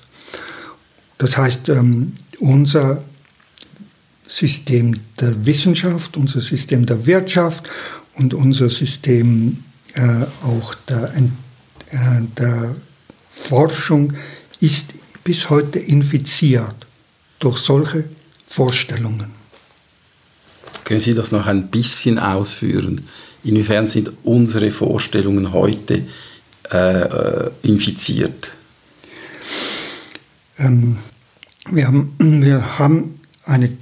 Das 1.18 1.38
heißt, 1.38 1.70
ähm, 1.70 2.14
unser 2.40 3.04
System 4.28 5.00
der 5.20 5.46
Wissenschaft, 5.46 6.18
unser 6.18 6.42
System 6.42 6.86
der 6.86 7.06
Wirtschaft 7.06 7.70
und 8.16 8.34
unser 8.34 8.70
System 8.70 9.64
äh, 9.94 10.26
auch 10.44 10.76
der, 10.76 11.16
äh, 11.16 12.22
der 12.38 12.76
Forschung 13.32 14.14
ist 14.60 14.94
bis 15.24 15.50
heute 15.50 15.80
infiziert 15.80 16.88
durch 17.40 17.58
solche 17.58 18.06
Vorstellungen. 18.46 19.34
Können 20.84 21.00
Sie 21.00 21.14
das 21.14 21.32
noch 21.32 21.46
ein 21.48 21.68
bisschen 21.68 22.18
ausführen? 22.18 23.02
Inwiefern 23.44 23.88
sind 23.88 24.12
unsere 24.24 24.72
Vorstellungen 24.72 25.54
heute 25.54 26.04
äh, 26.72 27.02
äh 27.02 27.52
infiziert? 27.62 28.50
Ähm, 30.58 30.98
wir, 31.70 31.88
haben, 31.88 32.16
wir 32.20 32.80
haben 32.80 33.20
einen 33.46 33.78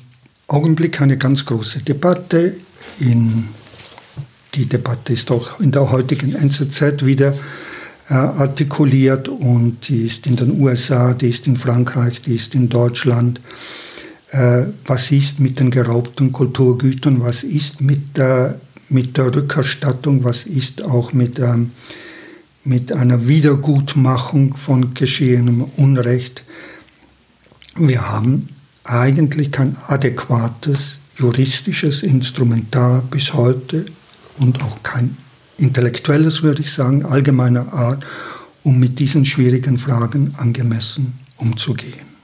Augenblick 0.47 1.01
eine 1.01 1.17
ganz 1.17 1.45
große 1.45 1.79
Debatte. 1.79 2.55
In, 2.99 3.49
die 4.53 4.65
Debatte 4.67 5.13
ist 5.13 5.31
auch 5.31 5.59
in 5.59 5.71
der 5.71 5.91
heutigen 5.91 6.33
NZZ 6.33 7.05
wieder 7.05 7.35
artikuliert 8.13 9.27
und 9.27 9.87
die 9.87 10.05
ist 10.05 10.27
in 10.27 10.35
den 10.35 10.61
USA, 10.61 11.13
die 11.13 11.29
ist 11.29 11.47
in 11.47 11.55
Frankreich, 11.55 12.21
die 12.21 12.35
ist 12.35 12.53
in 12.53 12.69
Deutschland. 12.69 13.41
Äh, 14.29 14.65
was 14.85 15.11
ist 15.11 15.39
mit 15.39 15.59
den 15.59 15.71
geraubten 15.71 16.31
Kulturgütern? 16.31 17.21
Was 17.21 17.43
ist 17.43 17.81
mit 17.81 18.17
der, 18.17 18.59
mit 18.89 19.17
der 19.17 19.35
Rückerstattung? 19.35 20.23
Was 20.23 20.43
ist 20.43 20.83
auch 20.83 21.13
mit, 21.13 21.39
ähm, 21.39 21.71
mit 22.63 22.91
einer 22.91 23.27
Wiedergutmachung 23.27 24.55
von 24.55 24.93
geschehenem 24.93 25.63
Unrecht? 25.77 26.43
Wir 27.75 28.07
haben 28.07 28.45
eigentlich 28.83 29.51
kein 29.51 29.75
adäquates 29.87 30.99
juristisches 31.17 32.03
Instrumentar 32.03 33.03
bis 33.09 33.33
heute 33.33 33.85
und 34.37 34.63
auch 34.63 34.83
kein 34.83 35.17
intellektuelles, 35.57 36.43
würde 36.43 36.61
ich 36.61 36.71
sagen, 36.71 37.05
allgemeiner 37.05 37.73
Art, 37.73 38.05
um 38.63 38.79
mit 38.79 38.99
diesen 38.99 39.25
schwierigen 39.25 39.77
Fragen 39.77 40.33
angemessen 40.37 41.13
umzugehen. 41.37 42.15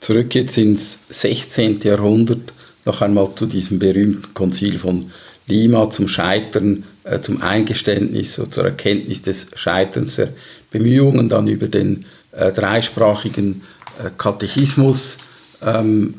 Zurück 0.00 0.34
jetzt 0.34 0.56
ins 0.56 1.06
16. 1.10 1.80
Jahrhundert, 1.82 2.52
noch 2.84 3.02
einmal 3.02 3.34
zu 3.34 3.46
diesem 3.46 3.78
berühmten 3.78 4.32
Konzil 4.32 4.78
von 4.78 5.04
Lima, 5.46 5.90
zum 5.90 6.08
Scheitern, 6.08 6.84
äh, 7.04 7.20
zum 7.20 7.42
Eingeständnis 7.42 8.38
oder 8.38 8.50
zur 8.50 8.64
Erkenntnis 8.64 9.22
des 9.22 9.48
Scheiterns 9.54 10.16
der 10.16 10.32
Bemühungen, 10.70 11.28
dann 11.28 11.48
über 11.48 11.68
den 11.68 12.06
äh, 12.32 12.52
dreisprachigen 12.52 13.62
äh, 14.02 14.10
Katechismus 14.16 15.18
ähm, 15.62 16.14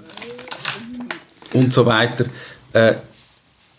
und 1.54 1.74
so 1.74 1.86
weiter, 1.86 2.26
äh, 2.74 2.96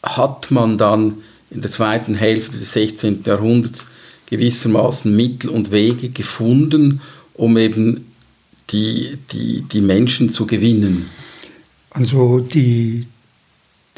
hat 0.02 0.50
man 0.50 0.78
dann 0.78 1.22
in 1.52 1.60
der 1.60 1.70
zweiten 1.70 2.14
Hälfte 2.14 2.58
des 2.58 2.72
16. 2.72 3.22
Jahrhunderts 3.24 3.86
gewissermaßen 4.26 5.14
Mittel 5.14 5.50
und 5.50 5.70
Wege 5.70 6.08
gefunden, 6.08 7.00
um 7.34 7.58
eben 7.58 8.06
die, 8.70 9.18
die, 9.32 9.62
die 9.62 9.80
Menschen 9.80 10.30
zu 10.30 10.46
gewinnen. 10.46 11.06
Also 11.90 12.40
die, 12.40 13.06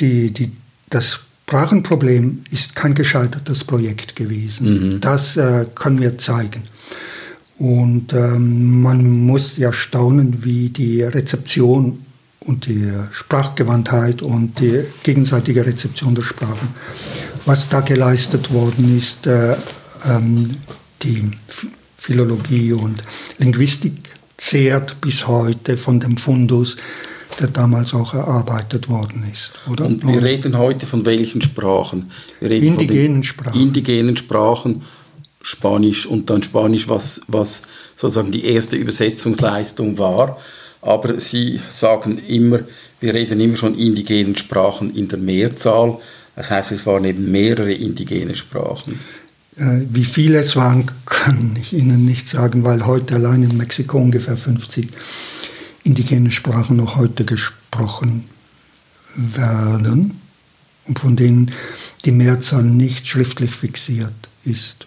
die, 0.00 0.32
die, 0.32 0.50
das 0.90 1.20
Sprachenproblem 1.46 2.44
ist 2.50 2.74
kein 2.74 2.94
gescheitertes 2.94 3.64
Projekt 3.64 4.16
gewesen. 4.16 4.94
Mhm. 4.94 5.00
Das 5.00 5.36
äh, 5.36 5.66
können 5.74 6.00
wir 6.00 6.18
zeigen. 6.18 6.62
Und 7.58 8.12
ähm, 8.12 8.82
man 8.82 9.08
muss 9.08 9.56
ja 9.56 9.72
staunen, 9.72 10.42
wie 10.42 10.70
die 10.70 11.02
Rezeption 11.02 12.00
und 12.40 12.66
die 12.66 12.90
Sprachgewandtheit 13.12 14.22
und 14.22 14.58
die 14.60 14.84
gegenseitige 15.02 15.64
Rezeption 15.64 16.14
der 16.14 16.22
Sprachen, 16.22 16.68
was 17.46 17.68
da 17.68 17.80
geleistet 17.80 18.52
worden 18.52 18.96
ist, 18.96 19.26
äh, 19.26 19.56
ähm, 20.06 20.56
die 21.02 21.30
Philologie 21.96 22.72
und 22.72 23.02
Linguistik 23.38 24.10
zehrt 24.36 25.00
bis 25.00 25.26
heute 25.26 25.76
von 25.76 26.00
dem 26.00 26.16
Fundus, 26.16 26.76
der 27.40 27.48
damals 27.48 27.94
auch 27.94 28.14
erarbeitet 28.14 28.88
worden 28.88 29.24
ist. 29.32 29.52
Oder? 29.70 29.86
Und 29.86 30.06
wir 30.06 30.22
reden 30.22 30.58
heute 30.58 30.86
von 30.86 31.04
welchen 31.04 31.42
Sprachen? 31.42 32.10
Wir 32.40 32.50
reden 32.50 32.66
indigenen 32.66 33.22
Sprachen. 33.22 33.60
Indigenen 33.60 34.16
Sprachen, 34.16 34.82
Spanisch 35.42 36.06
und 36.06 36.30
dann 36.30 36.42
Spanisch, 36.42 36.88
was, 36.88 37.22
was 37.28 37.62
sozusagen 37.94 38.32
die 38.32 38.44
erste 38.44 38.76
Übersetzungsleistung 38.76 39.98
war. 39.98 40.38
Aber 40.80 41.18
Sie 41.18 41.60
sagen 41.70 42.18
immer, 42.28 42.60
wir 43.00 43.14
reden 43.14 43.40
immer 43.40 43.56
von 43.56 43.76
indigenen 43.76 44.36
Sprachen 44.36 44.94
in 44.94 45.08
der 45.08 45.18
Mehrzahl. 45.18 45.98
Das 46.36 46.50
heißt, 46.50 46.72
es 46.72 46.86
waren 46.86 47.04
eben 47.04 47.30
mehrere 47.30 47.72
indigene 47.72 48.34
Sprachen. 48.34 49.00
Äh, 49.56 49.82
wie 49.90 50.04
viele 50.04 50.38
es 50.38 50.56
waren, 50.56 50.90
kann 51.06 51.56
ich 51.60 51.72
Ihnen 51.72 52.04
nicht 52.04 52.28
sagen, 52.28 52.64
weil 52.64 52.86
heute 52.86 53.14
allein 53.16 53.42
in 53.42 53.56
Mexiko 53.56 53.98
ungefähr 53.98 54.36
50 54.36 54.88
indigene 55.84 56.30
Sprachen 56.30 56.76
noch 56.76 56.96
heute 56.96 57.24
gesprochen 57.24 58.24
werden 59.16 60.20
und 60.86 60.98
von 60.98 61.16
denen 61.16 61.52
die 62.04 62.12
Mehrzahl 62.12 62.64
nicht 62.64 63.06
schriftlich 63.06 63.54
fixiert 63.54 64.12
ist. 64.44 64.86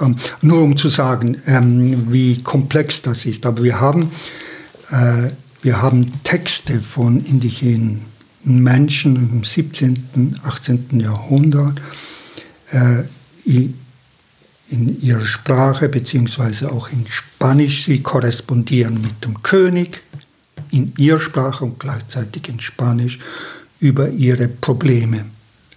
Ähm, 0.00 0.16
nur 0.42 0.62
um 0.62 0.76
zu 0.76 0.88
sagen, 0.88 1.40
ähm, 1.46 2.12
wie 2.12 2.42
komplex 2.42 3.02
das 3.02 3.24
ist. 3.24 3.46
Aber 3.46 3.64
wir 3.64 3.80
haben, 3.80 4.10
äh, 4.90 5.30
wir 5.62 5.82
haben 5.82 6.12
Texte 6.22 6.80
von 6.80 7.24
indigenen 7.24 8.02
Menschen 8.46 9.16
im 9.16 9.44
17., 9.44 10.40
18. 10.42 11.00
Jahrhundert, 11.00 11.82
äh, 12.70 13.02
in 14.68 15.00
ihrer 15.00 15.24
Sprache 15.24 15.88
beziehungsweise 15.88 16.72
auch 16.72 16.90
in 16.90 17.06
Spanisch. 17.08 17.84
Sie 17.84 18.02
korrespondieren 18.02 19.00
mit 19.00 19.24
dem 19.24 19.42
König 19.42 20.00
in 20.70 20.92
ihrer 20.96 21.20
Sprache 21.20 21.64
und 21.64 21.78
gleichzeitig 21.78 22.48
in 22.48 22.60
Spanisch 22.60 23.18
über 23.78 24.08
ihre 24.08 24.48
Probleme. 24.48 25.26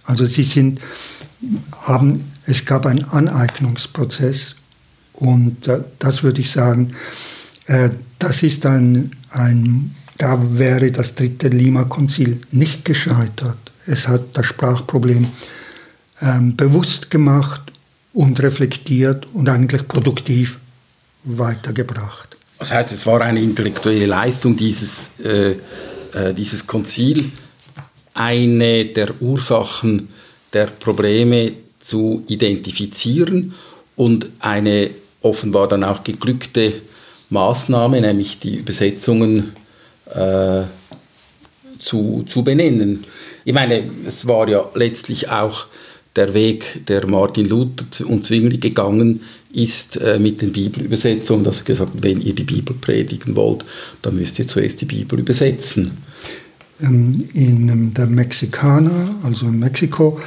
Also 0.04 0.26
sie 0.26 0.42
sind, 0.42 0.80
haben, 1.82 2.32
es 2.46 2.64
gab 2.64 2.86
einen 2.86 3.04
Aneignungsprozess 3.04 4.56
und 5.12 5.68
äh, 5.68 5.82
das 5.98 6.22
würde 6.22 6.40
ich 6.40 6.50
sagen, 6.50 6.94
äh, 7.66 7.90
das 8.18 8.42
ist 8.42 8.66
ein, 8.66 9.12
ein, 9.30 9.94
da 10.20 10.38
wäre 10.58 10.92
das 10.92 11.14
dritte 11.14 11.48
Lima-Konzil 11.48 12.42
nicht 12.50 12.84
gescheitert. 12.84 13.56
Es 13.86 14.06
hat 14.06 14.22
das 14.34 14.44
Sprachproblem 14.44 15.26
ähm, 16.20 16.56
bewusst 16.56 17.10
gemacht 17.10 17.72
und 18.12 18.38
reflektiert 18.40 19.26
und 19.32 19.48
eigentlich 19.48 19.88
produktiv 19.88 20.58
weitergebracht. 21.24 22.36
Das 22.58 22.70
heißt, 22.70 22.92
es 22.92 23.06
war 23.06 23.22
eine 23.22 23.40
intellektuelle 23.40 24.04
Leistung 24.04 24.54
dieses, 24.58 25.18
äh, 25.20 25.52
äh, 26.12 26.34
dieses 26.36 26.66
Konzil, 26.66 27.32
eine 28.12 28.84
der 28.84 29.22
Ursachen 29.22 30.10
der 30.52 30.66
Probleme 30.66 31.52
zu 31.78 32.24
identifizieren 32.28 33.54
und 33.96 34.26
eine 34.40 34.90
offenbar 35.22 35.68
dann 35.68 35.82
auch 35.82 36.04
geglückte 36.04 36.74
Maßnahme, 37.30 38.02
nämlich 38.02 38.38
die 38.38 38.56
Übersetzungen 38.56 39.52
äh, 40.14 40.62
zu, 41.78 42.24
zu 42.26 42.44
benennen. 42.44 43.04
Ich 43.44 43.54
meine, 43.54 43.84
es 44.06 44.26
war 44.26 44.48
ja 44.48 44.68
letztlich 44.74 45.28
auch 45.30 45.66
der 46.16 46.34
Weg, 46.34 46.86
der 46.86 47.06
Martin 47.06 47.48
Luther 47.48 48.06
und 48.06 48.24
Zwingli 48.24 48.58
gegangen 48.58 49.20
ist 49.52 49.96
äh, 49.96 50.18
mit 50.18 50.42
den 50.42 50.52
Bibelübersetzungen, 50.52 51.44
dass 51.44 51.60
er 51.60 51.64
gesagt 51.64 51.94
hat, 51.94 52.02
wenn 52.02 52.20
ihr 52.20 52.34
die 52.34 52.44
Bibel 52.44 52.74
predigen 52.80 53.34
wollt, 53.34 53.64
dann 54.02 54.16
müsst 54.16 54.38
ihr 54.38 54.46
zuerst 54.46 54.80
die 54.80 54.86
Bibel 54.86 55.18
übersetzen. 55.18 55.98
Ähm, 56.80 57.28
in 57.34 57.68
ähm, 57.68 57.94
der 57.94 58.06
Mexikaner, 58.06 59.16
also 59.22 59.46
in 59.46 59.58
Mexiko, 59.58 60.20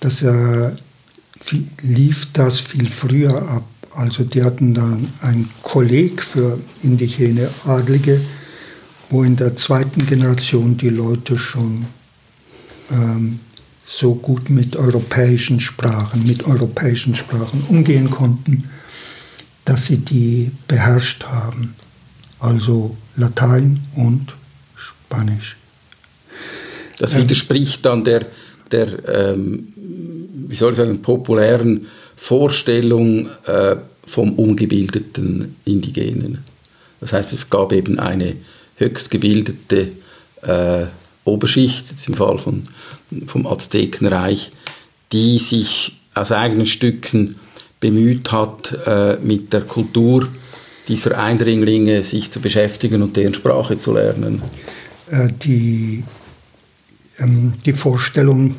das, 0.00 0.22
äh, 0.22 0.70
lief 1.82 2.28
das 2.32 2.60
viel 2.60 2.88
früher 2.88 3.36
ab. 3.48 3.64
Also 3.94 4.24
die 4.24 4.42
hatten 4.42 4.74
dann 4.74 5.08
ein 5.20 5.48
Kolleg 5.62 6.22
für 6.22 6.58
indigene 6.82 7.50
Adlige, 7.64 8.20
wo 9.10 9.22
in 9.22 9.36
der 9.36 9.56
zweiten 9.56 10.06
Generation 10.06 10.76
die 10.76 10.90
Leute 10.90 11.38
schon 11.38 11.86
ähm, 12.90 13.38
so 13.86 14.14
gut 14.14 14.50
mit 14.50 14.76
europäischen 14.76 15.60
Sprachen, 15.60 16.24
mit 16.24 16.44
europäischen 16.44 17.14
Sprachen 17.14 17.64
umgehen 17.68 18.10
konnten, 18.10 18.70
dass 19.64 19.86
sie 19.86 19.98
die 19.98 20.50
beherrscht 20.66 21.24
haben. 21.24 21.74
Also 22.38 22.96
Latein 23.16 23.80
und 23.96 24.34
Spanisch. 24.76 25.56
Das 26.98 27.14
ähm, 27.14 27.22
widerspricht 27.22 27.84
dann 27.84 28.04
der, 28.04 28.26
der 28.70 29.08
ähm, 29.08 29.72
wie 30.48 30.54
soll 30.54 30.72
ich 30.72 30.76
sagen, 30.76 31.00
populären 31.00 31.86
Vorstellung 32.16 33.28
äh, 33.46 33.76
vom 34.04 34.34
ungebildeten 34.34 35.56
Indigenen. 35.64 36.44
Das 37.00 37.12
heißt, 37.12 37.32
es 37.32 37.48
gab 37.48 37.72
eben 37.72 37.98
eine 37.98 38.36
höchst 38.78 39.10
gebildete 39.10 39.88
äh, 40.42 40.86
Oberschicht, 41.24 41.90
jetzt 41.90 42.08
im 42.08 42.14
Fall 42.14 42.38
von, 42.38 42.64
vom 43.26 43.46
Aztekenreich, 43.46 44.50
die 45.12 45.38
sich 45.38 45.98
aus 46.14 46.32
eigenen 46.32 46.66
Stücken 46.66 47.36
bemüht 47.80 48.32
hat, 48.32 48.76
äh, 48.86 49.18
mit 49.22 49.52
der 49.52 49.62
Kultur 49.62 50.28
dieser 50.88 51.18
Eindringlinge 51.18 52.02
sich 52.02 52.30
zu 52.30 52.40
beschäftigen 52.40 53.02
und 53.02 53.16
deren 53.16 53.34
Sprache 53.34 53.76
zu 53.76 53.92
lernen. 53.92 54.42
Äh, 55.10 55.28
die, 55.42 56.02
ähm, 57.18 57.52
die 57.64 57.74
Vorstellung, 57.74 58.56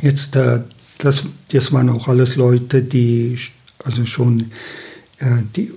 jetzt, 0.00 0.36
äh, 0.36 0.60
das, 0.98 1.24
das 1.50 1.72
waren 1.72 1.88
auch 1.90 2.08
alles 2.08 2.36
Leute, 2.36 2.82
die 2.82 3.38
also 3.84 4.04
schon 4.06 4.50
äh, 5.18 5.42
die, 5.56 5.72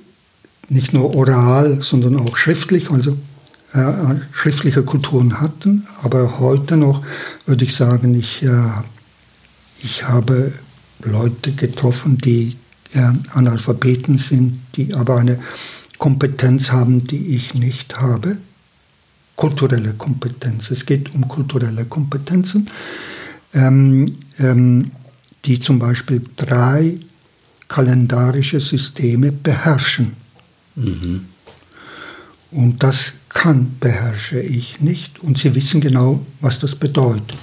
nicht 0.70 0.94
nur 0.94 1.16
oral, 1.16 1.82
sondern 1.82 2.18
auch 2.18 2.38
schriftlich, 2.38 2.92
also 2.92 3.18
äh, 3.74 4.16
schriftliche 4.34 4.84
Kulturen 4.84 5.40
hatten. 5.40 5.88
Aber 6.04 6.40
heute 6.40 6.78
noch 6.78 7.04
würde 7.46 7.66
ich 7.66 7.76
sagen, 7.76 8.16
ich, 8.16 8.44
äh, 8.44 8.72
ich 9.82 10.08
habe 10.08 10.54
Leute 11.04 11.54
getroffen, 11.54 12.18
die 12.18 12.58
äh, 12.94 13.12
Analphabeten 13.34 14.18
sind, 14.18 14.60
die 14.76 14.94
aber 14.94 15.18
eine 15.18 15.40
Kompetenz 15.98 16.72
haben, 16.72 17.08
die 17.08 17.36
ich 17.36 17.54
nicht 17.54 18.00
habe. 18.00 18.38
Kulturelle 19.36 19.94
Kompetenz. 19.94 20.72
Es 20.72 20.86
geht 20.86 21.14
um 21.14 21.28
kulturelle 21.28 21.86
Kompetenzen, 21.86 22.70
ähm, 23.54 24.18
ähm, 24.38 24.92
die 25.46 25.60
zum 25.60 25.80
Beispiel 25.80 26.22
drei 26.36 27.00
kalendarische 27.68 28.60
Systeme 28.60 29.32
beherrschen. 29.32 30.14
Mhm. 30.76 31.26
Und 32.52 32.84
das 32.84 33.14
kann, 33.34 33.76
beherrsche 33.80 34.40
ich 34.40 34.82
nicht. 34.82 35.24
Und 35.24 35.38
sie 35.38 35.56
wissen 35.56 35.82
genau, 35.82 36.22
was 36.42 36.60
das 36.60 36.76
bedeutet. 36.76 37.38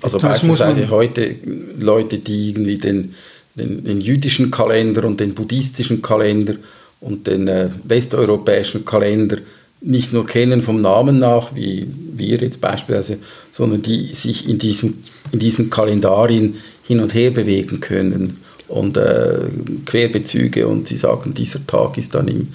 Also 0.00 0.18
das 0.18 0.30
beispielsweise 0.30 0.90
heute 0.90 1.36
Leute, 1.78 2.18
die 2.18 2.50
irgendwie 2.50 2.78
den, 2.78 3.14
den, 3.54 3.84
den, 3.84 4.00
jüdischen 4.00 4.50
Kalender 4.50 5.04
und 5.04 5.20
den 5.20 5.34
buddhistischen 5.34 6.02
Kalender 6.02 6.54
und 7.00 7.26
den 7.26 7.46
äh, 7.46 7.70
westeuropäischen 7.84 8.84
Kalender 8.84 9.38
nicht 9.80 10.12
nur 10.12 10.26
kennen 10.26 10.62
vom 10.62 10.80
Namen 10.80 11.18
nach, 11.18 11.54
wie 11.54 11.86
wir 12.14 12.38
jetzt 12.38 12.60
beispielsweise, 12.60 13.18
sondern 13.50 13.82
die 13.82 14.14
sich 14.14 14.48
in, 14.48 14.58
diesem, 14.58 14.98
in 15.32 15.38
diesen 15.38 15.70
Kalendarien 15.70 16.56
hin 16.84 17.00
und 17.00 17.14
her 17.14 17.30
bewegen 17.30 17.80
können 17.80 18.38
und 18.68 18.96
äh, 18.96 19.40
Querbezüge 19.86 20.66
und 20.66 20.88
sie 20.88 20.96
sagen, 20.96 21.34
dieser 21.34 21.66
Tag 21.66 21.98
ist 21.98 22.14
dann 22.14 22.28
im 22.28 22.48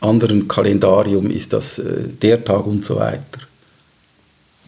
anderen 0.00 0.48
Kalendarium, 0.48 1.30
ist 1.30 1.52
das 1.52 1.78
äh, 1.78 2.08
der 2.08 2.44
Tag 2.44 2.66
und 2.66 2.84
so 2.84 2.96
weiter. 2.96 3.40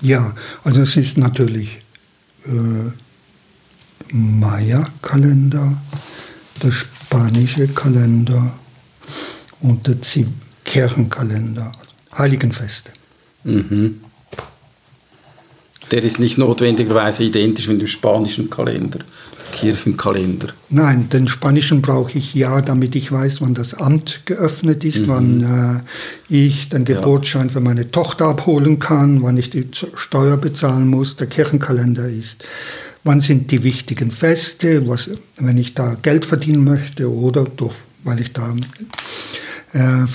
Ja, 0.02 0.34
also 0.64 0.80
es 0.80 0.96
ist 0.96 1.18
natürlich 1.18 1.78
äh, 2.46 2.90
Maya-Kalender, 4.12 5.76
der 6.62 6.72
spanische 6.72 7.68
Kalender 7.68 8.52
und 9.60 9.86
der 9.86 9.96
Kirchenkalender, 10.64 11.72
Heiligenfeste. 12.16 12.92
Mhm. 13.44 14.00
Der 15.90 16.02
ist 16.02 16.20
nicht 16.20 16.38
notwendigerweise 16.38 17.24
identisch 17.24 17.68
mit 17.68 17.80
dem 17.80 17.88
spanischen 17.88 18.48
Kalender, 18.48 19.00
Kirchenkalender. 19.52 20.48
Nein, 20.68 21.08
den 21.10 21.28
spanischen 21.28 21.82
brauche 21.82 22.16
ich 22.18 22.34
ja, 22.34 22.60
damit 22.60 22.94
ich 22.96 23.10
weiß, 23.10 23.40
wann 23.40 23.54
das 23.54 23.74
Amt 23.74 24.22
geöffnet 24.26 24.84
ist, 24.84 25.06
mhm. 25.06 25.08
wann 25.08 25.82
äh, 26.30 26.34
ich 26.34 26.68
den 26.68 26.84
Geburtsschein 26.84 27.48
ja. 27.48 27.52
für 27.52 27.60
meine 27.60 27.90
Tochter 27.90 28.26
abholen 28.26 28.78
kann, 28.78 29.22
wann 29.22 29.36
ich 29.36 29.50
die 29.50 29.68
Steuer 29.94 30.36
bezahlen 30.36 30.88
muss. 30.88 31.16
Der 31.16 31.26
Kirchenkalender 31.26 32.08
ist 32.08 32.44
wann 33.04 33.20
sind 33.20 33.50
die 33.50 33.62
wichtigen 33.62 34.10
Feste, 34.10 34.88
was, 34.88 35.10
wenn 35.38 35.58
ich 35.58 35.74
da 35.74 35.96
Geld 36.02 36.24
verdienen 36.24 36.64
möchte 36.64 37.12
oder 37.12 37.44
durch, 37.44 37.76
weil 38.04 38.20
ich 38.20 38.32
da 38.32 38.54
äh, 39.72 40.06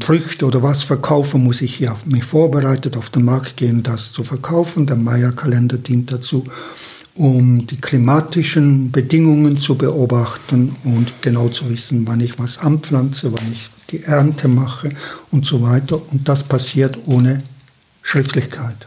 Früchte 0.00 0.46
oder 0.46 0.62
was 0.62 0.84
verkaufe, 0.84 1.38
muss 1.38 1.60
ich 1.60 1.80
ja 1.80 1.96
mich 2.04 2.22
vorbereitet 2.22 2.96
auf 2.96 3.10
den 3.10 3.24
Markt 3.24 3.56
gehen, 3.56 3.82
das 3.82 4.12
zu 4.12 4.22
verkaufen. 4.22 4.86
Der 4.86 4.96
Maya-Kalender 4.96 5.78
dient 5.78 6.12
dazu, 6.12 6.44
um 7.16 7.66
die 7.66 7.80
klimatischen 7.80 8.92
Bedingungen 8.92 9.58
zu 9.58 9.76
beobachten 9.76 10.76
und 10.84 11.22
genau 11.22 11.48
zu 11.48 11.68
wissen, 11.70 12.06
wann 12.06 12.20
ich 12.20 12.38
was 12.38 12.58
anpflanze, 12.58 13.32
wann 13.32 13.52
ich 13.52 13.70
die 13.90 14.02
Ernte 14.02 14.48
mache 14.48 14.90
und 15.30 15.46
so 15.46 15.62
weiter. 15.62 16.00
Und 16.12 16.28
das 16.28 16.42
passiert 16.42 16.98
ohne 17.06 17.42
Schriftlichkeit. 18.02 18.86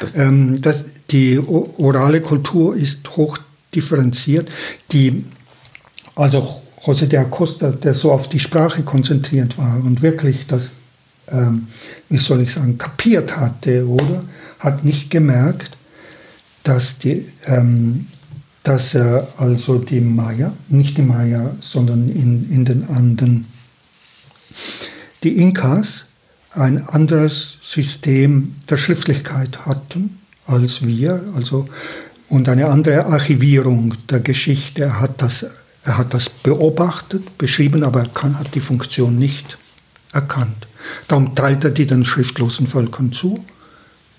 Das, 0.00 0.14
ähm, 0.16 0.60
das, 0.60 0.84
die 1.10 1.38
orale 1.38 2.20
Kultur 2.20 2.76
ist 2.76 3.16
hoch 3.16 3.38
differenziert. 3.74 4.48
Die, 4.92 5.24
also 6.14 6.60
José 6.84 7.06
de 7.06 7.18
Acosta, 7.18 7.70
der 7.70 7.94
so 7.94 8.12
auf 8.12 8.28
die 8.28 8.38
Sprache 8.38 8.82
konzentriert 8.82 9.58
war 9.58 9.76
und 9.76 10.02
wirklich 10.02 10.46
das, 10.46 10.72
ähm, 11.28 11.68
wie 12.08 12.18
soll 12.18 12.42
ich 12.42 12.52
sagen, 12.52 12.76
kapiert 12.78 13.36
hatte, 13.36 13.86
oder? 13.88 14.24
Hat 14.58 14.84
nicht 14.84 15.10
gemerkt, 15.10 15.77
dass, 16.68 16.98
die, 16.98 17.26
ähm, 17.46 18.08
dass 18.62 18.94
er 18.94 19.28
also 19.38 19.78
die 19.78 20.00
Maya, 20.00 20.52
nicht 20.68 20.98
die 20.98 21.02
Maya, 21.02 21.56
sondern 21.60 22.08
in, 22.08 22.50
in 22.50 22.64
den 22.64 22.88
Anden, 22.88 23.46
die 25.22 25.38
Inkas 25.38 26.04
ein 26.52 26.86
anderes 26.86 27.58
System 27.62 28.56
der 28.68 28.76
Schriftlichkeit 28.76 29.66
hatten 29.66 30.18
als 30.46 30.84
wir, 30.84 31.22
also 31.34 31.66
und 32.28 32.48
eine 32.48 32.68
andere 32.68 33.06
Archivierung 33.06 33.94
der 34.10 34.20
Geschichte. 34.20 34.82
Er 34.82 35.00
hat 35.00 35.22
das 35.22 35.46
er 35.84 35.96
hat 35.96 36.12
das 36.12 36.28
beobachtet, 36.28 37.38
beschrieben, 37.38 37.82
aber 37.82 38.00
er 38.00 38.08
kann, 38.08 38.38
hat 38.38 38.54
die 38.54 38.60
Funktion 38.60 39.18
nicht 39.18 39.56
erkannt. 40.12 40.66
Darum 41.06 41.34
teilt 41.34 41.64
er 41.64 41.70
die 41.70 41.86
den 41.86 42.04
schriftlosen 42.04 42.66
Völkern 42.66 43.12
zu 43.12 43.42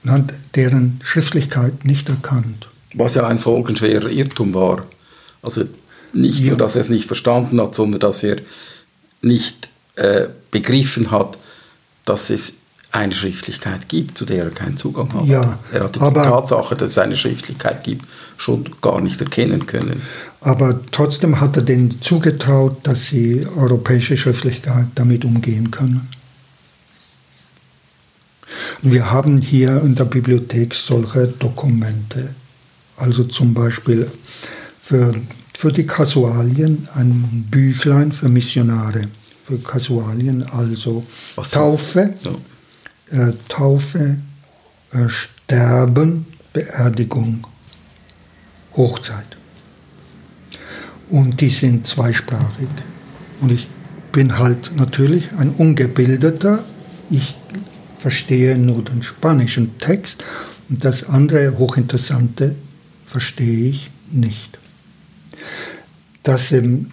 und 0.04 0.12
hat 0.12 0.34
deren 0.56 1.00
Schriftlichkeit 1.04 1.86
nicht 1.86 2.10
erkannt. 2.10 2.70
Was 2.94 3.16
ja 3.16 3.28
ein 3.28 3.40
folgenschwerer 3.40 4.10
Irrtum 4.10 4.54
war. 4.54 4.86
Also 5.42 5.66
nicht 6.14 6.40
ja. 6.40 6.50
nur, 6.50 6.58
dass 6.58 6.76
er 6.76 6.82
es 6.82 6.90
nicht 6.90 7.06
verstanden 7.06 7.62
hat, 7.62 7.76
sondern 7.76 8.00
dass 8.00 8.24
er 8.24 8.38
nicht 9.22 9.70
äh, 9.96 10.28
begriffen 10.52 11.12
hat, 11.12 11.38
dass 12.06 12.30
es 12.30 12.54
eine 12.92 13.14
Schriftlichkeit 13.14 13.88
gibt, 13.88 14.18
zu 14.18 14.26
der 14.26 14.46
er 14.46 14.50
keinen 14.50 14.76
Zugang 14.76 15.14
hat. 15.14 15.26
Ja, 15.26 15.60
er 15.72 15.84
hat 15.84 15.96
die 15.96 16.00
Tatsache, 16.00 16.76
dass 16.76 16.92
es 16.92 16.98
eine 16.98 17.16
Schriftlichkeit 17.16 17.84
gibt, 17.84 18.06
schon 18.38 18.66
gar 18.82 19.00
nicht 19.00 19.22
erkennen 19.22 19.68
können. 19.68 20.02
Aber 20.42 20.80
trotzdem 20.92 21.40
hat 21.40 21.56
er 21.58 21.64
denen 21.64 22.02
zugetraut, 22.02 22.78
dass 22.84 23.08
sie 23.08 23.46
europäische 23.56 24.18
Schriftlichkeit 24.18 24.88
damit 24.96 25.24
umgehen 25.24 25.70
können. 25.70 26.08
Wir 28.82 29.12
haben 29.12 29.40
hier 29.40 29.82
in 29.82 29.96
der 29.96 30.06
Bibliothek 30.06 30.74
solche 30.74 31.28
Dokumente. 31.28 32.34
Also 32.98 33.24
zum 33.24 33.54
Beispiel 33.54 34.10
für, 34.80 35.14
für 35.54 35.72
die 35.72 35.86
Kasualien 35.86 36.88
ein 36.96 37.48
Büchlein 37.50 38.12
für 38.12 38.30
Missionare. 38.30 39.04
Für 39.44 39.58
Kasualien, 39.58 40.44
also 40.52 41.04
Taufe, 41.52 42.14
ja. 43.12 43.30
äh, 43.30 43.34
Taufe, 43.48 44.18
äh, 44.92 45.10
Sterben, 45.10 46.28
Beerdigung, 46.54 47.48
Hochzeit 48.76 49.40
und 51.10 51.42
die 51.42 51.50
sind 51.50 51.88
zweisprachig. 51.88 52.68
Und 53.42 53.52
ich 53.52 53.68
bin 54.12 54.38
halt 54.38 54.76
natürlich 54.76 55.30
ein 55.38 55.50
Ungebildeter. 55.50 56.64
Ich 57.10 57.36
verstehe 58.00 58.58
nur 58.58 58.84
den 58.84 59.04
spanischen 59.04 59.78
Text 59.78 60.24
und 60.70 60.84
das 60.84 61.04
andere 61.04 61.58
Hochinteressante 61.58 62.56
verstehe 63.06 63.70
ich 63.70 63.92
nicht. 64.12 64.58
Das 66.24 66.52
ähm, 66.52 66.92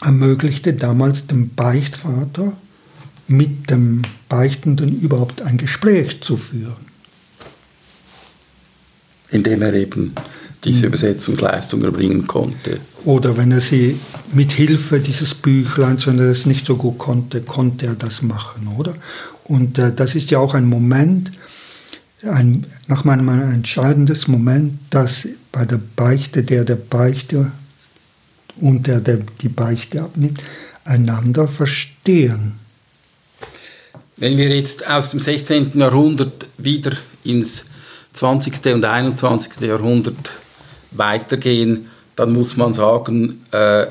ermöglichte 0.00 0.74
damals 0.74 1.26
dem 1.26 1.54
Beichtvater 1.54 2.56
mit 3.28 3.70
dem 3.70 4.02
Beichtenden 4.28 5.00
überhaupt 5.00 5.42
ein 5.42 5.56
Gespräch 5.56 6.20
zu 6.20 6.36
führen. 6.36 6.92
Indem 9.30 9.62
er 9.62 9.72
eben 9.72 10.14
diese 10.64 10.86
Übersetzungsleistung 10.86 11.82
erbringen 11.82 12.26
konnte. 12.26 12.78
Oder 13.04 13.36
wenn 13.36 13.50
er 13.50 13.60
sie 13.60 13.98
mit 14.32 14.52
Hilfe 14.52 15.00
dieses 15.00 15.34
Büchleins, 15.34 16.06
wenn 16.06 16.18
er 16.18 16.26
es 16.26 16.46
nicht 16.46 16.66
so 16.66 16.76
gut 16.76 16.98
konnte, 16.98 17.40
konnte 17.40 17.86
er 17.86 17.94
das 17.94 18.22
machen, 18.22 18.68
oder? 18.68 18.94
Und 19.44 19.78
äh, 19.78 19.92
das 19.92 20.14
ist 20.14 20.30
ja 20.30 20.38
auch 20.38 20.54
ein 20.54 20.66
Moment, 20.66 21.32
ein, 22.24 22.66
nach 22.86 23.04
meinem 23.04 23.28
ein 23.28 23.54
entscheidendes 23.54 24.28
Moment, 24.28 24.78
dass 24.90 25.26
bei 25.50 25.64
der 25.64 25.80
Beichte 25.96 26.44
der 26.44 26.64
der 26.64 26.76
Beichte 26.76 27.50
und 28.60 28.86
der, 28.86 29.00
der 29.00 29.18
die 29.40 29.48
Beichte 29.48 30.02
abnimmt, 30.02 30.42
einander 30.84 31.48
verstehen. 31.48 32.58
Wenn 34.16 34.36
wir 34.36 34.54
jetzt 34.54 34.88
aus 34.88 35.10
dem 35.10 35.20
16. 35.20 35.72
Jahrhundert 35.74 36.46
wieder 36.58 36.92
ins 37.24 37.66
20. 38.12 38.74
und 38.74 38.84
21. 38.84 39.60
Jahrhundert 39.62 40.32
weitergehen, 40.92 41.88
dann 42.14 42.32
muss 42.32 42.56
man 42.56 42.74
sagen, 42.74 43.42
äh, 43.52 43.86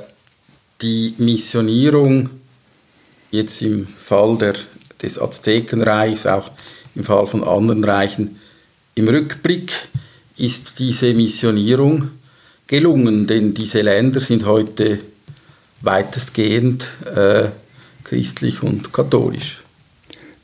die 0.81 1.15
Missionierung 1.17 2.29
jetzt 3.31 3.61
im 3.61 3.87
Fall 3.87 4.37
der, 4.37 4.53
des 5.01 5.19
Aztekenreichs, 5.19 6.25
auch 6.25 6.51
im 6.95 7.03
Fall 7.03 7.25
von 7.25 7.43
anderen 7.43 7.83
Reichen, 7.83 8.39
im 8.95 9.07
Rückblick 9.07 9.71
ist 10.37 10.79
diese 10.79 11.13
Missionierung 11.13 12.09
gelungen, 12.67 13.27
denn 13.27 13.53
diese 13.53 13.81
Länder 13.81 14.19
sind 14.19 14.45
heute 14.45 14.99
weitestgehend 15.81 16.87
äh, 17.15 17.49
christlich 18.03 18.61
und 18.61 18.91
katholisch. 18.91 19.61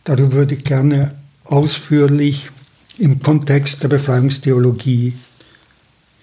Darüber 0.04 0.34
würde 0.34 0.56
ich 0.56 0.64
gerne 0.64 1.16
ausführlich 1.44 2.50
im 2.98 3.22
Kontext 3.22 3.84
der 3.84 3.90
Befreiungstheologie 3.90 5.14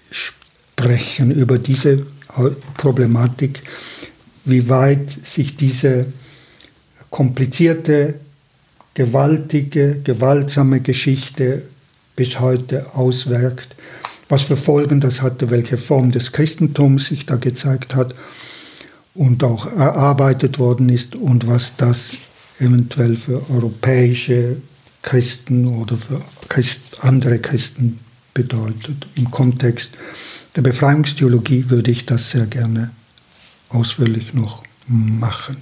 sprechen 0.09 1.31
über 1.31 1.57
diese 1.57 2.05
Problematik, 2.77 3.61
wie 4.43 4.67
weit 4.69 5.09
sich 5.09 5.55
diese 5.55 6.07
komplizierte, 7.09 8.19
gewaltige, 8.95 9.99
gewaltsame 10.03 10.79
Geschichte 10.79 11.63
bis 12.15 12.39
heute 12.39 12.95
auswirkt, 12.95 13.75
was 14.29 14.43
für 14.43 14.57
Folgen 14.57 14.99
das 14.99 15.21
hatte, 15.21 15.51
welche 15.51 15.77
Form 15.77 16.11
des 16.11 16.31
Christentums 16.31 17.07
sich 17.07 17.25
da 17.27 17.35
gezeigt 17.35 17.93
hat 17.93 18.15
und 19.13 19.43
auch 19.43 19.65
erarbeitet 19.67 20.57
worden 20.57 20.89
ist 20.89 21.15
und 21.15 21.45
was 21.45 21.75
das 21.77 22.13
eventuell 22.59 23.17
für 23.17 23.49
europäische 23.51 24.57
Christen 25.03 25.67
oder 25.67 25.97
für 25.97 26.21
Christ, 26.49 26.79
andere 27.01 27.39
Christen 27.39 27.99
bedeutet. 28.33 29.07
Im 29.15 29.29
Kontext 29.29 29.91
der 30.55 30.61
Befreiungstheologie 30.61 31.69
würde 31.69 31.91
ich 31.91 32.05
das 32.05 32.31
sehr 32.31 32.45
gerne 32.45 32.91
ausführlich 33.69 34.33
noch 34.33 34.63
machen. 34.87 35.57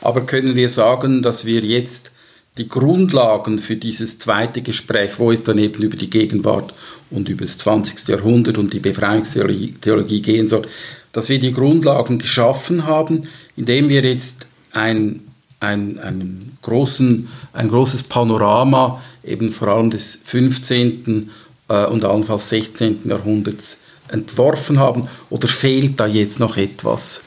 Aber 0.00 0.26
können 0.26 0.56
wir 0.56 0.70
sagen, 0.70 1.22
dass 1.22 1.44
wir 1.44 1.60
jetzt 1.60 2.09
die 2.58 2.68
Grundlagen 2.68 3.58
für 3.58 3.76
dieses 3.76 4.18
zweite 4.18 4.62
Gespräch, 4.62 5.18
wo 5.18 5.32
es 5.32 5.42
dann 5.42 5.58
eben 5.58 5.82
über 5.82 5.96
die 5.96 6.10
Gegenwart 6.10 6.74
und 7.10 7.28
über 7.28 7.44
das 7.44 7.58
20. 7.58 8.08
Jahrhundert 8.08 8.58
und 8.58 8.72
die 8.72 8.80
Befreiungstheologie 8.80 10.22
gehen 10.22 10.48
soll, 10.48 10.66
dass 11.12 11.28
wir 11.28 11.40
die 11.40 11.52
Grundlagen 11.52 12.18
geschaffen 12.18 12.84
haben, 12.86 13.22
indem 13.56 13.88
wir 13.88 14.02
jetzt 14.02 14.46
ein, 14.72 15.20
ein, 15.60 15.98
einen 15.98 16.56
großen, 16.62 17.28
ein 17.52 17.68
großes 17.68 18.04
Panorama 18.04 19.02
eben 19.24 19.52
vor 19.52 19.68
allem 19.68 19.90
des 19.90 20.20
15. 20.24 21.30
Äh, 21.70 21.86
und 21.86 22.04
allenfalls 22.04 22.48
16. 22.48 23.08
Jahrhunderts 23.08 23.84
entworfen 24.08 24.78
haben? 24.78 25.08
Oder 25.30 25.48
fehlt 25.48 26.00
da 26.00 26.06
jetzt 26.06 26.40
noch 26.40 26.56
etwas? 26.56 27.22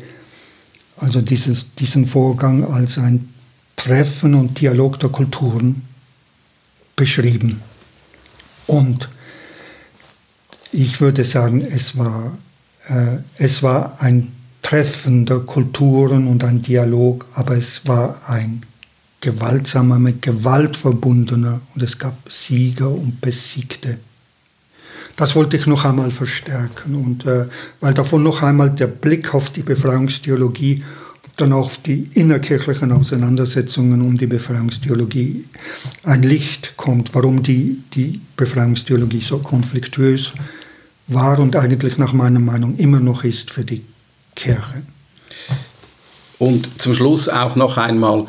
also 0.98 1.22
dieses, 1.22 1.74
diesen 1.76 2.06
Vorgang 2.06 2.64
als 2.64 2.98
ein 2.98 3.30
Treffen 3.76 4.34
und 4.34 4.60
Dialog 4.60 5.00
der 5.00 5.10
Kulturen 5.10 5.84
beschrieben. 6.96 7.62
Und 8.66 9.10
ich 10.72 11.00
würde 11.00 11.24
sagen, 11.24 11.62
es 11.62 11.98
war, 11.98 12.38
äh, 12.88 13.18
es 13.38 13.64
war 13.64 14.02
ein 14.02 14.34
Treffen 14.62 15.26
der 15.26 15.40
Kulturen 15.40 16.28
und 16.28 16.44
ein 16.44 16.62
Dialog, 16.62 17.26
aber 17.34 17.56
es 17.56 17.88
war 17.88 18.20
ein 18.28 18.64
gewaltsamer, 19.22 19.98
mit 20.00 20.22
Gewalt 20.22 20.76
verbundener 20.76 21.62
und 21.74 21.84
es 21.84 21.98
gab 21.98 22.30
Sieger 22.30 22.92
und 22.92 23.22
Besiegte. 23.22 24.00
Das 25.18 25.36
wollte 25.36 25.58
ich 25.58 25.66
noch 25.66 25.84
einmal 25.84 26.12
verstärken 26.12 26.96
und 26.96 27.26
äh, 27.26 27.48
weil 27.82 27.94
davon 27.94 28.24
noch 28.24 28.44
einmal 28.44 28.70
der 28.70 28.88
Blick 28.88 29.34
auf 29.34 29.50
die 29.50 29.64
Befreiungstheologie 29.64 30.84
dann 31.38 31.54
auf 31.54 31.78
die 31.78 32.08
innerkirchlichen 32.14 32.92
Auseinandersetzungen 32.92 34.02
um 34.02 34.18
die 34.18 34.28
Befreiungstheologie 34.28 35.46
ein 36.04 36.24
Licht 36.24 36.78
kommt, 36.78 37.14
warum 37.14 37.44
die, 37.44 37.82
die 37.94 38.22
Befreiungstheologie 38.36 39.22
so 39.22 39.40
konfliktuös 39.40 40.34
war 41.08 41.40
und 41.40 41.56
eigentlich 41.56 41.98
nach 41.98 42.14
meiner 42.14 42.40
Meinung 42.40 42.76
immer 42.78 43.00
noch 43.00 43.24
ist 43.24 43.52
für 43.52 43.64
die 43.64 43.84
Kirche. 44.36 44.84
Und 46.38 46.80
zum 46.80 46.94
Schluss 46.94 47.28
auch 47.28 47.56
noch 47.56 47.78
einmal, 47.78 48.26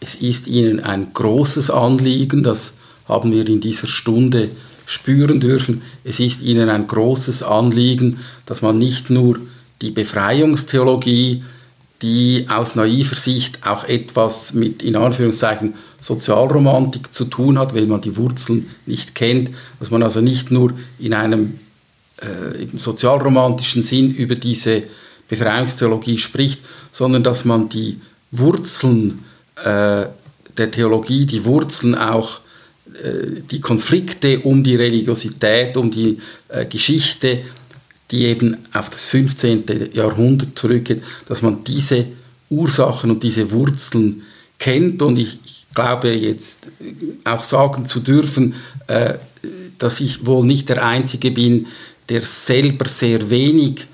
es 0.00 0.16
ist 0.16 0.48
Ihnen 0.48 0.80
ein 0.80 1.12
großes 1.12 1.70
Anliegen, 1.70 2.42
das 2.42 2.74
haben 3.08 3.32
wir 3.32 3.46
in 3.46 3.60
dieser 3.60 3.86
Stunde 3.86 4.50
spüren 4.90 5.38
dürfen. 5.38 5.82
Es 6.02 6.18
ist 6.18 6.42
Ihnen 6.42 6.68
ein 6.68 6.88
großes 6.88 7.44
Anliegen, 7.44 8.18
dass 8.44 8.60
man 8.60 8.76
nicht 8.76 9.08
nur 9.08 9.38
die 9.80 9.92
Befreiungstheologie 9.92 11.44
die 12.02 12.46
aus 12.48 12.76
naiver 12.76 13.14
Sicht 13.14 13.66
auch 13.66 13.84
etwas 13.84 14.54
mit, 14.54 14.82
in 14.82 14.96
Anführungszeichen, 14.96 15.74
Sozialromantik 16.00 17.12
zu 17.12 17.26
tun 17.26 17.58
hat, 17.58 17.74
wenn 17.74 17.88
man 17.88 18.00
die 18.00 18.16
Wurzeln 18.16 18.70
nicht 18.86 19.14
kennt, 19.14 19.50
dass 19.78 19.90
man 19.90 20.02
also 20.02 20.22
nicht 20.22 20.50
nur 20.50 20.72
in 20.98 21.12
einem 21.12 21.58
äh, 22.22 22.66
sozialromantischen 22.74 23.82
Sinn 23.82 24.14
über 24.14 24.34
diese 24.34 24.84
Befreiungstheologie 25.28 26.16
spricht, 26.16 26.60
sondern 26.90 27.22
dass 27.22 27.44
man 27.44 27.68
die 27.68 28.00
Wurzeln 28.30 29.24
äh, 29.56 30.06
der 30.56 30.70
Theologie, 30.70 31.26
die 31.26 31.44
Wurzeln 31.44 31.94
auch, 31.94 32.40
die 33.50 33.60
Konflikte 33.60 34.40
um 34.40 34.62
die 34.62 34.76
Religiosität, 34.76 35.76
um 35.76 35.90
die 35.90 36.18
äh, 36.48 36.66
Geschichte 36.66 37.40
die 38.10 38.26
eben 38.26 38.56
auf 38.72 38.90
das 38.90 39.04
15. 39.06 39.90
Jahrhundert 39.92 40.58
zurückgeht, 40.58 41.02
dass 41.28 41.42
man 41.42 41.62
diese 41.64 42.06
Ursachen 42.48 43.10
und 43.10 43.22
diese 43.22 43.50
Wurzeln 43.52 44.22
kennt 44.58 45.00
und 45.02 45.18
ich, 45.18 45.38
ich 45.44 45.66
glaube 45.74 46.10
jetzt 46.10 46.66
auch 47.24 47.42
sagen 47.42 47.86
zu 47.86 48.00
dürfen, 48.00 48.54
äh, 48.88 49.14
dass 49.78 50.00
ich 50.00 50.26
wohl 50.26 50.44
nicht 50.44 50.68
der 50.68 50.84
Einzige 50.84 51.30
bin, 51.30 51.66
der 52.08 52.22
selber 52.22 52.86
sehr 52.86 53.30
wenig 53.30 53.86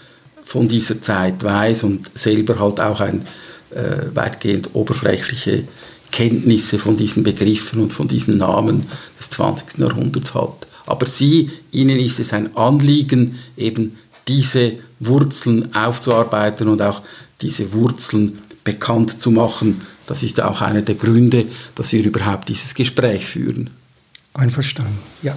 von 0.44 0.68
dieser 0.68 1.00
Zeit 1.00 1.44
weiß 1.44 1.84
und 1.84 2.10
selber 2.14 2.58
halt 2.58 2.80
auch 2.80 3.00
ein 3.00 3.26
äh, 3.70 4.14
weitgehend 4.14 4.70
oberflächliche 4.72 5.64
Kenntnisse 6.16 6.78
von 6.78 6.96
diesen 6.96 7.24
Begriffen 7.24 7.78
und 7.82 7.92
von 7.92 8.08
diesen 8.08 8.38
Namen 8.38 8.86
des 9.20 9.28
20. 9.28 9.76
Jahrhunderts 9.76 10.34
hat. 10.34 10.66
Aber 10.86 11.04
Sie, 11.04 11.50
Ihnen 11.72 12.00
ist 12.00 12.18
es 12.18 12.32
ein 12.32 12.56
Anliegen, 12.56 13.38
eben 13.58 13.98
diese 14.26 14.72
Wurzeln 14.98 15.74
aufzuarbeiten 15.74 16.68
und 16.68 16.80
auch 16.80 17.02
diese 17.42 17.70
Wurzeln 17.74 18.38
bekannt 18.64 19.20
zu 19.20 19.30
machen. 19.30 19.82
Das 20.06 20.22
ist 20.22 20.40
auch 20.40 20.62
einer 20.62 20.80
der 20.80 20.94
Gründe, 20.94 21.44
dass 21.74 21.92
wir 21.92 22.02
überhaupt 22.02 22.48
dieses 22.48 22.74
Gespräch 22.74 23.26
führen. 23.26 23.68
Einverstanden, 24.32 24.96
ja. 25.20 25.36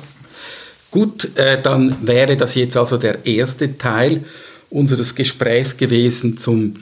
Gut, 0.92 1.36
äh, 1.36 1.62
dann 1.62 2.08
wäre 2.08 2.38
das 2.38 2.56
jetzt 2.56 2.78
also 2.78 2.96
der 2.96 3.26
erste 3.26 3.78
Teil 3.78 4.24
unseres 4.70 5.14
Gesprächs 5.14 5.76
gewesen 5.76 6.38
zum 6.38 6.76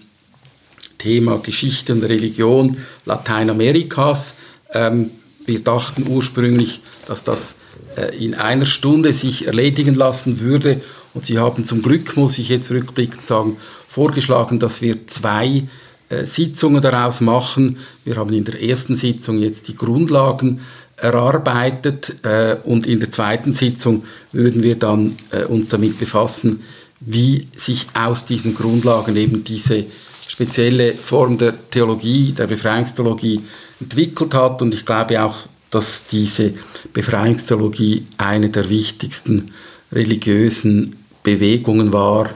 Thema 0.97 1.39
Geschichte 1.39 1.93
und 1.93 2.03
Religion 2.03 2.77
Lateinamerikas. 3.05 4.35
Ähm, 4.73 5.11
wir 5.45 5.59
dachten 5.63 6.05
ursprünglich, 6.09 6.81
dass 7.07 7.23
das 7.23 7.55
äh, 7.95 8.15
in 8.23 8.35
einer 8.35 8.65
Stunde 8.65 9.13
sich 9.13 9.47
erledigen 9.47 9.95
lassen 9.95 10.39
würde 10.39 10.81
und 11.17 11.25
Sie 11.25 11.39
haben 11.39 11.63
zum 11.63 11.81
Glück, 11.81 12.15
muss 12.15 12.37
ich 12.37 12.49
jetzt 12.49 12.69
rückblickend 12.69 13.25
sagen, 13.25 13.57
vorgeschlagen, 13.87 14.59
dass 14.59 14.83
wir 14.83 15.07
zwei 15.07 15.63
äh, 16.09 16.25
Sitzungen 16.27 16.79
daraus 16.79 17.21
machen. 17.21 17.79
Wir 18.05 18.17
haben 18.17 18.31
in 18.33 18.45
der 18.45 18.61
ersten 18.61 18.95
Sitzung 18.95 19.39
jetzt 19.39 19.67
die 19.67 19.75
Grundlagen 19.75 20.61
erarbeitet 20.95 22.17
äh, 22.23 22.57
und 22.63 22.85
in 22.85 22.99
der 22.99 23.09
zweiten 23.09 23.53
Sitzung 23.53 24.03
würden 24.31 24.61
wir 24.61 24.75
dann 24.75 25.15
äh, 25.31 25.45
uns 25.45 25.69
damit 25.69 25.99
befassen, 25.99 26.61
wie 26.99 27.47
sich 27.55 27.87
aus 27.95 28.25
diesen 28.25 28.53
Grundlagen 28.53 29.15
eben 29.15 29.43
diese 29.43 29.85
spezielle 30.27 30.93
Form 30.95 31.37
der 31.37 31.53
Theologie, 31.69 32.33
der 32.33 32.47
Befreiungstheologie 32.47 33.41
entwickelt 33.79 34.33
hat. 34.33 34.61
Und 34.61 34.73
ich 34.73 34.85
glaube 34.85 35.21
auch, 35.21 35.47
dass 35.71 36.07
diese 36.07 36.53
Befreiungstheologie 36.93 38.07
eine 38.17 38.49
der 38.49 38.69
wichtigsten 38.69 39.51
religiösen 39.91 40.97
Bewegungen 41.23 41.93
war, 41.93 42.29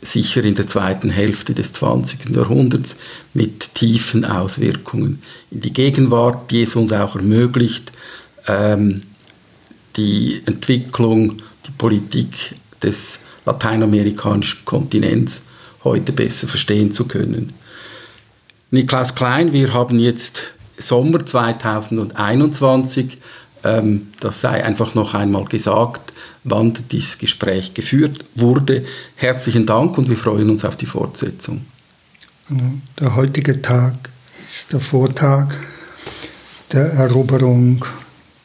sicher 0.00 0.44
in 0.44 0.54
der 0.54 0.66
zweiten 0.66 1.10
Hälfte 1.10 1.54
des 1.54 1.72
20. 1.72 2.30
Jahrhunderts 2.30 2.98
mit 3.34 3.74
tiefen 3.74 4.24
Auswirkungen 4.24 5.22
in 5.50 5.60
die 5.60 5.72
Gegenwart, 5.72 6.50
die 6.50 6.62
es 6.62 6.76
uns 6.76 6.92
auch 6.92 7.16
ermöglicht, 7.16 7.92
ähm, 8.46 9.02
die 9.96 10.42
Entwicklung, 10.46 11.38
die 11.66 11.72
Politik 11.76 12.54
des 12.82 13.20
lateinamerikanischen 13.44 14.64
Kontinents 14.64 15.42
heute 15.84 16.12
besser 16.12 16.48
verstehen 16.48 16.92
zu 16.92 17.06
können. 17.06 17.52
Niklaus 18.70 19.14
Klein, 19.14 19.52
wir 19.52 19.74
haben 19.74 19.98
jetzt 19.98 20.52
Sommer 20.78 21.24
2021, 21.24 23.18
ähm, 23.64 24.08
das 24.20 24.40
sei 24.40 24.64
einfach 24.64 24.94
noch 24.94 25.14
einmal 25.14 25.44
gesagt, 25.44 26.12
wann 26.44 26.76
dieses 26.90 27.18
Gespräch 27.18 27.74
geführt 27.74 28.24
wurde. 28.34 28.84
Herzlichen 29.16 29.66
Dank 29.66 29.98
und 29.98 30.08
wir 30.08 30.16
freuen 30.16 30.50
uns 30.50 30.64
auf 30.64 30.76
die 30.76 30.86
Fortsetzung. 30.86 31.66
Der 32.98 33.14
heutige 33.14 33.62
Tag 33.62 33.94
ist 34.48 34.72
der 34.72 34.80
Vortag 34.80 35.54
der 36.72 36.92
Eroberung 36.92 37.84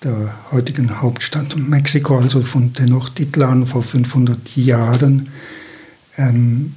der 0.03 0.35
heutigen 0.51 1.01
Hauptstadt 1.01 1.55
Mexiko, 1.57 2.19
also 2.19 2.41
von 2.43 2.73
Tenochtitlan 2.73 3.65
vor 3.65 3.81
500 3.81 4.55
Jahren. 4.55 5.29
Ähm, 6.17 6.73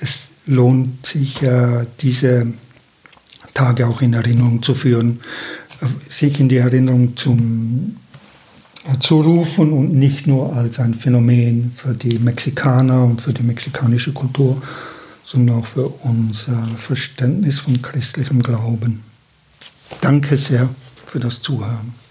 es 0.00 0.28
lohnt 0.46 1.06
sich, 1.06 1.42
äh, 1.42 1.86
diese 2.00 2.52
Tage 3.54 3.86
auch 3.86 4.02
in 4.02 4.14
Erinnerung 4.14 4.62
zu 4.62 4.74
führen, 4.74 5.20
sich 6.08 6.40
in 6.40 6.48
die 6.48 6.56
Erinnerung 6.56 7.16
zum 7.16 7.96
zu 8.98 9.20
rufen 9.20 9.72
und 9.72 9.94
nicht 9.94 10.26
nur 10.26 10.56
als 10.56 10.80
ein 10.80 10.94
Phänomen 10.94 11.70
für 11.70 11.94
die 11.94 12.18
Mexikaner 12.18 13.04
und 13.04 13.20
für 13.20 13.32
die 13.32 13.44
mexikanische 13.44 14.12
Kultur, 14.12 14.60
sondern 15.22 15.58
auch 15.58 15.66
für 15.66 15.86
unser 15.86 16.66
Verständnis 16.76 17.60
von 17.60 17.80
christlichem 17.80 18.42
Glauben. 18.42 19.04
Danke 20.00 20.36
sehr 20.36 20.68
für 21.06 21.20
das 21.20 21.40
Zuhören. 21.40 22.01